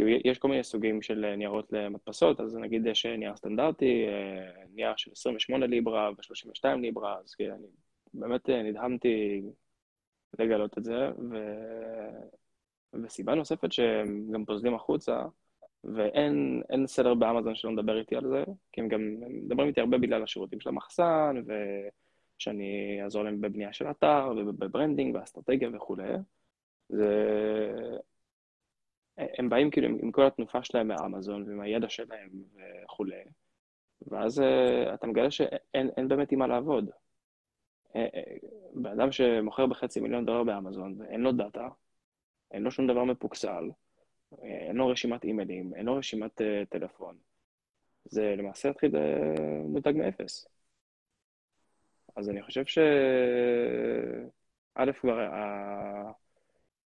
כאילו 0.00 0.20
יש 0.24 0.38
כל 0.38 0.48
מיני 0.48 0.64
סוגים 0.64 1.02
של 1.02 1.34
ניירות 1.36 1.72
למדפסות, 1.72 2.40
אז 2.40 2.56
נגיד 2.56 2.86
יש 2.86 3.06
נייר 3.06 3.36
סטנדרטי, 3.36 4.06
אה, 4.08 4.64
נייר 4.74 4.92
של 4.96 5.10
28 5.12 5.66
ליברה 5.66 6.10
ו-32 6.10 6.76
ליברה, 6.80 7.18
אז 7.24 7.34
כאילו 7.34 7.54
אני 7.54 7.66
באמת 8.14 8.50
אה, 8.50 8.62
נדהמתי 8.62 9.42
לגלות 10.38 10.78
את 10.78 10.84
זה, 10.84 11.10
ו... 11.30 11.36
וסיבה 13.04 13.34
נוספת 13.34 13.72
שהם 13.72 14.32
גם 14.32 14.44
פוזלים 14.44 14.74
החוצה, 14.74 15.24
ואין 15.84 16.62
seller 16.86 17.14
באמזון 17.14 17.54
שלא 17.54 17.70
מדבר 17.70 17.98
איתי 17.98 18.16
על 18.16 18.28
זה, 18.28 18.44
כי 18.72 18.80
הם 18.80 18.88
גם 18.88 19.00
מדברים 19.28 19.68
איתי 19.68 19.80
הרבה 19.80 19.98
בגלל 19.98 20.22
השירותים 20.22 20.60
של 20.60 20.68
המחסן, 20.68 21.42
ושאני 22.38 23.00
אעזור 23.02 23.22
להם 23.22 23.40
בבנייה 23.40 23.72
של 23.72 23.90
אתר, 23.90 24.32
וב 24.36 24.50
branding, 24.50 25.14
באסטרטגיה 25.14 25.68
וכולי. 25.72 26.12
זה 26.88 27.16
הם 29.38 29.48
באים 29.48 29.70
כאילו 29.70 29.88
עם 30.02 30.12
כל 30.12 30.26
התנופה 30.26 30.62
שלהם 30.62 30.88
מאמזון 30.88 31.60
הידע 31.60 31.88
שלהם 31.88 32.30
וכולי, 32.54 33.24
ואז 34.06 34.38
אה, 34.38 34.94
אתה 34.94 35.06
מגלה 35.06 35.30
שאין 35.30 36.08
באמת 36.08 36.32
עם 36.32 36.38
מה 36.38 36.46
לעבוד. 36.46 36.90
אה, 37.96 38.06
אה, 38.14 38.36
בן 38.74 38.90
אדם 38.90 39.12
שמוכר 39.12 39.66
בחצי 39.66 40.00
מיליון 40.00 40.26
דולר 40.26 40.44
באמזון 40.44 40.94
ואין 40.98 41.20
לו 41.20 41.32
דאטה, 41.32 41.68
אין 42.50 42.62
לו 42.62 42.70
שום 42.70 42.86
דבר 42.86 43.04
מפוקסל, 43.04 43.70
אין 44.42 44.76
לו 44.76 44.88
רשימת 44.88 45.24
אימיילים, 45.24 45.74
אין 45.74 45.86
לו 45.86 45.94
רשימת 45.94 46.40
טלפון. 46.68 47.16
זה 48.04 48.34
למעשה 48.38 48.68
יתחיל 48.68 48.96
uh, 48.96 49.40
מותג 49.66 49.92
מאפס. 49.96 50.48
אז 52.16 52.30
אני 52.30 52.42
חושב 52.42 52.64
ש... 52.64 52.78
א', 54.74 54.92
כבר 55.00 55.18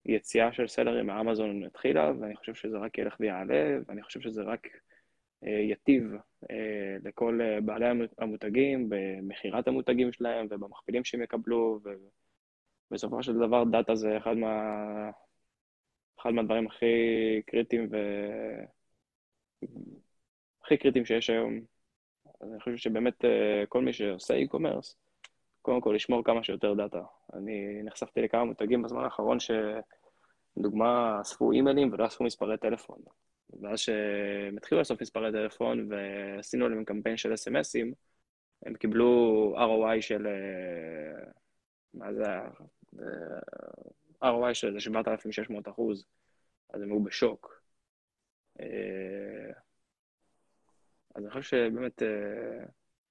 יציאה 0.07 0.53
של 0.53 0.67
סלרים 0.69 1.07
מאמזון 1.07 1.65
התחילה, 1.65 2.13
ואני 2.21 2.37
חושב 2.37 2.55
שזה 2.55 2.79
רק 2.79 2.99
ילך 2.99 3.17
ויעלה, 3.21 3.79
ואני 3.87 4.03
חושב 4.03 4.21
שזה 4.21 4.43
רק 4.43 4.67
אה, 5.47 5.51
יטיב 5.51 6.13
אה, 6.51 6.97
לכל 7.05 7.41
אה, 7.43 7.61
בעלי 7.61 7.87
המותגים 8.19 8.89
במכירת 8.89 9.69
המותגים 9.69 10.13
שלהם 10.13 10.47
ובמכפילים 10.51 11.05
שהם 11.05 11.23
יקבלו, 11.23 11.81
ובסופו 12.91 13.23
של 13.23 13.33
דבר 13.39 13.65
דאטה 13.65 13.95
זה 13.95 14.19
אחד, 14.19 14.35
מה, 14.37 15.11
אחד 16.21 16.31
מהדברים 16.31 16.67
הכי 16.67 16.87
קריטיים 17.47 17.89
ו... 17.91 17.97
הכי 20.65 20.77
קריטיים 20.77 21.05
שיש 21.05 21.31
היום. 21.31 21.61
אז 22.41 22.53
אני 22.53 22.61
חושב 22.61 22.77
שבאמת 22.77 23.25
כל 23.69 23.83
מי 23.83 23.93
שעושה 23.93 24.35
e-commerce, 24.35 24.95
קודם 25.63 25.81
כל 25.81 25.93
לשמור 25.97 26.25
כמה 26.25 26.45
שיותר 26.45 26.75
דאטה. 26.75 27.03
אני 27.35 27.83
נחשפתי 27.83 28.23
לכמה 28.23 28.45
מותגים 28.45 28.83
בזמן 28.83 29.05
האחרון 29.05 29.39
שלדוגמה 29.41 31.21
אספו 31.21 31.53
אימיילים 31.53 31.93
ולא 31.93 32.07
אספו 32.07 32.25
מספרי 32.25 32.59
טלפון. 32.59 32.99
ואז 33.61 33.79
שהם 33.79 34.57
התחילו 34.57 34.79
לאסוף 34.79 35.03
מספרי 35.03 35.33
טלפון 35.33 35.89
ועשינו 35.93 36.69
להם 36.69 36.85
קמפיין 36.85 37.17
של 37.17 37.35
אס.אם.אסים, 37.35 37.95
הם 38.67 38.75
קיבלו 38.75 39.55
ROI 39.57 40.01
של... 40.01 40.27
אה, 40.27 41.31
מה 41.95 42.13
זה 42.15 42.25
היה? 42.27 42.49
אה, 44.23 44.31
ROI 44.31 44.55
של 44.55 44.79
7,600 44.79 45.69
אחוז, 45.69 46.05
אז 46.71 46.83
הם 46.83 46.89
היו 46.89 47.03
בשוק. 47.03 47.63
אה, 48.61 49.53
אז 51.15 51.25
אני 51.25 51.31
חושב 51.31 51.43
שבאמת 51.43 52.03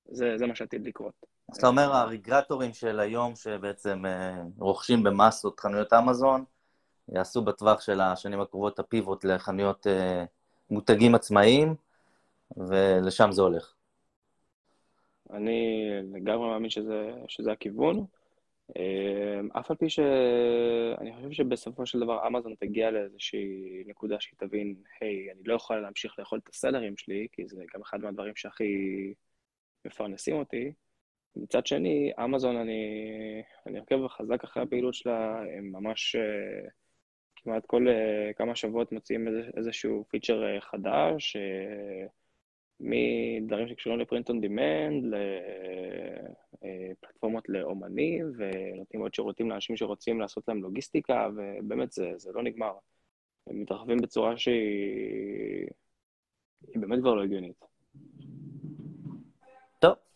זה, 0.05 0.37
זה 0.37 0.45
מה 0.47 0.55
שעתיד 0.55 0.87
לקרות. 0.87 1.30
אז 1.51 1.57
אתה 1.57 1.67
אומר, 1.67 1.93
הרגרטורים 1.93 2.73
של 2.73 2.99
היום, 2.99 3.35
שבעצם 3.35 4.03
רוכשים 4.59 5.03
במסות 5.03 5.59
חנויות 5.59 5.93
אמזון, 5.93 6.43
יעשו 7.09 7.41
בטווח 7.41 7.81
של 7.81 8.01
השנים 8.01 8.41
הקרובות 8.41 8.79
הפיבוט 8.79 9.25
לחנויות 9.25 9.87
מותגים 10.69 11.15
עצמאיים, 11.15 11.75
ולשם 12.57 13.31
זה 13.31 13.41
הולך. 13.41 13.73
אני 15.33 15.89
לגמרי 16.13 16.49
מאמין 16.49 16.69
שזה, 16.69 17.11
שזה 17.27 17.51
הכיוון. 17.51 18.05
אמ, 18.75 19.49
אף 19.51 19.71
על 19.71 19.77
פי 19.77 19.89
שאני 19.89 21.13
חושב 21.15 21.31
שבסופו 21.31 21.85
של 21.85 21.99
דבר 21.99 22.27
אמזון 22.27 22.55
תגיע 22.59 22.91
לאיזושהי 22.91 23.83
נקודה 23.85 24.19
שהיא 24.19 24.37
תבין, 24.37 24.75
היי, 25.01 25.31
אני 25.31 25.43
לא 25.45 25.55
יכול 25.55 25.81
להמשיך 25.81 26.19
לאכול 26.19 26.39
את 26.43 26.49
הסלרים 26.49 26.97
שלי, 26.97 27.27
כי 27.31 27.47
זה 27.47 27.63
גם 27.73 27.81
אחד 27.81 28.01
מהדברים 28.01 28.35
שהכי 28.35 28.73
מפרנסים 29.85 30.35
אותי. 30.35 30.71
מצד 31.35 31.67
שני, 31.67 32.11
אמזון, 32.23 32.55
אני, 32.55 32.83
אני 33.67 33.79
עוקב 33.79 34.07
חזק 34.07 34.43
אחרי 34.43 34.63
הפעילות 34.63 34.93
שלה, 34.93 35.43
הם 35.57 35.71
ממש 35.71 36.15
אה, 36.15 36.69
כמעט 37.35 37.65
כל 37.65 37.87
uh, 37.87 38.33
כמה 38.33 38.55
שבועות 38.55 38.91
מוציאים 38.91 39.27
איזשהו 39.57 40.05
פיצ'ר 40.09 40.57
uh, 40.57 40.61
חדש, 40.61 41.37
מדברים 42.79 43.67
שקשורים 43.67 43.99
לפרינט 43.99 44.29
און 44.29 44.41
דימנד, 44.41 45.13
לפלטפורמות 46.63 47.49
לאומנים, 47.49 48.31
ונותנים 48.37 49.01
עוד 49.01 49.13
שירותים 49.13 49.49
לאנשים 49.49 49.77
שרוצים 49.77 50.21
לעשות 50.21 50.47
להם 50.47 50.61
לוגיסטיקה, 50.61 51.29
ובאמת 51.35 51.91
זה, 51.91 52.11
זה 52.17 52.31
לא 52.31 52.43
נגמר. 52.43 52.73
הם 53.47 53.61
מתרחבים 53.61 53.97
בצורה 53.97 54.37
שהיא 54.37 55.67
באמת 56.75 56.99
כבר 56.99 57.13
לא 57.15 57.23
הגיונית. 57.23 57.70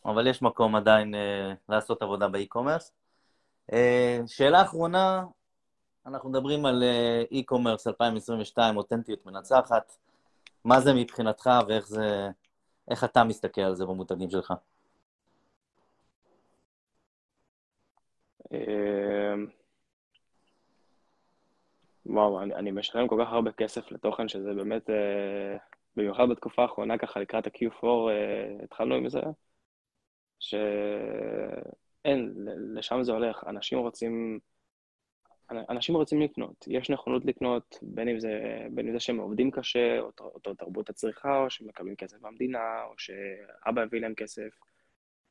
אבל 0.06 0.28
יש 0.28 0.42
מקום 0.42 0.76
עדיין 0.76 1.14
uh, 1.14 1.18
לעשות 1.70 2.02
עבודה 2.02 2.28
באי-קומרס. 2.28 2.92
Uh, 3.72 3.76
שאלה 4.28 4.62
אחרונה, 4.62 5.24
אנחנו 6.06 6.30
מדברים 6.30 6.66
על 6.66 6.84
e-commerce 7.32 7.88
2022, 7.88 8.78
אותנטיות 8.78 9.26
מנצחת. 9.26 9.98
מה 10.64 10.80
זה 10.80 10.94
מבחינתך 10.94 11.50
ואיך 11.68 11.88
זה, 11.88 12.30
איך 12.92 13.04
אתה 13.04 13.24
מסתכל 13.24 13.62
על 13.62 13.76
זה 13.76 13.86
במותגים 13.86 14.30
שלך? 14.30 14.54
אמ, 18.52 19.46
וואו, 22.06 22.42
אני, 22.42 22.56
אני 22.56 22.72
משלם 22.72 23.08
כל 23.08 23.24
כך 23.26 23.34
הרבה 23.34 23.52
כסף 23.52 23.92
לתוכן 23.92 24.28
שזה 24.28 24.54
באמת, 24.54 24.90
אה, 24.90 25.58
במיוחד 25.96 26.24
בתקופה 26.32 26.62
האחרונה, 26.62 26.98
ככה 26.98 27.20
לקראת 27.20 27.48
ה-Q4 27.48 27.86
אה, 27.86 28.64
התחלנו 28.64 28.96
עם 28.96 29.10
זה, 29.10 29.22
שאין, 30.46 32.34
לשם 32.76 33.04
זה 33.04 33.12
הולך. 33.12 33.44
אנשים 33.48 33.80
רוצים 33.80 34.40
אנשים 35.52 35.96
רוצים 35.96 36.22
לקנות, 36.22 36.66
יש 36.68 36.90
נכונות 36.90 37.26
לקנות, 37.26 37.80
בין 37.82 38.08
אם 38.08 38.20
זה, 38.20 38.40
בין 38.72 38.88
אם 38.88 38.94
זה 38.94 39.00
שהם 39.00 39.18
עובדים 39.18 39.52
קשה, 39.52 40.00
או 40.00 40.12
אותו 40.20 40.54
תרבות 40.54 40.90
הצריכה, 40.90 41.44
או 41.44 41.50
שהם 41.50 41.68
מקבלים 41.68 41.96
כסף 41.96 42.22
מהמדינה, 42.22 42.84
או 42.84 42.94
שאבא 42.98 43.82
הביא 43.82 44.02
להם 44.02 44.16
כסף. 44.16 44.50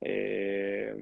אה, 0.05 0.93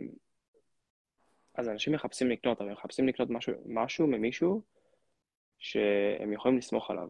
אז 1.55 1.69
אנשים 1.69 1.93
מחפשים 1.93 2.31
לקנות, 2.31 2.61
אבל 2.61 2.69
הם 2.69 2.75
מחפשים 2.75 3.09
לקנות 3.09 3.31
משהו, 3.31 3.53
משהו 3.67 4.07
ממישהו 4.07 4.63
שהם 5.59 6.33
יכולים 6.33 6.59
לסמוך 6.59 6.91
עליו. 6.91 7.09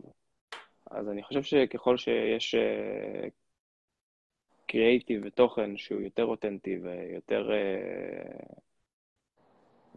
אז 0.90 1.08
אני 1.08 1.22
חושב 1.22 1.42
שככל 1.42 1.96
שיש 1.96 2.54
קריאייטיב 4.72 5.22
אה, 5.22 5.28
ותוכן 5.28 5.76
שהוא 5.76 6.00
יותר 6.00 6.24
אותנטי 6.24 6.78
ויותר... 6.82 7.50
Uh, 7.50 8.62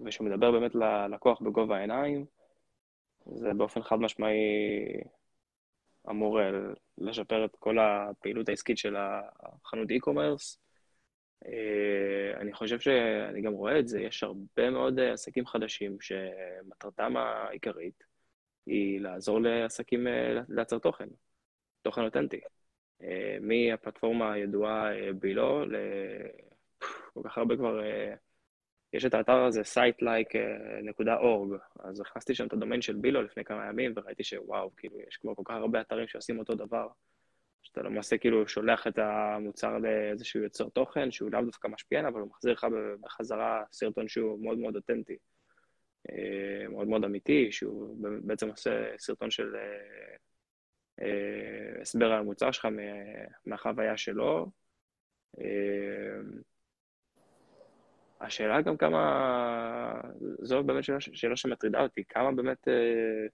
ושהוא 0.03 0.27
מדבר 0.27 0.51
באמת 0.51 0.75
ללקוח 0.75 1.41
בגובה 1.41 1.77
העיניים, 1.77 2.25
זה 3.25 3.53
באופן 3.53 3.83
חד 3.83 3.99
משמעי 3.99 4.35
אמור 6.09 6.41
אה, 6.41 6.51
לשפר 6.97 7.45
את 7.45 7.55
כל 7.59 7.79
הפעילות 7.79 8.49
העסקית 8.49 8.77
של 8.77 8.95
החנות 8.97 9.89
e-commerce. 9.89 10.57
אה, 11.45 12.41
אני 12.41 12.53
חושב 12.53 12.79
שאני 12.79 13.41
גם 13.41 13.53
רואה 13.53 13.79
את 13.79 13.87
זה, 13.87 14.01
יש 14.01 14.23
הרבה 14.23 14.69
מאוד 14.69 14.99
עסקים 14.99 15.45
חדשים 15.45 15.97
שמטרתם 16.01 17.17
העיקרית 17.17 18.03
היא 18.65 19.01
לעזור 19.01 19.41
לעסקים 19.41 20.07
אה, 20.07 20.41
לייצר 20.49 20.79
תוכן, 20.79 21.07
תוכן 21.81 22.01
אותנטי. 22.01 22.39
מהפלטפורמה 23.41 24.33
הידועה 24.33 24.89
בילו, 25.19 25.65
לכל 25.65 27.29
כך 27.29 27.37
הרבה 27.37 27.57
כבר 27.57 27.81
יש 28.95 29.05
את 29.05 29.13
האתר 29.13 29.43
הזה, 29.43 29.61
sitelike.org, 29.61 31.57
אז 31.79 31.99
הכנסתי 31.99 32.35
שם 32.35 32.47
את 32.47 32.53
הדומיין 32.53 32.81
של 32.81 32.95
בילו 32.95 33.21
לפני 33.21 33.43
כמה 33.43 33.65
ימים, 33.65 33.93
וראיתי 33.95 34.23
שוואו, 34.23 34.75
כאילו, 34.77 34.99
יש 35.07 35.17
כבר 35.17 35.35
כל 35.35 35.41
כך 35.45 35.53
הרבה 35.53 35.81
אתרים 35.81 36.07
שעושים 36.07 36.39
אותו 36.39 36.55
דבר, 36.55 36.87
שאתה 37.63 37.81
למעשה 37.81 38.17
כאילו 38.17 38.47
שולח 38.47 38.87
את 38.87 38.99
המוצר 38.99 39.77
לאיזשהו 39.77 40.43
יוצר 40.43 40.69
תוכן, 40.69 41.11
שהוא 41.11 41.31
לאו 41.31 41.41
דווקא 41.41 41.67
משפיען, 41.67 42.05
אבל 42.05 42.21
הוא 42.21 42.29
מחזיר 42.29 42.53
לך 42.53 42.67
בחזרה 43.01 43.63
סרטון 43.71 44.07
שהוא 44.07 44.43
מאוד 44.43 44.57
מאוד 44.57 44.75
אותנטי, 44.75 45.17
אה, 46.09 46.67
מאוד 46.69 46.87
מאוד 46.87 47.03
אמיתי, 47.03 47.51
שהוא 47.51 47.97
בעצם 48.21 48.49
עושה 48.49 48.97
סרטון 48.97 49.31
של 49.31 49.55
אה, 49.55 49.61
אה, 49.61 50.15
הסבר 51.81 52.05
על 52.05 52.19
המוצר 52.19 52.51
שלך 52.51 52.67
מהחוויה 53.45 53.97
שלו. 53.97 54.51
השאלה 58.21 58.61
גם 58.61 58.77
כמה, 58.77 60.01
זו 60.41 60.63
באמת 60.63 60.83
שאלה, 60.83 61.01
שאלה 61.01 61.35
שמטרידה 61.35 61.81
אותי, 61.81 62.03
כמה 62.09 62.31
באמת, 62.31 62.67
אה, 62.67 63.27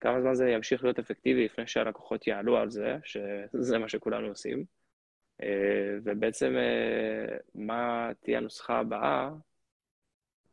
כמה 0.00 0.20
זמן 0.20 0.34
זה 0.34 0.48
ימשיך 0.48 0.84
להיות 0.84 0.98
אפקטיבי 0.98 1.44
לפני 1.44 1.66
שהלקוחות 1.66 2.26
יעלו 2.26 2.56
על 2.56 2.70
זה, 2.70 2.96
שזה 3.04 3.78
מה 3.78 3.88
שכולנו 3.88 4.28
עושים, 4.28 4.64
אה, 5.42 5.98
ובעצם 6.04 6.54
אה, 6.56 7.36
מה 7.54 8.10
תהיה 8.20 8.38
הנוסחה 8.38 8.78
הבאה 8.78 9.30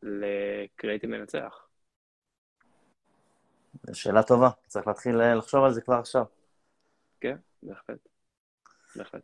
לקריאיטיב 0.02 1.10
מנצח. 1.10 1.69
שאלה 3.92 4.22
טובה, 4.22 4.50
צריך 4.66 4.86
להתחיל 4.86 5.34
לחשוב 5.34 5.64
על 5.64 5.72
זה 5.72 5.80
כבר 5.80 5.94
עכשיו. 5.94 6.24
כן, 7.20 7.36
בהחלט. 7.62 8.08
בהחלט. 8.96 9.22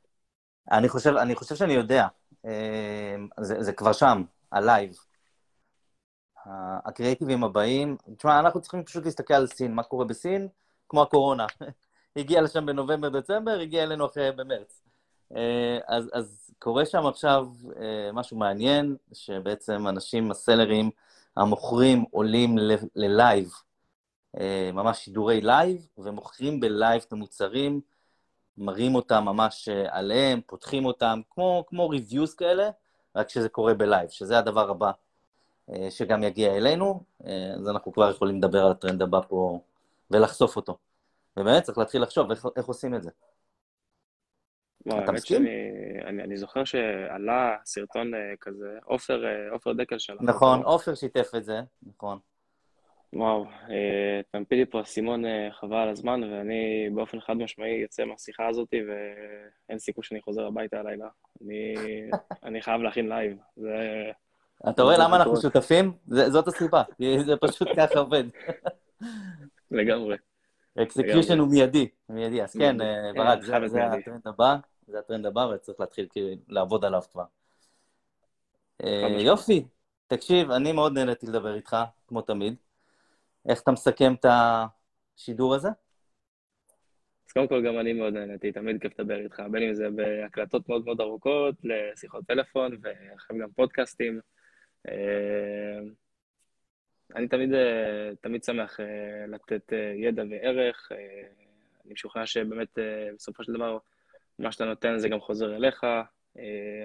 אני 0.72 0.88
חושב, 0.88 1.16
אני 1.16 1.34
חושב 1.34 1.54
שאני 1.54 1.72
יודע. 1.72 2.06
אמ, 2.44 3.28
זה, 3.40 3.62
זה 3.62 3.72
כבר 3.72 3.92
שם, 3.92 4.22
הלייב. 4.52 4.98
הקריאיטיבים 6.84 7.44
הבאים, 7.44 7.96
תשמע, 8.16 8.38
אנחנו 8.38 8.60
צריכים 8.60 8.84
פשוט 8.84 9.04
להסתכל 9.04 9.34
על 9.34 9.46
סין, 9.46 9.74
מה 9.74 9.82
קורה 9.82 10.04
בסין, 10.04 10.48
כמו 10.88 11.02
הקורונה. 11.02 11.46
הגיע 12.16 12.42
לשם 12.42 12.66
בנובמבר-דצמבר, 12.66 13.58
הגיע 13.60 13.82
אלינו 13.82 14.06
אחרי 14.06 14.32
במרץ. 14.32 14.82
אה, 15.36 15.78
אז, 15.86 16.10
אז 16.12 16.50
קורה 16.58 16.86
שם 16.86 17.06
עכשיו 17.06 17.46
אה, 17.80 18.12
משהו 18.12 18.36
מעניין, 18.36 18.96
שבעצם 19.12 19.88
אנשים, 19.88 20.30
הסלרים, 20.30 20.90
המוכרים 21.36 22.04
עולים 22.10 22.56
ללייב, 22.94 23.44
אה, 23.46 23.65
ממש 24.72 24.98
שידורי 24.98 25.40
לייב, 25.40 25.86
ומוכרים 25.98 26.60
בלייב 26.60 27.04
את 27.06 27.12
המוצרים. 27.12 27.80
מראים 28.58 28.94
אותם 28.94 29.22
ממש 29.24 29.68
אה, 29.68 29.98
עליהם, 29.98 30.40
פותחים 30.46 30.84
אותם, 30.84 31.20
כמו, 31.30 31.64
כמו 31.68 31.88
reviews 31.88 32.34
כאלה, 32.34 32.70
רק 33.16 33.28
שזה 33.28 33.48
קורה 33.48 33.74
בלייב, 33.74 34.08
שזה 34.08 34.38
הדבר 34.38 34.70
הבא 34.70 34.90
אה, 35.70 35.90
שגם 35.90 36.22
יגיע 36.22 36.56
אלינו, 36.56 37.02
אה, 37.26 37.54
אז 37.54 37.68
אנחנו 37.68 37.92
כבר 37.92 38.10
יכולים 38.10 38.38
לדבר 38.38 38.64
על 38.64 38.70
הטרנד 38.70 39.02
הבא 39.02 39.20
פה 39.28 39.60
ולחשוף 40.10 40.56
אותו. 40.56 40.78
ובאמת 41.36 41.62
צריך 41.62 41.78
להתחיל 41.78 42.02
לחשוב 42.02 42.30
איך, 42.30 42.46
איך 42.56 42.66
עושים 42.66 42.94
את 42.94 43.02
זה. 43.02 43.10
וואו, 44.86 45.04
אתה 45.04 45.12
מסכים? 45.12 45.42
שאני, 45.42 46.04
אני, 46.06 46.22
אני 46.22 46.36
זוכר 46.36 46.64
שעלה 46.64 47.56
סרטון 47.64 48.12
כזה, 48.40 48.78
עופר, 48.84 49.22
עופר 49.50 49.72
דקל 49.72 49.98
שלנו. 49.98 50.18
נכון, 50.22 50.62
עופר 50.62 50.94
שיתף 50.94 51.30
את 51.36 51.44
זה, 51.44 51.60
נכון. 51.82 52.18
וואו, 53.12 53.44
אתה 53.44 54.20
מפיל 54.30 54.58
לי 54.58 54.66
פה 54.66 54.80
אסימון 54.80 55.24
אה, 55.24 55.48
חבל 55.52 55.76
על 55.76 55.88
הזמן, 55.88 56.24
ואני 56.24 56.90
באופן 56.94 57.20
חד 57.20 57.32
משמעי 57.32 57.74
יוצא 57.82 58.04
מהשיחה 58.04 58.48
הזאת, 58.48 58.68
ואין 58.74 59.78
סיכוי 59.78 60.04
שאני 60.04 60.20
חוזר 60.20 60.46
הביתה 60.46 60.80
הלילה. 60.80 61.08
אני, 61.42 61.74
אני 62.44 62.62
חייב 62.62 62.82
להכין 62.82 63.08
לייב. 63.08 63.36
זה... 63.56 64.10
אתה 64.68 64.82
רואה 64.82 64.98
למה 64.98 65.16
אנחנו 65.16 65.36
שותפים? 65.36 65.92
זאת 66.06 66.48
הסיבה, 66.48 66.82
זה 67.26 67.36
פשוט 67.36 67.68
ככה 67.76 67.98
עובד. 67.98 68.24
לגמרי. 69.70 70.16
execution 70.78 71.38
הוא 71.38 71.48
מיידי, 71.48 71.88
מיידי. 72.08 72.42
אז 72.42 72.56
כן, 72.56 72.80
אה, 72.80 73.12
ברק, 73.14 73.42
זה 73.42 73.84
הטרנד 73.84 74.26
הבא, 74.26 74.56
זה 74.88 74.98
הטרנד 74.98 75.26
הבא, 75.26 75.40
וצריך 75.40 75.80
להתחיל 75.80 76.08
לעבוד 76.48 76.84
עליו 76.84 77.02
כבר. 77.12 77.24
יופי, 79.18 79.64
תקשיב, 80.06 80.50
אני 80.50 80.72
מאוד 80.72 80.92
נהניתי 80.92 81.26
לדבר 81.26 81.54
איתך, 81.54 81.76
כמו 82.08 82.22
תמיד. 82.22 82.54
איך 83.48 83.62
אתה 83.62 83.72
מסכם 83.72 84.14
את 84.14 84.26
השידור 84.28 85.54
הזה? 85.54 85.68
אז 87.26 87.32
קודם 87.32 87.48
כל 87.48 87.66
גם 87.66 87.78
אני 87.78 87.92
מאוד 87.92 88.14
נהניתי, 88.14 88.52
תמיד 88.52 88.80
כיף 88.80 89.00
לדבר 89.00 89.16
איתך, 89.16 89.42
בין 89.50 89.62
אם 89.62 89.74
זה 89.74 89.90
בהקלטות 89.90 90.68
מאוד 90.68 90.84
מאוד 90.84 91.00
ארוכות, 91.00 91.54
לשיחות 91.64 92.24
טלפון, 92.26 92.76
ואחרי 92.82 93.38
גם 93.38 93.50
פודקאסטים. 93.50 94.20
אה, 94.88 95.78
אני 97.16 97.28
תמיד, 97.28 97.54
אה, 97.54 98.10
תמיד 98.20 98.44
שמח 98.44 98.80
אה, 98.80 99.26
לתת 99.28 99.72
ידע 99.94 100.22
וערך. 100.30 100.92
אני 101.84 101.92
משוכנע 101.92 102.26
שבאמת 102.26 102.78
בסופו 103.14 103.44
של 103.44 103.52
דבר 103.52 103.78
מה 104.38 104.52
שאתה 104.52 104.64
נותן 104.64 104.98
זה 104.98 105.08
גם 105.08 105.20
חוזר 105.20 105.56
אליך. 105.56 105.86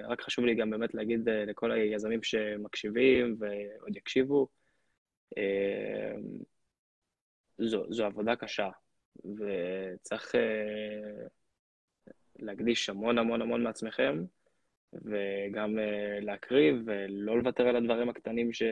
רק 0.04 0.20
חשוב 0.20 0.44
לי 0.44 0.54
גם 0.54 0.70
באמת 0.70 0.94
להגיד 0.94 1.28
לכל 1.28 1.72
היזמים 1.72 2.22
שמקשיבים 2.22 3.36
ועוד 3.38 3.96
יקשיבו, 3.96 4.48
זו, 7.58 7.84
זו 7.92 8.04
עבודה 8.04 8.36
קשה, 8.36 8.68
וצריך 9.16 10.34
uh, 10.34 11.28
להקדיש 12.36 12.88
המון 12.88 13.18
המון 13.18 13.42
המון 13.42 13.62
מעצמכם, 13.62 14.24
וגם 14.92 15.78
uh, 15.78 16.24
להקריב 16.24 16.76
ולא 16.86 17.38
לוותר 17.38 17.68
על 17.68 17.76
הדברים 17.76 18.08
הקטנים 18.08 18.52
ש... 18.52 18.62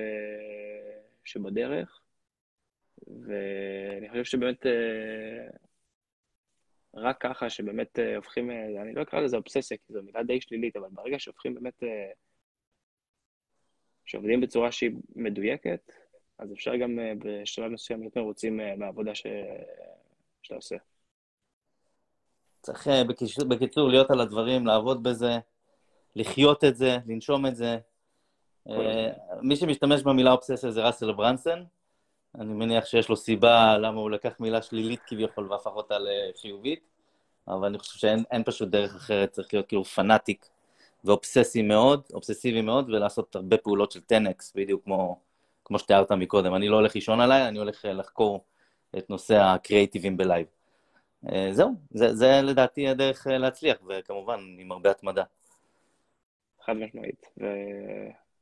שבדרך. 1.25 2.01
ואני 3.07 4.09
חושב 4.11 4.25
שבאמת 4.25 4.67
uh, 4.67 5.57
רק 6.95 7.21
ככה 7.21 7.51
שבאמת 7.51 7.99
הופכים, 8.17 8.51
אני 8.51 8.93
לא 8.95 9.03
אקרא 9.03 9.21
לזה 9.21 9.37
אובססיה, 9.37 9.77
כי 9.77 9.93
זו 9.93 10.03
מילה 10.03 10.23
די 10.23 10.41
שלילית, 10.41 10.77
אבל 10.77 10.89
ברגע 10.91 11.19
שהופכים 11.19 11.55
באמת, 11.55 11.83
שעובדים 14.05 14.41
בצורה 14.41 14.73
שהיא 14.73 14.91
מדויקת, 15.17 15.93
אז 16.41 16.53
אפשר 16.53 16.77
גם 16.77 16.99
אה, 16.99 17.13
בשלב 17.19 17.71
מסוים 17.71 18.01
להיות 18.01 18.17
מרוצים 18.17 18.61
אה, 18.61 18.77
מהעבודה 18.77 19.15
ש... 19.15 19.27
שאתה 20.43 20.55
עושה. 20.55 20.77
צריך 22.63 22.89
אה, 22.89 23.05
בקיצור, 23.05 23.45
בקיצור 23.49 23.89
להיות 23.89 24.11
על 24.11 24.21
הדברים, 24.21 24.67
לעבוד 24.67 25.03
בזה, 25.03 25.39
לחיות 26.17 26.65
את 26.65 26.77
זה, 26.77 26.99
לנשום 27.07 27.47
את 27.47 27.57
זה. 27.57 27.79
מי 29.43 29.57
שמשתמש 29.57 30.03
במילה 30.03 30.33
אובססיה 30.33 30.71
זה 30.71 30.87
ראסל 30.87 31.13
ברנסון. 31.13 31.65
אני 32.35 32.53
מניח 32.53 32.85
שיש 32.85 33.09
לו 33.09 33.17
סיבה 33.17 33.79
למה 33.79 34.01
הוא 34.01 34.11
לקח 34.11 34.41
מילה 34.41 34.63
שלילית 34.63 35.01
כביכול 35.07 35.53
והפך 35.53 35.71
אותה 35.71 35.95
לחיובית, 35.99 36.81
אבל 37.49 37.67
אני 37.67 37.79
חושב 37.79 37.99
שאין 37.99 38.45
פשוט 38.45 38.69
דרך 38.69 38.95
אחרת, 38.95 39.33
צריך 39.33 39.55
להיות 39.55 39.69
כאילו 39.69 39.85
fanatic 39.85 40.47
ואובססי 41.05 41.63
מאוד, 41.63 42.03
אובססיבי 42.15 42.61
מאוד, 42.61 42.91
ולעשות 42.91 43.37
הרבה 43.37 43.57
פעולות 43.57 43.93
של 43.93 44.01
10x, 44.13 44.53
בדיוק 44.55 44.85
כמו 44.85 45.21
כמו 45.71 45.79
שתיארת 45.79 46.13
מקודם, 46.13 46.55
אני 46.55 46.69
לא 46.69 46.77
הולך 46.77 46.95
לישון 46.95 47.21
עליה, 47.21 47.49
אני 47.49 47.59
הולך 47.59 47.85
אה, 47.85 47.93
לחקור 47.93 48.45
את 48.99 49.11
נושא 49.11 49.35
הקריאיטיבים 49.35 50.17
בלייב. 50.17 50.47
אה, 51.33 51.49
זהו, 51.53 51.75
זה, 51.91 52.15
זה 52.15 52.41
לדעתי 52.43 52.89
הדרך 52.89 53.27
אה, 53.27 53.39
להצליח, 53.39 53.77
וכמובן 53.89 54.41
עם 54.59 54.73
הרבה 54.73 54.91
התמדה. 54.91 55.23
חד 56.65 56.73
משמעית. 56.73 57.27
ו... 57.41 57.45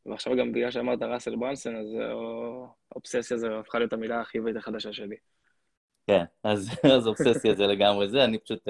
ועכשיו 0.07 0.37
גם 0.37 0.53
בגלל 0.53 0.71
שאמרת 0.71 1.03
ראסל 1.03 1.37
ברנסון, 1.37 1.77
אז 1.77 1.87
אובססיה 2.97 3.37
זה 3.37 3.59
הפכה 3.59 3.79
להיות 3.79 3.93
המילה 3.93 4.21
החיובית 4.21 4.57
החדשה 4.57 4.93
שלי. 4.93 5.17
כן, 6.07 6.25
אז, 6.43 6.71
אז 6.97 7.07
אובססיה 7.07 7.55
זה 7.55 7.67
לגמרי 7.67 8.09
זה, 8.09 8.25
אני 8.25 8.39
פשוט 8.39 8.69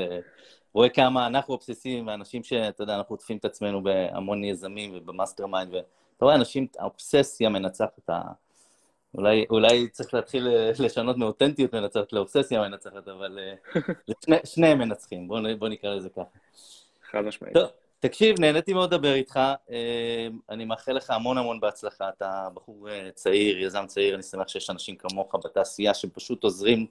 רואה 0.73 0.89
כמה 0.89 1.27
אנחנו 1.27 1.55
אובססיביים, 1.55 2.07
ואנשים 2.07 2.43
שאתה 2.43 2.83
יודע, 2.83 2.97
אנחנו 2.97 3.15
עוטפים 3.15 3.37
את 3.37 3.45
עצמנו 3.45 3.83
בהמון 3.83 4.45
יזמים 4.45 4.91
וב 4.95 5.47
mastermind, 5.47 5.75
ואתה 5.75 6.25
רואה 6.25 6.35
אנשים, 6.35 6.67
האובססיה 6.79 7.49
מנצחת, 7.49 8.11
אולי, 9.15 9.47
אולי 9.51 9.89
צריך 9.89 10.15
להתחיל 10.15 10.49
אה, 10.49 10.71
לשנות 10.79 11.17
מאותנטיות 11.17 11.75
מנצחת 11.75 12.13
לאובססיה 12.13 12.61
מנצחת, 12.61 13.09
אבל 13.09 13.39
אה, 13.39 13.81
שני, 14.25 14.37
שניהם 14.45 14.79
מנצחים, 14.79 15.29
בוא, 15.29 15.41
בוא 15.59 15.69
נקרא 15.69 15.95
לזה 15.95 16.09
ככה. 16.09 16.23
חד 17.11 17.21
משמעית. 17.21 17.55
טוב, 17.55 17.69
תקשיב, 18.01 18.41
נהניתי 18.41 18.73
מאוד 18.73 18.95
לדבר 18.95 19.15
איתך, 19.15 19.41
אה, 19.71 20.29
אני 20.51 20.65
מאחל 20.65 20.93
לך 20.93 21.11
המון 21.11 21.39
המון 21.39 21.61
בהצלחה, 21.61 22.09
אתה 22.09 22.49
בחור 22.55 22.89
צעיר, 23.15 23.59
יזם 23.59 23.87
צעיר, 23.87 24.15
אני 24.15 24.23
שמח 24.23 24.49
שיש 24.49 24.71
אנשים 24.71 24.97
כמוך 24.97 25.35
בתעשייה 25.45 25.95
שפשוט 25.95 26.45
עוזרים 26.45 26.87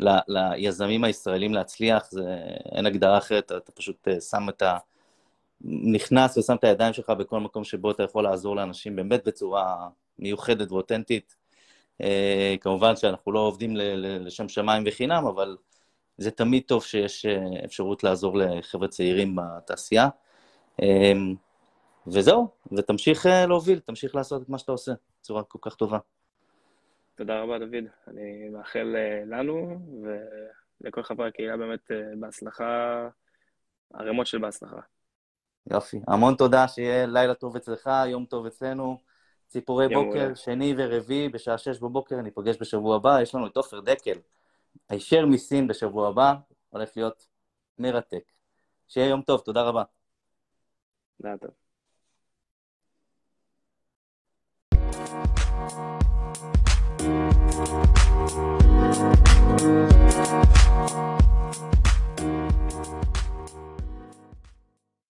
ל, 0.00 0.08
ליזמים 0.28 1.04
הישראלים 1.04 1.54
להצליח, 1.54 2.10
זה, 2.10 2.36
אין 2.72 2.86
הגדרה 2.86 3.18
אחרת, 3.18 3.46
אתה, 3.46 3.56
אתה 3.56 3.72
פשוט 3.72 4.08
שם 4.30 4.48
את 4.48 4.62
ה... 4.62 4.78
נכנס 5.64 6.38
ושם 6.38 6.54
את 6.54 6.64
הידיים 6.64 6.92
שלך 6.92 7.10
בכל 7.10 7.40
מקום 7.40 7.64
שבו 7.64 7.90
אתה 7.90 8.02
יכול 8.02 8.24
לעזור 8.24 8.56
לאנשים 8.56 8.96
באמת 8.96 9.28
בצורה 9.28 9.88
מיוחדת 10.18 10.72
ואותנטית. 10.72 11.36
אה, 12.02 12.54
כמובן 12.60 12.96
שאנחנו 12.96 13.32
לא 13.32 13.38
עובדים 13.38 13.76
לשם 14.00 14.48
שמיים 14.48 14.82
וחינם, 14.86 15.26
אבל 15.26 15.56
זה 16.18 16.30
תמיד 16.30 16.62
טוב 16.66 16.84
שיש 16.84 17.26
אה, 17.26 17.64
אפשרות 17.64 18.04
לעזור 18.04 18.38
לחבר'ה 18.38 18.88
צעירים 18.88 19.36
בתעשייה. 19.36 20.08
אה, 20.82 21.12
וזהו, 22.06 22.48
ותמשיך 22.78 23.26
להוביל, 23.26 23.78
תמשיך 23.78 24.14
לעשות 24.14 24.42
את 24.42 24.48
מה 24.48 24.58
שאתה 24.58 24.72
עושה 24.72 24.92
בצורה 25.20 25.42
כל 25.42 25.58
כך 25.62 25.74
טובה. 25.74 25.98
תודה 27.14 27.40
רבה, 27.42 27.58
דוד. 27.58 27.84
אני 28.08 28.48
מאחל 28.48 28.96
לנו 29.26 29.78
ולכל 30.82 31.02
חברי 31.02 31.28
הקהילה 31.28 31.56
באמת 31.56 31.90
בהצלחה, 32.20 33.08
ערימות 33.94 34.26
של 34.26 34.38
בהצלחה. 34.38 34.80
יופי. 35.70 36.00
המון 36.08 36.34
תודה, 36.34 36.68
שיהיה 36.68 37.06
לילה 37.06 37.34
טוב 37.34 37.56
אצלך, 37.56 37.90
יום 38.06 38.24
טוב 38.24 38.46
אצלנו. 38.46 39.07
ציפורי 39.48 39.88
בוקר, 39.88 40.22
מולה. 40.22 40.36
שני 40.36 40.74
ורביעי, 40.76 41.28
בשעה 41.28 41.58
שש 41.58 41.78
בבוקר, 41.78 42.18
אני 42.18 42.28
אפגש 42.28 42.56
בשבוע 42.60 42.96
הבא, 42.96 43.22
יש 43.22 43.34
לנו 43.34 43.46
את 43.46 43.56
עופר 43.56 43.80
דקל, 43.80 44.18
הישר 44.88 45.26
מסין 45.26 45.66
בשבוע 45.66 46.08
הבא, 46.08 46.34
הולך 46.70 46.90
להיות 46.96 47.26
מרתק. 47.78 48.24
שיהיה 48.88 49.08
יום 49.08 49.22
טוב, 49.22 49.40
תודה 49.40 49.62
רבה. 49.62 49.82
תודה 51.22 51.36
טוב. 51.36 51.50